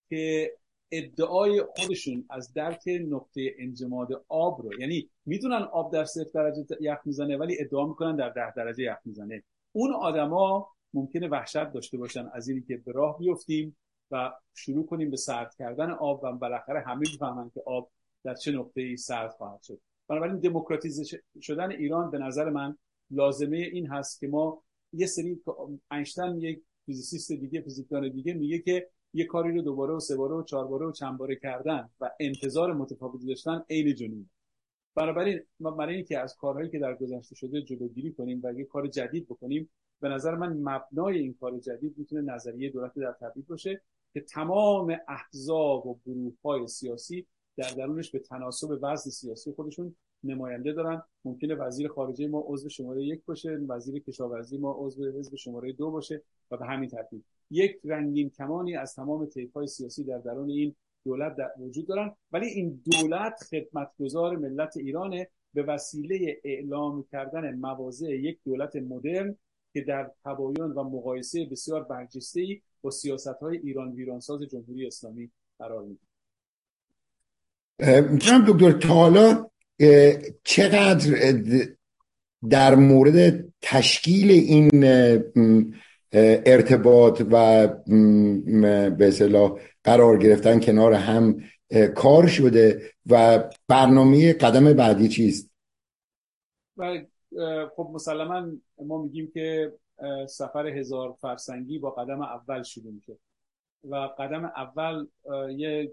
که 0.09 0.53
ادعای 0.91 1.63
خودشون 1.63 2.25
از 2.29 2.53
درک 2.53 2.81
نقطه 2.87 3.55
انجماد 3.57 4.25
آب 4.27 4.61
رو 4.61 4.79
یعنی 4.79 5.09
می‌دونن 5.25 5.61
آب 5.61 5.93
در 5.93 6.05
صفر 6.05 6.29
درجه 6.33 6.65
یخ 6.81 6.97
می‌زنه 7.05 7.37
ولی 7.37 7.57
ادعا 7.59 7.87
می‌کنن 7.87 8.15
در 8.15 8.29
ده 8.29 8.53
درجه 8.53 8.83
یخ 8.83 8.97
می‌زنه. 9.05 9.43
اون 9.71 9.93
آدما 9.93 10.69
ممکنه 10.93 11.27
وحشت 11.27 11.71
داشته 11.73 11.97
باشن 11.97 12.29
از 12.33 12.47
اینی 12.47 12.61
که 12.61 12.77
به 12.77 12.91
راه 12.91 13.17
بیفتیم 13.17 13.77
و 14.11 14.33
شروع 14.53 14.85
کنیم 14.85 15.11
به 15.11 15.17
سرد 15.17 15.55
کردن 15.55 15.91
آب 15.91 16.23
و 16.23 16.31
بالاخره 16.31 16.79
همه 16.79 17.03
بفهمن 17.15 17.49
که 17.49 17.61
آب 17.65 17.91
در 18.23 18.33
چه 18.33 18.51
نقطه 18.51 18.81
ای 18.81 18.97
سرد 18.97 19.31
خواهد 19.31 19.61
شد. 19.61 19.79
بنابراین 20.07 20.39
دموکراتیزه 20.39 21.19
شدن 21.41 21.71
ایران 21.71 22.11
به 22.11 22.17
نظر 22.17 22.49
من 22.49 22.77
لازمه 23.11 23.57
این 23.57 23.87
هست 23.87 24.19
که 24.19 24.27
ما 24.27 24.63
یه 24.93 25.05
سری 25.05 25.41
اینشتین 25.91 26.41
یک 26.41 26.63
فیزیسیست 26.85 27.31
دیگه 27.31 27.61
فیزیکدان 27.61 28.09
دیگه 28.09 28.33
میگه 28.33 28.59
که 28.59 28.89
یه 29.13 29.25
کاری 29.25 29.55
رو 29.55 29.61
دوباره 29.61 29.93
و 29.93 29.99
سه 29.99 30.15
باره 30.15 30.35
و 30.35 30.43
چهار 30.43 30.67
باره 30.67 30.85
و 30.85 30.91
چند 30.91 31.17
باره 31.17 31.35
کردن 31.35 31.89
و 32.01 32.11
انتظار 32.19 32.73
متفاوتی 32.73 33.27
داشتن 33.27 33.63
عین 33.69 33.95
جنون. 33.95 34.29
بنابراین 34.95 35.43
برای 35.59 35.95
اینکه 35.95 36.19
از 36.19 36.35
کارهایی 36.35 36.69
که 36.69 36.79
در 36.79 36.95
گذشته 36.95 37.35
شده 37.35 37.61
جلوگیری 37.61 38.13
کنیم 38.13 38.41
و 38.43 38.53
یه 38.53 38.65
کار 38.65 38.87
جدید 38.87 39.25
بکنیم 39.25 39.69
به 39.99 40.09
نظر 40.09 40.35
من 40.35 40.53
مبنای 40.53 41.19
این 41.19 41.33
کار 41.33 41.59
جدید 41.59 41.97
می‌تونه 41.97 42.33
نظریه 42.33 42.69
دولت 42.69 42.93
در 42.95 43.15
تبدیل 43.21 43.43
باشه 43.43 43.81
که 44.13 44.21
تمام 44.21 44.97
احزاب 45.07 45.87
و 45.87 45.99
گروه 46.05 46.33
های 46.43 46.67
سیاسی 46.67 47.27
در 47.57 47.69
درونش 47.69 48.11
به 48.11 48.19
تناسب 48.19 48.79
وزن 48.81 49.11
سیاسی 49.11 49.51
خودشون 49.51 49.95
نماینده 50.23 50.73
دارن. 50.73 51.01
ممکنه 51.25 51.55
وزیر 51.55 51.87
خارجه 51.87 52.27
ما 52.27 52.43
عضو 52.47 52.69
شماره 52.69 53.03
یک 53.03 53.25
باشه 53.25 53.49
وزیر 53.49 53.99
کشاورزی 54.03 54.57
ما 54.57 54.75
عضو 54.79 55.11
حزب 55.19 55.35
شماره 55.35 55.73
دو 55.73 55.91
باشه 55.91 56.21
و 56.51 56.57
به 56.57 56.65
همین 56.65 56.89
ترتیب. 56.89 57.23
یک 57.51 57.79
رنگین 57.83 58.29
کمانی 58.29 58.75
از 58.75 58.95
تمام 58.95 59.25
طیف 59.25 59.53
های 59.53 59.67
سیاسی 59.67 60.03
در 60.03 60.17
درون 60.17 60.49
این 60.49 60.75
دولت 61.05 61.35
در 61.35 61.51
وجود 61.59 61.87
دارن. 61.87 62.15
ولی 62.31 62.47
این 62.47 62.81
دولت 62.91 63.43
خدمتگزار 63.51 64.37
ملت 64.37 64.77
ایرانه. 64.77 65.27
به 65.53 65.63
وسیله 65.63 66.41
اعلام 66.43 67.05
کردن 67.11 67.55
مواضع 67.55 68.15
یک 68.15 68.39
دولت 68.45 68.75
مدرن 68.75 69.37
که 69.73 69.81
در 69.81 70.11
تباین 70.25 70.71
و 70.71 70.83
مقایسه 70.83 71.45
بسیار 71.51 71.83
برجسته 71.83 72.41
ای 72.41 72.61
با 72.81 72.91
سیاست 72.91 73.27
های 73.27 73.57
ایران 73.57 73.91
ویرانساز 73.91 74.41
جمهوری 74.41 74.87
اسلامی 74.87 75.31
قرار 75.59 75.83
میده 75.83 76.06
جناب 78.17 78.45
دکتر 78.47 78.71
تا 78.71 78.93
حالا 78.93 79.49
چقدر 80.43 81.37
در 82.49 82.75
مورد 82.75 83.45
تشکیل 83.61 84.31
این 84.31 84.83
ارتباط 86.45 87.21
و 87.31 87.67
به 88.89 89.07
اصطلاح 89.07 89.59
قرار 89.83 90.17
گرفتن 90.17 90.59
کنار 90.59 90.93
هم 90.93 91.41
کار 91.95 92.27
شده 92.27 92.81
و 93.09 93.43
برنامه 93.67 94.33
قدم 94.33 94.73
بعدی 94.73 95.07
چیست؟ 95.07 95.51
و 96.77 96.99
خب 97.75 97.89
مسلما 97.93 98.47
ما 98.85 99.01
میگیم 99.03 99.31
که 99.33 99.73
سفر 100.29 100.67
هزار 100.67 101.15
فرسنگی 101.21 101.79
با 101.79 101.91
قدم 101.91 102.21
اول 102.21 102.63
شروع 102.63 102.93
میشه. 102.93 103.17
و 103.83 103.95
قدم 103.95 104.45
اول 104.45 105.07
یه 105.57 105.91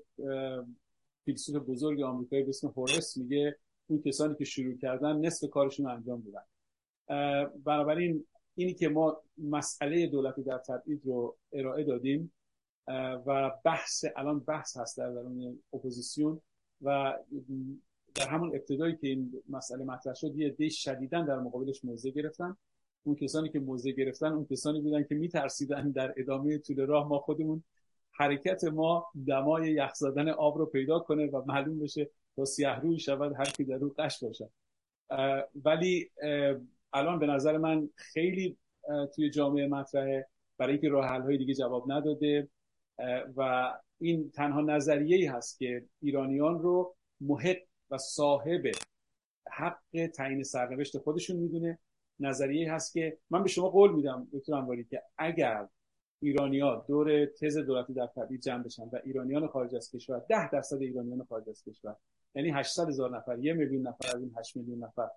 فیلسوف 1.25 1.57
بزرگ 1.57 2.03
آمریکایی 2.03 2.43
به 2.43 2.49
اسم 2.49 2.69
هورس 2.77 3.17
میگه 3.17 3.57
اون 3.87 4.03
کسانی 4.03 4.35
که 4.35 4.45
شروع 4.45 4.79
کردن 4.79 5.17
نصف 5.17 5.51
کارشون 5.51 5.87
انجام 5.87 6.23
دادن. 6.23 6.45
بنابراین 7.65 8.25
اینی 8.55 8.75
که 8.75 8.89
ما 8.89 9.23
مسئله 9.39 10.07
دولتی 10.07 10.43
در 10.43 10.59
تبعید 10.59 11.01
رو 11.05 11.37
ارائه 11.53 11.85
دادیم 11.85 12.33
و 13.27 13.53
بحث 13.65 14.05
الان 14.17 14.39
بحث 14.41 14.77
هست 14.77 14.99
در 14.99 15.11
درون 15.11 15.59
اپوزیسیون 15.73 16.41
و 16.83 17.15
در 18.15 18.29
همون 18.29 18.49
ابتدایی 18.49 18.97
که 18.97 19.09
این 19.09 19.43
مسئله 19.49 19.85
مطرح 19.85 20.15
شد 20.15 20.37
یه 20.37 20.51
دی 20.51 20.71
شدیدن 20.71 21.27
در 21.27 21.39
مقابلش 21.39 21.85
موضع 21.85 22.11
گرفتن. 22.11 22.57
اون 23.05 23.17
کسانی 23.17 23.49
که 23.49 23.61
موضع 23.61 23.91
گرفتن 23.91 24.33
اون 24.33 24.45
کسانی 24.45 24.81
بودن 24.81 25.05
که 25.05 25.15
میترسیدن 25.15 25.91
در 25.91 26.15
ادامه 26.17 26.59
طول 26.59 26.87
راه 26.87 27.09
ما 27.09 27.19
خودمون 27.19 27.63
حرکت 28.17 28.65
ما 28.65 29.07
دمای 29.27 29.73
یخ 29.73 29.95
زدن 29.95 30.29
آب 30.29 30.59
رو 30.59 30.67
پیدا 30.67 30.99
کنه 30.99 31.27
و 31.27 31.43
معلوم 31.47 31.79
بشه 31.79 32.11
تا 32.37 32.45
سیاه 32.45 32.81
روی 32.81 32.99
شود 32.99 33.33
هر 33.39 33.45
کی 33.45 33.65
در 33.65 33.77
رو 33.77 33.95
قش 33.99 34.25
باشه 34.25 34.51
ولی 35.65 36.11
الان 36.93 37.19
به 37.19 37.27
نظر 37.27 37.59
من 37.59 37.89
خیلی 37.97 38.59
توی 39.15 39.31
جامعه 39.31 39.67
مطرحه. 39.67 40.27
برای 40.59 40.73
اینکه 40.73 40.89
راه 40.89 41.07
حل 41.07 41.23
های 41.23 41.39
دیگه 41.39 41.55
جواب 41.55 41.93
نداده. 41.93 42.49
و 43.37 43.73
این 44.01 44.31
تنها 44.31 44.61
نظریه 44.61 45.17
ای 45.17 45.27
هست 45.27 45.59
که 45.59 45.85
ایرانیان 46.03 46.59
رو 46.59 46.97
محق 47.21 47.57
و 47.91 47.99
صاحب 47.99 48.63
حق 49.53 50.07
تعیین 50.15 50.43
سرنوشت 50.43 50.99
خودشون 50.99 51.37
می‌دونه. 51.37 51.79
نظریه 52.21 52.73
هست 52.73 52.93
که 52.93 53.19
من 53.31 53.43
به 53.43 53.49
شما 53.49 53.69
قول 53.69 53.93
میدم 53.93 54.29
دکتر 54.33 54.55
انواری 54.55 54.85
که 54.85 55.03
اگر 55.19 55.69
ایرانیا 56.21 56.85
دور 56.89 57.27
تز 57.27 57.59
دولتی 57.59 57.93
در 57.93 58.07
تبعید 58.07 58.41
جمع 58.41 58.63
بشن 58.63 58.83
و 58.83 58.99
ایرانیان 59.05 59.47
خارج 59.47 59.77
از 59.77 59.91
کشور 59.91 60.19
ده 60.29 60.51
درصد 60.51 60.83
ایرانیان 60.83 61.25
خارج 61.25 61.49
از 61.49 61.63
کشور. 61.65 61.97
یعنی 62.35 62.51
800 62.51 62.89
هزار 62.89 63.17
نفر 63.17 63.39
یه 63.39 63.53
میلیون 63.53 63.87
نفر 63.87 64.17
از 64.17 64.21
این 64.23 64.35
8 64.39 64.57
میلیون 64.57 64.85
نفر 64.85 65.09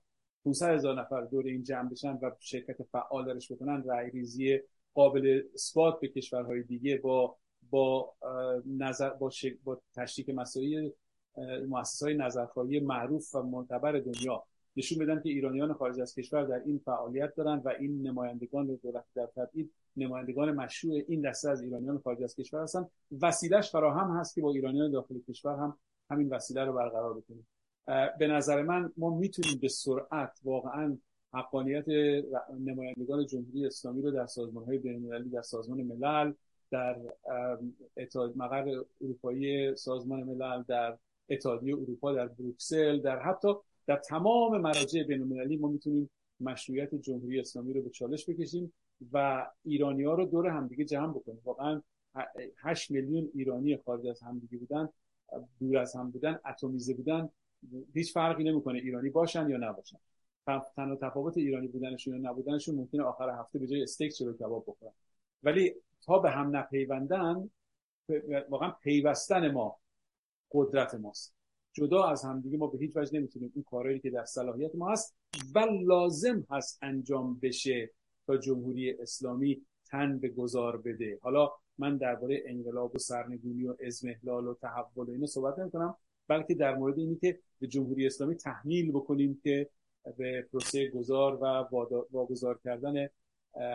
500 0.45 0.69
هزار 0.69 1.01
نفر 1.01 1.21
دور 1.21 1.45
این 1.45 1.63
جمع 1.63 1.89
بشن 1.89 2.19
و 2.21 2.31
شرکت 2.39 2.83
فعال 2.83 3.25
درش 3.25 3.51
بکنن. 3.51 3.83
رای 3.83 4.09
ریزی 4.09 4.59
قابل 4.93 5.41
اثبات 5.53 5.99
به 5.99 6.07
کشورهای 6.07 6.63
دیگه 6.63 6.97
با 6.97 7.37
با 7.69 8.13
نظر 8.65 9.09
با, 9.09 9.31
با 9.63 9.81
تشریک 9.95 10.29
مسائل 10.29 10.89
مؤسسه 11.67 12.05
های 12.05 12.15
نظرخواهی 12.15 12.79
معروف 12.79 13.35
و 13.35 13.41
معتبر 13.41 13.91
دنیا 13.91 14.43
نشون 14.75 15.05
بدن 15.05 15.21
که 15.21 15.29
ایرانیان 15.29 15.73
خارج 15.73 16.01
از 16.01 16.15
کشور 16.15 16.43
در 16.43 16.61
این 16.65 16.81
فعالیت 16.85 17.35
دارن 17.35 17.61
و 17.65 17.73
این 17.79 18.07
نمایندگان 18.07 18.79
دولت 18.83 19.05
در 19.15 19.25
تبعید 19.25 19.71
نمایندگان 19.97 20.51
مشروع 20.51 21.01
این 21.07 21.21
دسته 21.21 21.49
از 21.49 21.61
ایرانیان 21.61 21.99
خارج 21.99 22.23
از 22.23 22.35
کشور 22.35 22.61
هستن. 22.61 22.87
وسیلش 23.21 23.71
فراهم 23.71 24.17
هست 24.17 24.35
که 24.35 24.41
با 24.41 24.51
ایرانیان 24.51 24.91
داخل 24.91 25.19
کشور 25.19 25.55
هم 25.55 25.77
همین 26.09 26.29
وسیله 26.29 26.65
رو 26.65 26.73
برقرار 26.73 27.13
بکنیم. 27.13 27.47
به 28.19 28.27
نظر 28.27 28.61
من 28.61 28.91
ما 28.97 29.17
می‌تونیم 29.17 29.57
به 29.61 29.67
سرعت 29.67 30.39
واقعا 30.43 30.97
حقانیت 31.33 31.85
نمایندگان 32.59 33.25
جمهوری 33.25 33.65
اسلامی 33.65 34.01
رو 34.01 34.11
در 34.11 34.25
سازمان 34.25 34.65
های 34.65 34.77
بین 34.77 35.29
در 35.33 35.41
سازمان 35.41 35.81
ملل 35.81 36.33
در 36.71 36.97
اتحاد 37.97 38.37
مقر 38.37 38.81
اروپایی 39.01 39.75
سازمان 39.75 40.23
ملل 40.23 40.63
در 40.67 40.97
اتحادیه 41.29 41.75
اروپا 41.75 42.13
در 42.13 42.27
بروکسل 42.27 42.99
در 42.99 43.19
حتی 43.19 43.47
در 43.87 43.95
تمام 43.95 44.61
مراجع 44.61 45.03
بین 45.03 45.21
المللی 45.21 45.57
ما 45.57 45.67
می‌تونیم 45.67 46.09
مشروعیت 46.39 46.95
جمهوری 46.95 47.39
اسلامی 47.39 47.73
رو 47.73 47.81
به 47.81 47.89
چالش 47.89 48.29
بکشیم. 48.29 48.73
و 49.13 49.47
ایرانی 49.63 50.03
ها 50.03 50.13
رو 50.13 50.25
دور 50.25 50.47
همدیگه 50.47 50.85
جمع 50.85 51.13
بکنیم. 51.13 51.41
واقعا 51.43 51.81
8 52.57 52.91
میلیون 52.91 53.29
ایرانی 53.33 53.77
خارج 53.77 54.07
از 54.07 54.21
همدیگه 54.21 54.57
بودن 54.57 54.89
دور 55.59 55.77
از 55.77 55.95
هم 55.95 56.11
بودن 56.11 56.39
اتمیزه 56.45 56.93
بودن 56.93 57.29
هیچ 57.93 58.13
فرقی 58.13 58.43
نمی‌کنه 58.43 58.79
ایرانی 58.79 59.09
باشن 59.09 59.49
یا 59.49 59.57
نباشن. 59.57 59.97
تنها 60.75 60.95
تفاوت 60.95 61.37
ایرانی 61.37 61.67
بودنشون 61.67 62.13
یا 62.13 62.31
نبودنشون 62.31 62.75
ممکنه 62.75 63.03
آخر 63.03 63.29
هفته 63.29 63.59
به 63.59 63.67
جای 63.67 63.83
استیک 63.83 64.13
چلو 64.13 64.33
کباب 64.33 64.63
بخورن. 64.67 64.93
ولی 65.43 65.73
تا 66.01 66.19
به 66.19 66.29
هم 66.29 66.55
نپیوندن 66.55 67.49
واقعا 68.49 68.71
پیوستن 68.71 69.51
ما 69.51 69.77
قدرت 70.51 70.95
ماست. 70.95 71.33
جدا 71.73 72.03
از 72.03 72.23
همدیگه 72.23 72.57
ما 72.57 72.67
به 72.67 72.77
هیچ 72.77 72.91
وجه 72.95 73.19
نمی‌تونیم. 73.19 73.51
این 73.55 73.63
کارهایی 73.63 73.99
که 73.99 74.09
در 74.09 74.25
صلاحیت 74.25 74.75
ما 74.75 74.91
هست 74.91 75.15
و 75.55 75.59
لازم 75.59 76.47
هست 76.49 76.79
انجام 76.81 77.39
بشه. 77.39 77.91
تا 78.27 78.37
جمهوری 78.37 78.91
اسلامی 78.91 79.61
تن 79.85 80.19
به 80.19 80.29
گذار 80.29 80.77
بده. 80.77 81.19
حالا 81.21 81.51
من 81.77 81.97
درباره 81.97 82.43
انقلاب 82.45 82.95
و 82.95 82.97
سرنگونی 82.97 83.67
و 83.67 83.75
ازمهلال 83.85 84.47
و 84.47 84.53
تحول 84.53 85.07
و 85.07 85.11
اینو 85.11 85.27
صحبت 85.27 85.59
نمی 85.59 85.93
بلکه 86.27 86.53
در 86.53 86.75
مورد 86.75 86.99
اینی 86.99 87.15
که 87.15 87.39
به 87.59 87.67
جمهوری 87.67 88.05
اسلامی 88.05 88.35
تحمیل 88.35 88.91
بکنیم 88.91 89.41
که 89.43 89.69
به 90.17 90.47
پروسه 90.51 90.89
گذار 90.89 91.35
و 91.35 91.45
واگذار 92.11 92.59
کردن 92.63 93.09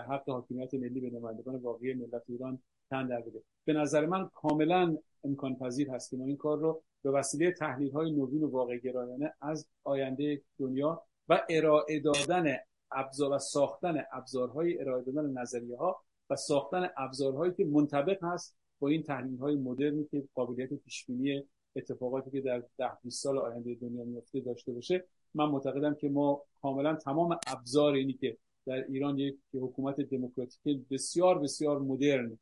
حق 0.09 0.29
حاکمیت 0.29 0.75
ملی 0.75 1.01
به 1.01 1.11
نمایندگان 1.11 1.57
واقعی 1.57 1.95
ملت 1.95 2.23
ایران 2.29 2.59
تن 2.91 3.07
در 3.07 3.21
بده. 3.21 3.43
به 3.65 3.73
نظر 3.73 4.07
من 4.07 4.29
کاملا 4.35 4.97
امکان 5.25 5.57
پذیر 5.57 5.91
هست 5.91 6.11
که 6.11 6.17
ما 6.17 6.27
این 6.27 6.37
کار 6.37 6.59
رو 6.59 6.83
به 7.03 7.11
وسیله 7.11 7.53
تحلیل 7.53 7.93
های 7.93 8.11
نوین 8.11 8.43
و 8.43 8.51
واقع 8.51 8.79
گرایانه 8.79 9.33
از 9.41 9.67
آینده 9.85 10.43
دنیا 10.59 11.03
و 11.29 11.43
ارائه 11.49 12.01
دادن 12.01 12.57
ابزار 12.95 13.33
و 13.33 13.39
ساختن 13.39 14.05
ابزارهای 14.13 14.81
ارائه 14.81 15.03
دادن 15.03 15.31
نظریه 15.31 15.77
ها 15.77 16.03
و 16.31 16.37
ساختن 16.37 16.91
ابزارهایی 16.97 17.53
که 17.53 17.65
منطبق 17.65 18.25
هست 18.25 18.57
با 18.81 18.89
این 18.89 19.03
تحلیل 19.03 19.39
های 19.39 19.57
مدرنی 19.57 20.05
که 20.05 20.25
قابلیت 20.35 20.75
پیش 20.75 21.07
بینی 21.07 21.45
اتفاقاتی 21.77 22.31
که 22.31 22.41
در 22.41 22.63
ده 22.79 22.91
20 23.03 23.23
سال 23.23 23.39
آینده 23.39 23.75
دنیا 23.75 24.05
میفته 24.05 24.41
داشته 24.41 24.73
باشه 24.73 25.05
من 25.35 25.45
معتقدم 25.45 25.95
که 25.95 26.09
ما 26.09 26.43
کاملا 26.63 26.95
تمام 26.95 27.39
ابزار 27.47 27.95
اینی 27.95 28.13
که 28.13 28.37
در 28.67 28.85
ایران 28.89 29.19
یک 29.19 29.39
حکومت 29.55 30.01
دموکراتیک 30.01 30.89
بسیار 30.91 31.39
بسیار 31.39 31.79
مدرن 31.79 32.39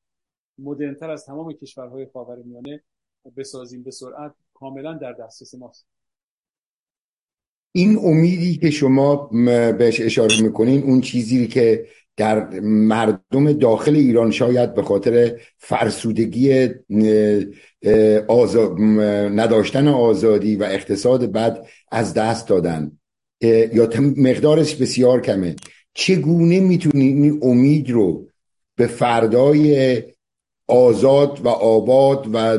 مدرنتر 0.58 1.10
از 1.10 1.26
تمام 1.26 1.52
کشورهای 1.52 2.06
خاورمیانه 2.06 2.82
بسازیم 3.36 3.82
به 3.82 3.90
سرعت 3.90 4.34
کاملا 4.54 4.94
در 4.94 5.12
دسترس 5.12 5.54
ماست. 5.54 5.86
این 7.72 7.98
امیدی 7.98 8.56
که 8.56 8.70
شما 8.70 9.16
بهش 9.78 10.00
اشاره 10.00 10.42
می‌کنین 10.42 10.82
اون 10.82 11.00
چیزی 11.00 11.46
که 11.46 11.86
در 12.16 12.60
مردم 12.60 13.52
داخل 13.52 13.96
ایران 13.96 14.30
شاید 14.30 14.74
به 14.74 14.82
خاطر 14.82 15.40
فرسودگی 15.58 16.68
نداشتن 19.34 19.88
آزادی 19.88 20.56
و 20.56 20.62
اقتصاد 20.62 21.32
بد 21.32 21.66
از 21.92 22.14
دست 22.14 22.48
دادن. 22.48 22.92
یا 23.42 23.88
مقدارش 24.16 24.74
بسیار 24.74 25.20
کمه. 25.20 25.56
چگونه 25.94 26.60
می‌تونید 26.60 27.24
این 27.24 27.40
امید 27.42 27.90
رو 27.90 28.26
به 28.76 28.86
فردای 28.86 30.02
آزاد 30.68 31.40
و 31.44 31.48
آباد 31.48 32.28
و 32.32 32.58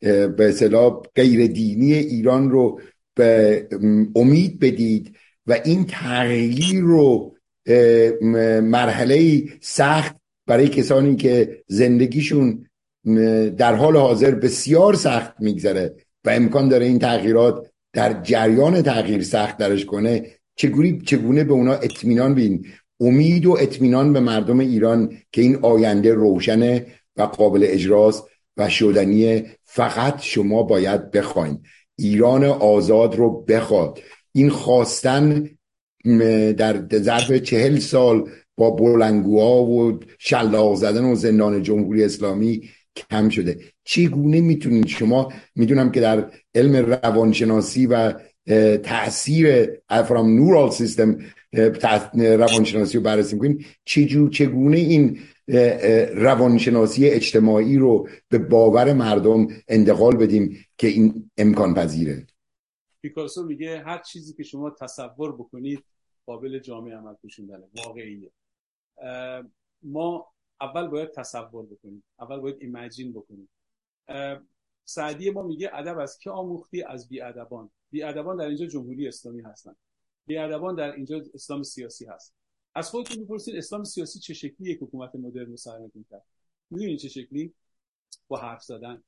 به 0.00 0.48
اصطلاح 0.48 1.02
غیر 1.14 1.46
دینی 1.46 1.94
ایران 1.94 2.50
رو 2.50 2.80
به 3.14 3.68
امید 4.16 4.60
بدید 4.60 5.16
و 5.46 5.58
این 5.64 5.84
تغییر 5.84 6.80
رو 6.80 7.34
مرحله 8.62 9.42
سخت 9.60 10.16
برای 10.46 10.68
کسانی 10.68 11.16
که 11.16 11.62
زندگیشون 11.66 12.66
در 13.56 13.74
حال 13.74 13.96
حاضر 13.96 14.30
بسیار 14.30 14.94
سخت 14.94 15.32
میگذره 15.40 15.94
و 16.24 16.30
امکان 16.30 16.68
داره 16.68 16.86
این 16.86 16.98
تغییرات 16.98 17.70
در 17.92 18.22
جریان 18.22 18.82
تغییر 18.82 19.22
سخت 19.22 19.56
درش 19.56 19.84
کنه 19.84 20.26
چگونه 20.56 20.98
چگونه 20.98 21.44
به 21.44 21.52
اونا 21.52 21.72
اطمینان 21.72 22.34
بین 22.34 22.66
امید 23.00 23.46
و 23.46 23.56
اطمینان 23.60 24.12
به 24.12 24.20
مردم 24.20 24.58
ایران 24.60 25.18
که 25.32 25.42
این 25.42 25.58
آینده 25.62 26.14
روشنه 26.14 26.86
و 27.16 27.22
قابل 27.22 27.66
اجراست 27.68 28.24
و 28.56 28.68
شدنی 28.68 29.42
فقط 29.64 30.20
شما 30.20 30.62
باید 30.62 31.10
بخواین. 31.10 31.62
ایران 32.02 32.44
آزاد 32.44 33.14
رو 33.14 33.44
بخواد. 33.48 34.00
این 34.32 34.50
خواستن 34.50 35.48
در 36.56 36.86
ظرف 36.94 37.32
چهل 37.32 37.78
سال 37.78 38.30
با 38.56 38.70
بلنگوها 38.70 39.62
و 39.62 40.00
شلاق 40.18 40.74
زدن 40.74 41.04
و 41.04 41.14
زندان 41.14 41.62
جمهوری 41.62 42.04
اسلامی 42.04 42.62
کم 43.10 43.28
شده. 43.28 43.58
چگونه 43.84 44.40
می‌تونید؟ 44.40 44.86
شما 44.86 45.32
می‌دونم 45.56 45.90
که 45.90 46.00
در 46.00 46.30
علم 46.54 46.76
روانشناسی 46.76 47.86
و 47.86 48.14
تاثیر 48.82 49.70
فرام 49.88 50.36
نورال 50.36 50.70
سیستم 50.70 51.18
روانشناسی 52.14 52.98
رو 52.98 53.04
بررسی 53.04 53.34
می‌کنیم 53.34 53.64
چگونه 54.30 54.78
این 54.78 55.18
روانشناسی 56.14 57.08
اجتماعی 57.08 57.78
رو 57.78 58.08
به 58.28 58.38
باور 58.38 58.92
مردم 58.92 59.46
انتقال 59.68 60.16
بدیم 60.16 60.66
که 60.78 60.86
این 60.86 61.30
امکان 61.36 61.74
پذیره 61.74 62.26
پیکاسو 63.02 63.44
میگه 63.46 63.78
هر 63.78 63.98
چیزی 63.98 64.34
که 64.34 64.42
شما 64.42 64.70
تصور 64.70 65.32
بکنید 65.32 65.84
قابل 66.26 66.58
جامعه 66.58 66.96
عمل 66.96 67.14
پوشوندنه 67.14 67.68
واقعیه. 67.86 68.30
ما 69.82 70.32
اول 70.60 70.88
باید 70.88 71.10
تصور 71.10 71.66
بکنیم 71.66 72.04
اول 72.20 72.40
باید 72.40 72.56
ایمجین 72.60 73.12
بکنیم. 73.12 73.48
سعدی 74.84 75.30
ما 75.30 75.42
میگه 75.42 75.70
ادب 75.72 75.98
از 75.98 76.18
که 76.18 76.30
آموختی؟ 76.30 76.82
از 76.82 77.08
بیادبان. 77.08 77.70
بیادبان 77.90 78.36
در 78.36 78.46
اینجا 78.46 78.66
جمهوری 78.66 79.08
اسلامی 79.08 79.42
هستن. 79.42 79.74
بیادبان 80.26 80.74
در 80.74 80.92
اینجا 80.92 81.22
اسلام 81.34 81.62
سیاسی 81.62 82.04
هست. 82.04 82.34
از 82.74 82.90
خودتون 82.90 83.24
بپرسید 83.24 83.56
اسلام 83.56 83.84
سیاسی 83.84 84.18
چه 84.18 84.34
شکلی 84.34 84.70
یک 84.70 84.78
حکومت 84.82 85.14
مدرن 85.14 85.46
رو 85.46 85.56
سرنگون 85.56 86.04
کرد 86.10 86.24
می‌دونید 86.70 86.98
چه 86.98 87.08
شکلی؟ 87.08 87.54
با 88.28 88.36
حرف 88.36 88.62
زدن. 88.62 89.02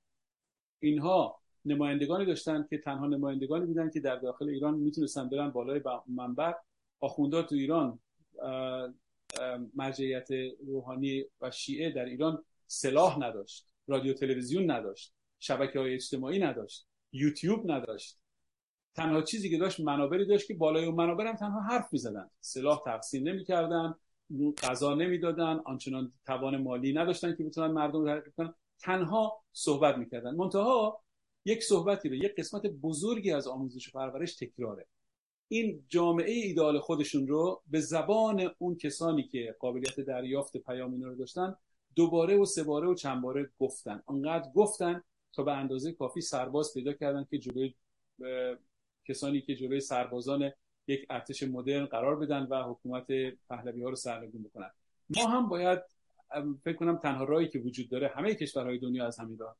اینها 0.80 1.40
نمایندگانی 1.64 2.26
داشتن 2.26 2.66
که 2.70 2.78
تنها 2.78 3.06
نمایندگانی 3.06 3.66
بودن 3.66 3.90
که 3.90 4.00
در 4.00 4.16
داخل 4.16 4.48
ایران 4.48 4.74
می‌تونستن 4.74 5.28
برن 5.28 5.50
بالای 5.50 5.80
منبر. 6.06 6.54
آخوندا 7.00 7.42
تو 7.42 7.54
ایران 7.54 7.98
مرجعیت 9.74 10.28
روحانی 10.66 11.24
و 11.40 11.50
شیعه 11.50 11.90
در 11.90 12.04
ایران 12.04 12.44
سلاح 12.66 13.18
نداشت 13.18 13.68
رادیو 13.86 14.12
تلویزیون 14.14 14.70
نداشت 14.70 15.14
شبکه 15.38 15.78
های 15.78 15.94
اجتماعی 15.94 16.38
نداشت 16.38 16.86
یوتیوب 17.12 17.70
نداشت. 17.70 18.18
تنها 18.94 19.22
چیزی 19.22 19.50
که 19.50 19.58
داشت 19.58 19.80
منابری 19.80 20.26
داشت 20.26 20.46
که 20.46 20.54
بالای 20.54 20.84
اون 20.84 20.94
منابر 20.94 21.26
هم 21.26 21.36
تنها 21.36 21.60
حرف 21.60 21.92
می‌زدن. 21.92 22.30
سلاح 22.40 22.82
تقسیم 22.84 23.28
نمی‌کردن 23.28 23.94
غذا 24.62 24.94
نمی‌دادن 24.94 25.60
آنچنان 25.64 26.12
توان 26.26 26.56
مالی 26.56 26.92
نداشتن 26.92 27.36
که 27.36 27.44
بتونن 27.44 27.72
مردم 27.72 28.04
رو 28.04 28.20
کنن. 28.36 28.54
تنها 28.80 29.42
صحبت 29.52 29.98
می‌کردن. 29.98 30.34
منتها 30.34 31.00
یک 31.44 31.62
صحبتی 31.62 32.08
رو 32.08 32.14
یک 32.14 32.34
قسمت 32.38 32.66
بزرگی 32.66 33.32
از 33.32 33.48
آموزش 33.48 33.88
و 33.88 33.98
پرورش 33.98 34.36
تکراره. 34.36 34.86
این 35.48 35.84
جامعه 35.88 36.32
ایدال 36.32 36.78
خودشون 36.78 37.26
رو 37.28 37.62
به 37.66 37.80
زبان 37.80 38.50
اون 38.58 38.76
کسانی 38.76 39.22
که 39.22 39.56
قابلیت 39.60 40.00
دریافت 40.00 40.56
پیام 40.56 40.92
اینا 40.92 41.08
رو 41.08 41.14
داشتن 41.14 41.56
دوباره 41.94 42.36
و 42.36 42.44
سه 42.44 42.64
باره 42.64 42.88
و 42.88 42.94
چند 42.94 43.22
باره 43.22 43.50
گفتن. 43.58 44.02
انقدر 44.08 44.50
گفتن 44.54 45.02
تا 45.32 45.42
به 45.42 45.52
اندازه 45.52 45.92
کافی 45.92 46.20
سرباز 46.20 46.74
پیدا 46.74 46.92
کردن 46.92 47.26
که 47.30 47.38
جلوی 47.38 47.74
کسانی 49.08 49.40
که 49.40 49.54
جلوی 49.54 49.80
سربازان 49.80 50.50
یک 50.86 51.06
ارتش 51.10 51.42
مدرن 51.42 51.86
قرار 51.86 52.16
بدن 52.16 52.42
و 52.42 52.62
حکومت 52.62 53.06
پهلوی 53.48 53.82
ها 53.82 53.88
رو 53.88 53.96
سرنگون 53.96 54.42
بکنن. 54.42 54.70
ما 55.16 55.26
هم 55.26 55.48
باید 55.48 55.80
فکر 56.64 56.76
کنم 56.76 56.96
تنها 56.96 57.24
راهی 57.24 57.48
که 57.48 57.58
وجود 57.58 57.88
داره 57.88 58.08
همه 58.08 58.34
کشورهای 58.34 58.78
دنیا 58.78 59.06
از 59.06 59.18
همین 59.18 59.38
راه 59.38 59.56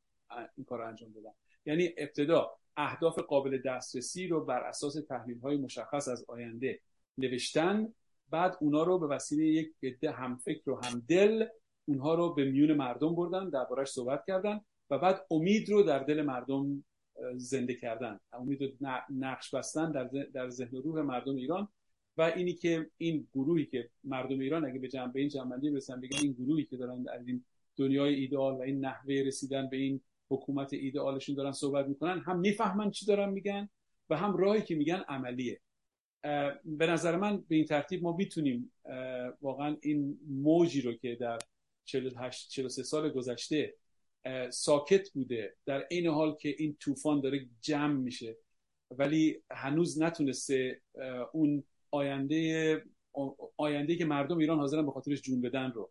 این 0.57 0.64
کار 0.64 0.78
رو 0.78 0.88
انجام 0.88 1.12
بدن 1.12 1.32
یعنی 1.66 1.90
ابتدا 1.97 2.51
اهداف 2.76 3.18
قابل 3.18 3.59
دسترسی 3.59 4.26
رو 4.26 4.45
بر 4.45 4.61
اساس 4.61 4.95
تحلیل 5.09 5.38
های 5.38 5.57
مشخص 5.57 6.09
از 6.09 6.24
آینده 6.28 6.80
نوشتن 7.18 7.92
بعد 8.30 8.57
اونا 8.61 8.82
رو 8.82 8.99
به 8.99 9.07
وسیله 9.07 9.47
یک 9.47 9.72
عده 9.82 10.11
همفکر 10.11 10.70
و 10.70 10.80
همدل 10.84 11.47
اونها 11.84 12.14
رو 12.14 12.34
به 12.34 12.45
میون 12.45 12.72
مردم 12.72 13.14
بردن 13.14 13.51
دربارش 13.51 13.88
صحبت 13.88 14.24
کردن 14.26 14.61
و 14.90 14.99
بعد 14.99 15.26
امید 15.30 15.68
رو 15.68 15.82
در 15.82 15.99
دل 15.99 16.22
مردم 16.22 16.84
زنده 17.37 17.75
کردن 17.75 18.21
امید 18.33 18.62
رو 18.62 18.69
نقش 19.11 19.55
بستن 19.55 19.93
در, 19.93 20.05
در 20.35 20.51
ذهن 20.51 20.77
و 20.77 20.81
روح 20.81 21.03
مردم 21.03 21.37
ایران 21.37 21.69
و 22.17 22.23
اینی 22.23 22.53
که 22.53 22.91
این 22.99 23.29
گروهی 23.35 23.67
که 23.67 23.91
مردم 24.05 24.39
ایران 24.39 24.65
اگه 24.65 24.79
به 24.79 24.89
جنبه 24.89 25.21
این 25.21 25.29
جنبندی 25.29 25.71
برسن 25.71 26.01
بگن 26.01 26.19
این 26.23 26.33
گروهی 26.33 26.65
که 26.65 26.77
دارن 26.77 27.05
از 27.12 27.29
این 27.29 27.45
دنیای 27.77 28.15
ایدئال 28.15 28.55
و 28.55 28.61
این 28.61 28.85
نحوه 28.85 29.15
رسیدن 29.15 29.69
به 29.69 29.77
این 29.77 30.01
حکومت 30.31 30.73
ایدئالشون 30.73 31.35
دارن 31.35 31.53
صحبت 31.53 31.87
می‌کنن 31.87 32.19
هم 32.19 32.39
می‌فهمن 32.39 32.91
چی 32.91 33.07
دارن 33.07 33.29
میگن 33.29 33.69
و 34.11 34.17
هم 34.17 34.37
راهی 34.37 34.62
که 34.62 34.75
میگن 34.75 35.05
عملیه. 35.09 35.61
به 36.65 36.87
نظر 36.87 37.17
من 37.17 37.45
به 37.49 37.57
این 37.57 37.65
ترتیب 37.65 38.03
ما 38.03 38.17
می‌تونیم 38.17 38.73
واقعا 39.43 39.77
این 39.83 40.19
موجی 40.29 40.81
رو 40.81 40.93
که 40.93 41.15
در 41.15 41.39
48 41.85 42.51
43 42.51 42.83
سال 42.83 43.11
گذشته 43.11 43.75
ساکت 44.51 45.11
بوده. 45.11 45.55
در 45.66 45.87
این 45.91 46.07
حال 46.07 46.37
که 46.37 46.55
این 46.59 46.77
طوفان 46.81 47.20
داره 47.20 47.47
جمع 47.61 47.95
میشه. 47.95 48.37
ولی 48.91 49.43
هنوز 49.51 50.03
نتونسته 50.03 50.81
اون 51.33 51.64
آینده 51.91 52.83
آینده 53.57 53.97
که 53.97 54.05
مردم 54.05 54.39
ایران 54.39 54.59
حاضرن 54.59 54.87
به 54.87 54.93
خاطرش 54.93 55.20
جون 55.22 55.41
بدن 55.41 55.70
رو. 55.70 55.91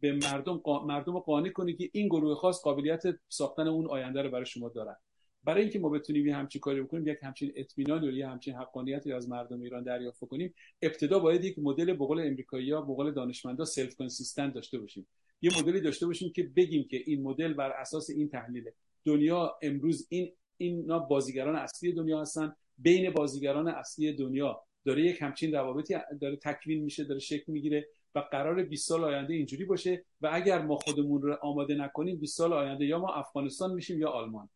به 0.00 0.12
مردم 0.12 0.62
مردم 0.86 1.12
رو 1.12 1.20
قانع 1.20 1.48
کنی 1.48 1.74
که 1.74 1.90
این 1.92 2.08
گروه 2.08 2.34
خاص 2.34 2.62
قابلیت 2.62 3.02
ساختن 3.28 3.68
اون 3.68 3.86
آینده 3.86 4.22
رو 4.22 4.30
برای 4.30 4.46
شما 4.46 4.68
دارن. 4.68 4.96
برای 5.44 5.62
اینکه 5.62 5.78
ما 5.78 5.88
بتونیم 5.88 6.26
یه 6.26 6.36
همچین 6.36 6.60
کاری 6.60 6.82
بکنیم 6.82 7.06
یک 7.06 7.18
همچین 7.22 7.52
اطمینان 7.56 8.04
یه 8.04 8.28
همچین 8.28 8.54
حقانیتی 8.54 9.12
از 9.12 9.28
مردم 9.28 9.60
ایران 9.60 9.82
دریافت 9.82 10.24
کنیم 10.24 10.54
ابتدا 10.82 11.18
باید 11.18 11.44
یک 11.44 11.58
مدل 11.58 11.84
به 11.84 12.06
قول 12.06 12.20
امریکایی‌ها 12.20 12.80
به 12.80 12.94
قول 12.94 13.12
دانشمندا 13.12 13.64
self-consistent 13.64 14.54
داشته 14.54 14.78
باشیم. 14.78 15.06
یه 15.42 15.58
مدلی 15.58 15.80
داشته 15.80 16.06
باشیم 16.06 16.32
که 16.32 16.42
بگیم 16.42 16.88
که 16.90 17.02
این 17.06 17.22
مدل 17.22 17.54
بر 17.54 17.70
اساس 17.70 18.10
این 18.10 18.28
تحلیل 18.28 18.70
دنیا 19.04 19.58
امروز 19.62 20.06
این 20.10 20.32
اینا 20.56 20.98
بازیگران 20.98 21.56
اصلی 21.56 21.92
دنیا 21.92 22.20
هستن. 22.20 22.56
بین 22.78 23.10
بازیگران 23.10 23.68
اصلی 23.68 24.12
دنیا 24.12 24.62
داره 24.84 25.02
یک 25.02 25.22
همچین 25.22 25.54
روابطی 25.54 25.94
داره 26.20 26.36
تکوین 26.36 26.82
میشه 26.82 27.04
داره 27.04 27.20
شکل 27.20 27.52
می‌گیره 27.52 27.88
و 28.14 28.18
قرار 28.18 28.62
20 28.62 28.88
سال 28.88 29.04
آینده 29.04 29.34
اینجوری 29.34 29.64
باشه 29.64 30.04
و 30.20 30.30
اگر 30.32 30.62
ما 30.62 30.76
خودمون 30.76 31.22
رو 31.22 31.36
آماده 31.42 31.74
نکنیم 31.74 32.16
20 32.16 32.36
سال 32.36 32.52
آینده 32.52 32.86
یا 32.86 32.98
ما 32.98 33.14
افغانستان 33.14 33.74
میشیم 33.74 34.00
یا 34.00 34.08
آلمان. 34.08 34.48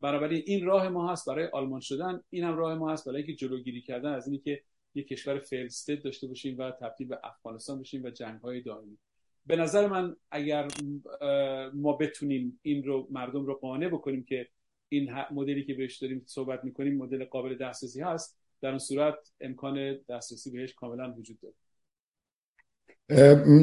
بنابراین 0.00 0.42
این 0.46 0.66
راه 0.66 0.88
ما 0.88 1.12
هست 1.12 1.28
برای 1.28 1.46
آلمان 1.46 1.80
شدن 1.80 2.20
این 2.30 2.44
هم 2.44 2.56
راه 2.56 2.74
ما 2.74 2.92
هست 2.92 3.08
برای 3.08 3.22
اینکه 3.22 3.34
جلوگیری 3.34 3.82
کردن 3.82 4.12
از 4.12 4.26
اینی 4.26 4.38
که 4.38 4.62
یک 4.94 5.08
کشور 5.08 5.38
فیل 5.38 5.68
داشته 6.04 6.26
باشیم 6.26 6.58
و 6.58 6.70
تبدیل 6.70 7.08
به 7.08 7.20
افغانستان 7.24 7.80
بشیم 7.80 8.04
و 8.04 8.10
جنگ 8.10 8.40
های 8.40 8.60
دائمی. 8.60 8.98
به 9.46 9.56
نظر 9.56 9.86
من 9.86 10.16
اگر 10.30 10.68
ما 11.74 11.92
بتونیم 11.92 12.60
این 12.62 12.84
رو 12.84 13.08
مردم 13.10 13.46
رو 13.46 13.54
قانع 13.54 13.88
بکنیم 13.88 14.24
که 14.24 14.46
این 14.88 15.10
مدلی 15.30 15.64
که 15.64 15.74
بهش 15.74 15.96
داریم 15.96 16.22
صحبت 16.26 16.64
می‌کنیم 16.64 16.96
مدل 16.96 17.24
قابل 17.24 17.56
دسترسی 17.56 18.00
هست 18.00 18.38
در 18.62 18.68
اون 18.68 18.78
صورت 18.78 19.14
امکان 19.40 19.96
دسترسی 20.08 20.50
بهش 20.50 20.74
کاملا 20.74 21.14
وجود 21.18 21.38
داره. 21.40 21.54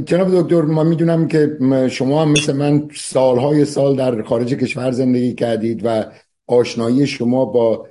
جناب 0.05 0.41
دکتر 0.41 0.61
ما 0.61 0.83
می‌دونم 0.83 1.27
که 1.27 1.57
شما 1.91 2.21
هم 2.21 2.31
مثل 2.31 2.53
من 2.53 2.89
سالهای 2.95 3.65
سال 3.65 3.95
در 3.95 4.21
خارج 4.21 4.53
کشور 4.53 4.91
زندگی 4.91 5.33
کردید 5.33 5.81
و 5.85 6.11
آشنایی 6.47 7.07
شما 7.07 7.45
با 7.45 7.87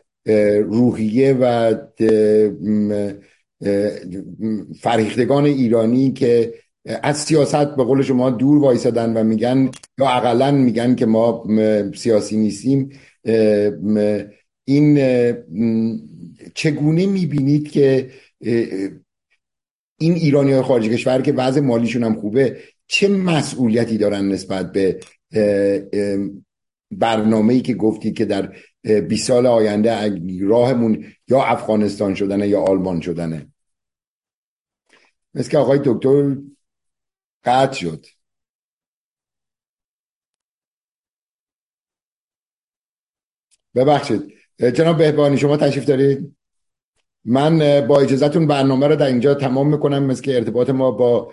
روحیه 0.64 1.32
و 1.40 1.74
فریختگان 4.80 5.45
ایرانی 5.45 6.12
که 6.12 6.55
از 6.85 7.18
سیاست 7.18 7.76
به 7.76 7.85
قول 7.85 8.03
شما 8.03 8.30
دور 8.30 8.59
وایسادن 8.59 9.16
و 9.16 9.24
میگن 9.24 9.70
یا 9.99 10.09
اقلا 10.09 10.51
میگن 10.51 10.95
که 10.95 11.07
ما 11.07 11.47
سیاسی 11.95 12.37
نیستیم. 12.37 12.91
این 14.64 14.95
چگونه 16.55 17.07
می‌بینید 17.07 17.70
که 17.70 18.11
این 19.99 20.12
ایرانی 20.12 20.53
های 20.53 20.62
خارج 20.62 20.89
کشور 20.89 21.22
که 21.22 21.33
وضع 21.33 21.61
مالیشون 21.61 22.05
هم 22.05 22.20
خوبه 22.20 22.59
چه 22.87 23.09
مسئولیتی 23.09 23.99
دارن 23.99 24.28
نسبت 24.28 24.72
به 24.72 25.01
برنامه 26.91 27.55
ای 27.55 27.61
که 27.61 27.74
گفتی 27.74 28.12
که 28.12 28.24
در 28.24 28.53
20 29.09 29.26
سال 29.26 29.47
آینده 29.47 30.20
راهمون 30.41 31.05
یا 31.28 31.43
افغانستان 31.43 32.14
شدنه 32.14 32.49
یا 32.49 32.61
آلمان 32.61 33.01
شدنه؟ 33.01 33.47
مثل 35.35 35.51
که 35.51 35.59
آقای 35.59 35.80
دکتر 35.85 36.37
قطع 37.45 37.72
شد. 37.72 38.07
ببخشید. 43.74 44.32
جناب 44.59 44.99
بهبانی 44.99 45.36
شما 45.36 45.57
تشریف 45.57 45.84
دارید؟ 45.84 46.36
من 47.24 47.86
با 47.86 48.01
اجازهتون 48.01 48.47
برنامه 48.47 48.86
رو 48.86 48.97
در 48.97 49.07
اینجا 49.07 49.34
تمام 49.34 49.68
می‌کنم 49.68 50.03
مثل 50.03 50.22
که 50.22 50.36
ارتباط 50.36 50.70
ما 50.70 50.90
با 50.90 51.32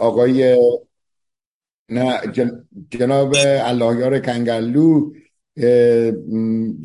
آقای 0.00 0.58
نه 1.88 2.20
جناب 2.90 3.34
اللهیار 3.38 4.20
کنگلو 4.20 5.12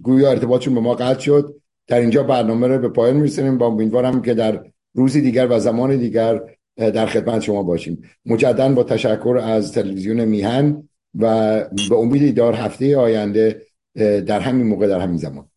گویا 0.02 0.30
ارتباطشون 0.30 0.74
به 0.74 0.80
ما 0.80 0.96
قطع 0.96 1.20
شد. 1.20 1.62
در 1.88 2.00
اینجا 2.00 2.24
برنامه 2.24 2.68
رو 2.68 2.80
به 2.80 2.90
پایان 2.90 3.16
میرسونیم. 3.16 3.58
با 3.58 3.66
امیدوارم 3.68 4.22
که 4.22 4.34
در 4.34 4.72
روزی 4.94 5.22
دیگر 5.22 5.48
و 5.50 5.60
زمان 5.60 5.98
دیگر 5.98 6.58
در 6.78 7.06
خدمت 7.06 7.42
شما 7.42 7.64
باشیم. 7.64 8.02
مجددا 8.26 8.70
با 8.74 8.84
تشکر 8.84 9.40
از 9.44 9.72
تلویزیون 9.72 10.26
میهن 10.26 10.90
و 11.16 11.60
به 11.90 11.96
امید 11.96 12.36
دار 12.36 12.54
هفته 12.54 12.98
آینده 12.98 13.62
در 13.96 14.40
همین 14.40 14.68
موقع 14.68 14.88
در 14.88 15.00
همین 15.00 15.18
زمان. 15.18 15.51